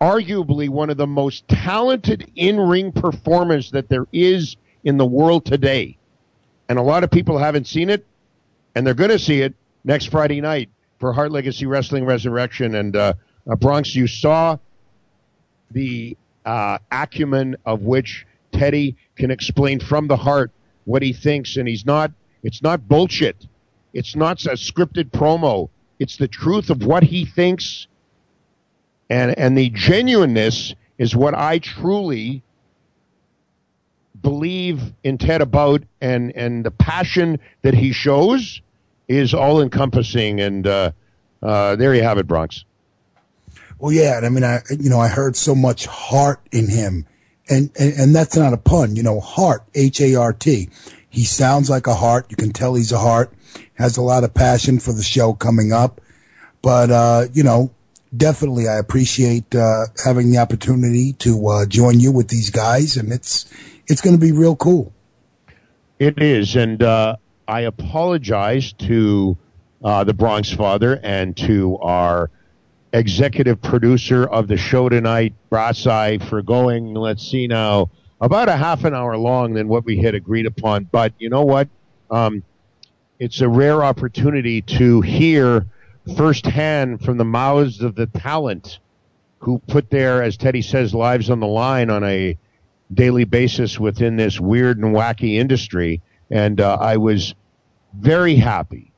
[0.00, 5.44] Arguably one of the most talented in ring performers that there is in the world
[5.44, 5.97] today.
[6.68, 8.06] And a lot of people haven't seen it,
[8.74, 9.54] and they're going to see it
[9.84, 10.68] next Friday night
[10.98, 12.74] for Hart Legacy Wrestling Resurrection.
[12.74, 13.14] And uh,
[13.48, 14.58] uh, Bronx, you saw
[15.70, 20.50] the uh, acumen of which Teddy can explain from the heart
[20.84, 22.12] what he thinks, and he's not.
[22.42, 23.46] It's not bullshit.
[23.92, 25.70] It's not a scripted promo.
[25.98, 27.86] It's the truth of what he thinks,
[29.10, 32.42] and and the genuineness is what I truly
[34.28, 38.60] believe in Ted about, and and the passion that he shows
[39.08, 40.38] is all encompassing.
[40.38, 40.92] And uh,
[41.42, 42.64] uh, there you have it, Bronx.
[43.78, 47.06] Well, yeah, and I mean, I you know, I heard so much heart in him,
[47.48, 48.96] and and, and that's not a pun.
[48.96, 50.68] You know, heart, H A R T.
[51.08, 52.26] He sounds like a heart.
[52.28, 53.32] You can tell he's a heart.
[53.74, 56.02] Has a lot of passion for the show coming up,
[56.60, 57.70] but uh, you know,
[58.14, 63.10] definitely, I appreciate uh, having the opportunity to uh, join you with these guys, and
[63.10, 63.46] it's
[63.88, 64.92] it's going to be real cool.
[65.98, 67.16] It is, and uh,
[67.48, 69.36] I apologize to
[69.82, 72.30] uh, the Bronx Father and to our
[72.92, 76.94] executive producer of the show tonight, Brassai, for going.
[76.94, 77.90] Let's see now,
[78.20, 80.84] about a half an hour long than what we had agreed upon.
[80.84, 81.68] But you know what?
[82.10, 82.42] Um,
[83.18, 85.66] it's a rare opportunity to hear
[86.16, 88.78] firsthand from the mouths of the talent
[89.40, 92.38] who put their, as Teddy says, lives on the line on a
[92.92, 96.00] daily basis within this weird and wacky industry.
[96.30, 97.34] And uh, I was
[97.94, 98.92] very happy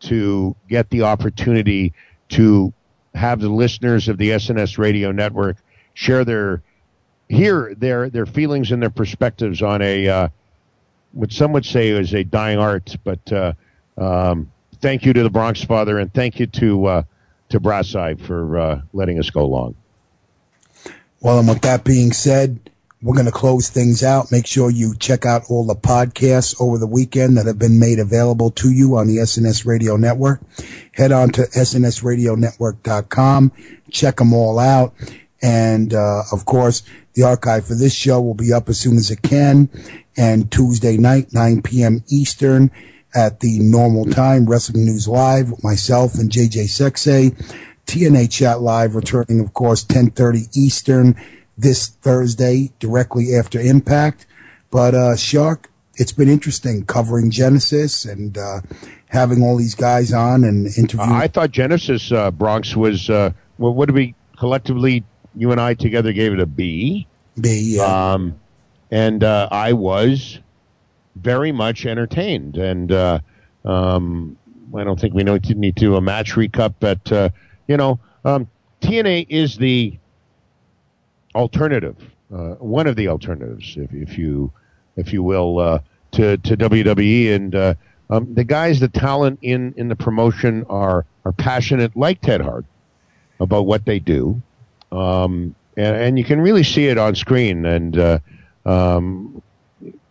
[0.00, 1.92] to get the opportunity
[2.30, 2.72] to
[3.14, 5.56] have the listeners of the SNS radio network
[5.94, 6.62] share their
[7.28, 10.28] hear their their feelings and their perspectives on a uh,
[11.12, 12.96] what some would say is a dying art.
[13.02, 13.52] But uh,
[13.96, 17.02] um, thank you to the Bronx Father and thank you to uh,
[17.48, 19.74] to Brassai for uh, letting us go along.
[21.20, 22.70] Well, and with that being said,
[23.00, 24.32] we're going to close things out.
[24.32, 28.00] Make sure you check out all the podcasts over the weekend that have been made
[28.00, 30.40] available to you on the SNS Radio Network.
[30.92, 33.52] Head on to snsradionetwork.com.
[33.90, 34.94] Check them all out.
[35.40, 36.82] And, uh, of course,
[37.14, 39.68] the archive for this show will be up as soon as it can.
[40.16, 42.02] And Tuesday night, 9 p.m.
[42.10, 42.72] Eastern
[43.14, 47.36] at the normal time, Wrestling News Live with myself and JJ Sexay.
[47.86, 51.14] TNA Chat Live returning, of course, 1030 Eastern
[51.58, 54.26] this Thursday, directly after Impact.
[54.70, 58.60] But, uh, Shark, it's been interesting covering Genesis and, uh,
[59.08, 61.12] having all these guys on and interviewing.
[61.12, 65.04] I thought Genesis uh, Bronx was uh, well, what did we collectively?
[65.36, 67.06] You and I together gave it a B.
[67.40, 67.76] B.
[67.76, 68.12] Yeah.
[68.12, 68.38] Um,
[68.90, 70.38] and uh, I was
[71.16, 73.20] very much entertained, and uh,
[73.64, 74.36] um,
[74.74, 77.30] I don't think we know need to a match recap, but uh,
[77.66, 78.48] you know, um,
[78.80, 79.98] TNA is the
[81.34, 81.96] alternative,
[82.32, 84.52] uh, one of the alternatives, if, if you
[84.96, 85.78] if you will, uh,
[86.12, 87.74] to to WWE, and uh,
[88.10, 92.64] um, the guys, the talent in in the promotion are are passionate, like Ted Hart,
[93.40, 94.40] about what they do,
[94.92, 97.64] um, and, and you can really see it on screen.
[97.64, 98.18] And uh,
[98.66, 99.42] um,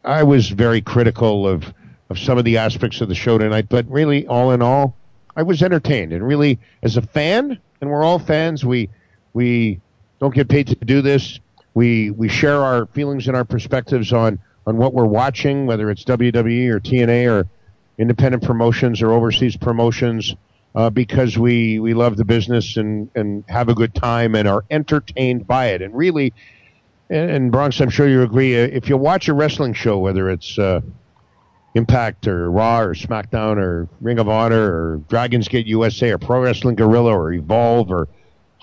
[0.03, 1.73] I was very critical of
[2.09, 4.95] of some of the aspects of the show tonight, but really, all in all,
[5.35, 6.13] I was entertained.
[6.13, 8.89] And really, as a fan, and we're all fans, we
[9.33, 9.81] we
[10.19, 11.39] don't get paid to do this.
[11.73, 16.03] We we share our feelings and our perspectives on on what we're watching, whether it's
[16.03, 17.47] WWE or TNA or
[17.97, 20.35] independent promotions or overseas promotions,
[20.75, 24.65] uh, because we we love the business and and have a good time and are
[24.71, 25.81] entertained by it.
[25.81, 26.33] And really,
[27.09, 28.55] and, and Bronx, I'm sure you agree.
[28.59, 30.81] uh, If you watch a wrestling show, whether it's uh,
[31.75, 36.41] Impact or Raw or SmackDown or Ring of Honor or Dragons Gate USA or Pro
[36.41, 38.07] Wrestling Guerrilla or Evolve or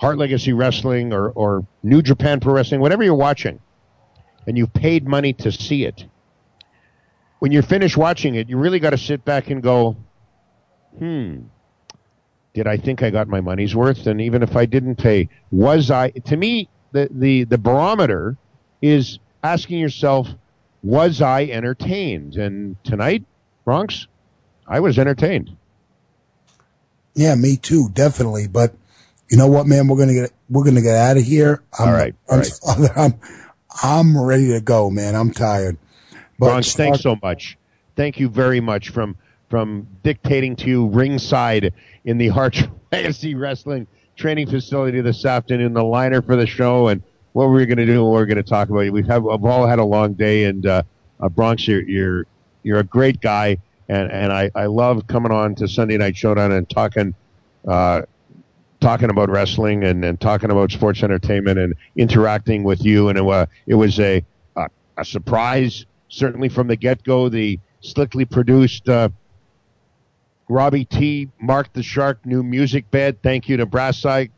[0.05, 3.59] Hart Legacy Wrestling or, or New Japan Pro Wrestling, whatever you're watching,
[4.45, 6.05] and you've paid money to see it,
[7.39, 9.97] when you're finished watching it, you really got to sit back and go,
[10.99, 11.37] hmm,
[12.53, 14.05] did I think I got my money's worth?
[14.05, 18.37] And even if I didn't pay, was I, to me, the, the, the barometer
[18.83, 20.27] is asking yourself,
[20.83, 22.35] was I entertained?
[22.35, 23.23] And tonight,
[23.63, 24.05] Bronx,
[24.67, 25.57] I was entertained.
[27.15, 28.45] Yeah, me too, definitely.
[28.45, 28.75] But
[29.29, 29.87] you know what, man?
[29.87, 31.63] We're gonna get we're gonna get out of here.
[31.79, 32.41] I'm, All right, all
[32.95, 33.13] I'm.
[33.13, 33.19] I'm
[33.83, 35.15] I'm ready to go, man.
[35.15, 35.77] I'm tired.
[36.39, 37.57] But Bronx, thanks so much.
[37.95, 39.17] Thank you very much from
[39.49, 41.73] from dictating to you ringside
[42.05, 47.03] in the Hart Legacy Wrestling training facility this afternoon, the liner for the show, and
[47.33, 48.89] what we're going to do and what we're going to talk about.
[48.91, 50.83] We've, have, we've all had a long day, and uh,
[51.19, 52.25] uh, Bronx, you're, you're
[52.63, 53.57] you're a great guy,
[53.89, 57.13] and and I, I love coming on to Sunday Night Showdown and talking.
[57.67, 58.03] Uh,
[58.85, 63.09] talking about wrestling and, and talking about sports entertainment and interacting with you.
[63.09, 64.23] And it, wa it was a,
[64.55, 67.27] a, a surprise, certainly from the get go.
[67.27, 69.09] The slickly produced uh,
[70.47, 73.23] Robbie T, Mark the Shark, new music bed.
[73.23, 74.29] Thank you to Brass Eye,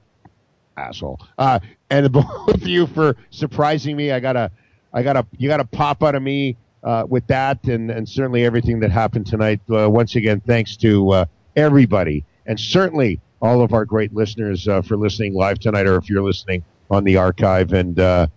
[0.78, 1.20] asshole.
[1.38, 1.60] Uh,
[1.90, 4.14] and both of you for surprising me.
[4.14, 4.50] I got a,
[4.94, 6.56] I got a, you got to pop out of me
[6.86, 9.60] uh, with that, and, and certainly everything that happened tonight.
[9.70, 11.26] Uh, once again, thanks to uh,
[11.58, 16.10] everybody, and certainly all of our great listeners uh, for listening live tonight, or if
[16.10, 17.74] you're listening on the archive.
[17.74, 18.28] And uh,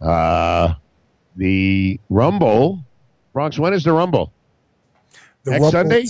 [0.00, 0.74] uh,
[1.36, 2.84] the Rumble,
[3.32, 3.58] Bronx.
[3.58, 4.32] When is the Rumble?
[5.44, 6.04] The Next Rumble- Sunday.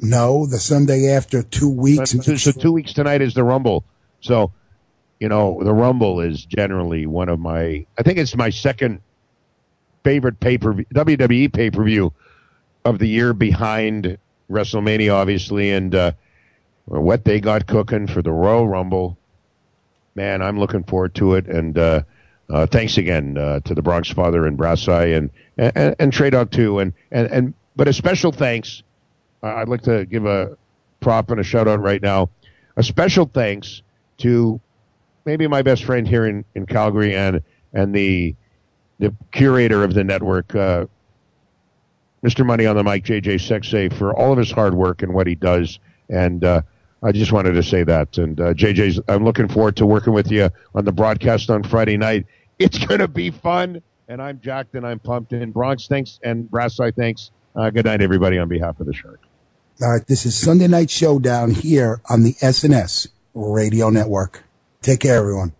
[0.00, 2.10] no, the Sunday after two weeks.
[2.10, 3.84] So, so two weeks tonight is the Rumble.
[4.20, 4.52] So,
[5.20, 7.86] you know, the Rumble is generally one of my.
[7.98, 9.00] I think it's my second
[10.04, 12.12] favorite pay per WWE pay per view
[12.84, 14.18] of the year behind
[14.50, 15.94] WrestleMania, obviously, and
[16.90, 19.18] uh, what they got cooking for the Royal Rumble.
[20.14, 22.02] Man, I'm looking forward to it, and uh,
[22.50, 26.30] uh, thanks again uh, to the Bronx Father and Brass Eye and and, and Trey
[26.30, 28.82] Dog too, and, and and but a special thanks.
[29.42, 30.56] I'd like to give a
[31.00, 32.30] prop and a shout out right now.
[32.76, 33.82] A special thanks
[34.18, 34.60] to
[35.24, 37.42] maybe my best friend here in, in Calgary and
[37.72, 38.34] and the
[38.98, 40.86] the curator of the network, uh,
[42.22, 42.46] Mr.
[42.46, 45.34] Money on the Mic, JJ Sexay, for all of his hard work and what he
[45.34, 45.80] does.
[46.12, 46.62] And uh,
[47.02, 48.18] I just wanted to say that.
[48.18, 48.54] And uh,
[49.08, 52.26] I'm looking forward to working with you on the broadcast on Friday night.
[52.58, 53.82] It's going to be fun.
[54.08, 55.32] And I'm jacked and I'm pumped.
[55.32, 56.20] And Bronx, thanks.
[56.22, 57.30] And Brass Eye, thanks.
[57.56, 59.20] Uh, good night, everybody, on behalf of the Shark.
[59.82, 64.44] All right, this is Sunday Night Showdown here on the SNS Radio Network.
[64.80, 65.52] Take care, everyone.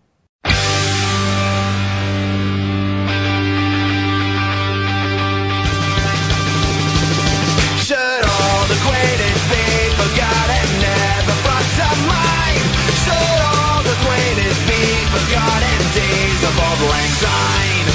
[16.13, 17.89] Days of old lang syne?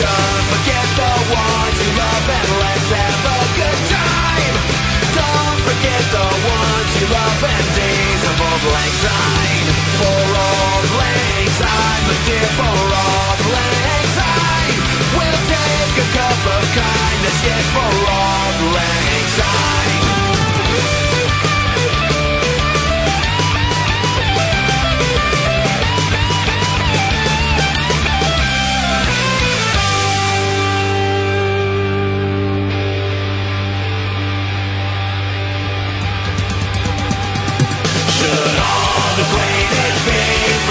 [0.00, 4.54] Don't forget the ones you love and let's have a good time.
[5.12, 9.68] Don't forget the ones you love and days of old lang syne.
[10.00, 14.78] For old lang syne, a tear for the lang syne.
[15.16, 21.09] We'll take a cup of kindness, yes, for the lang syne.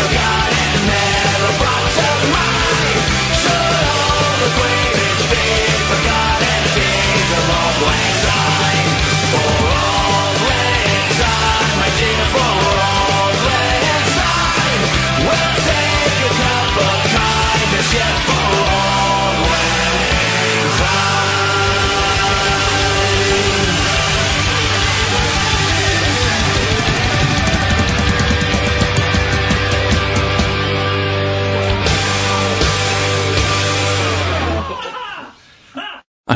[0.08, 0.49] Be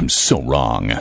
[0.03, 0.91] I'm so wrong.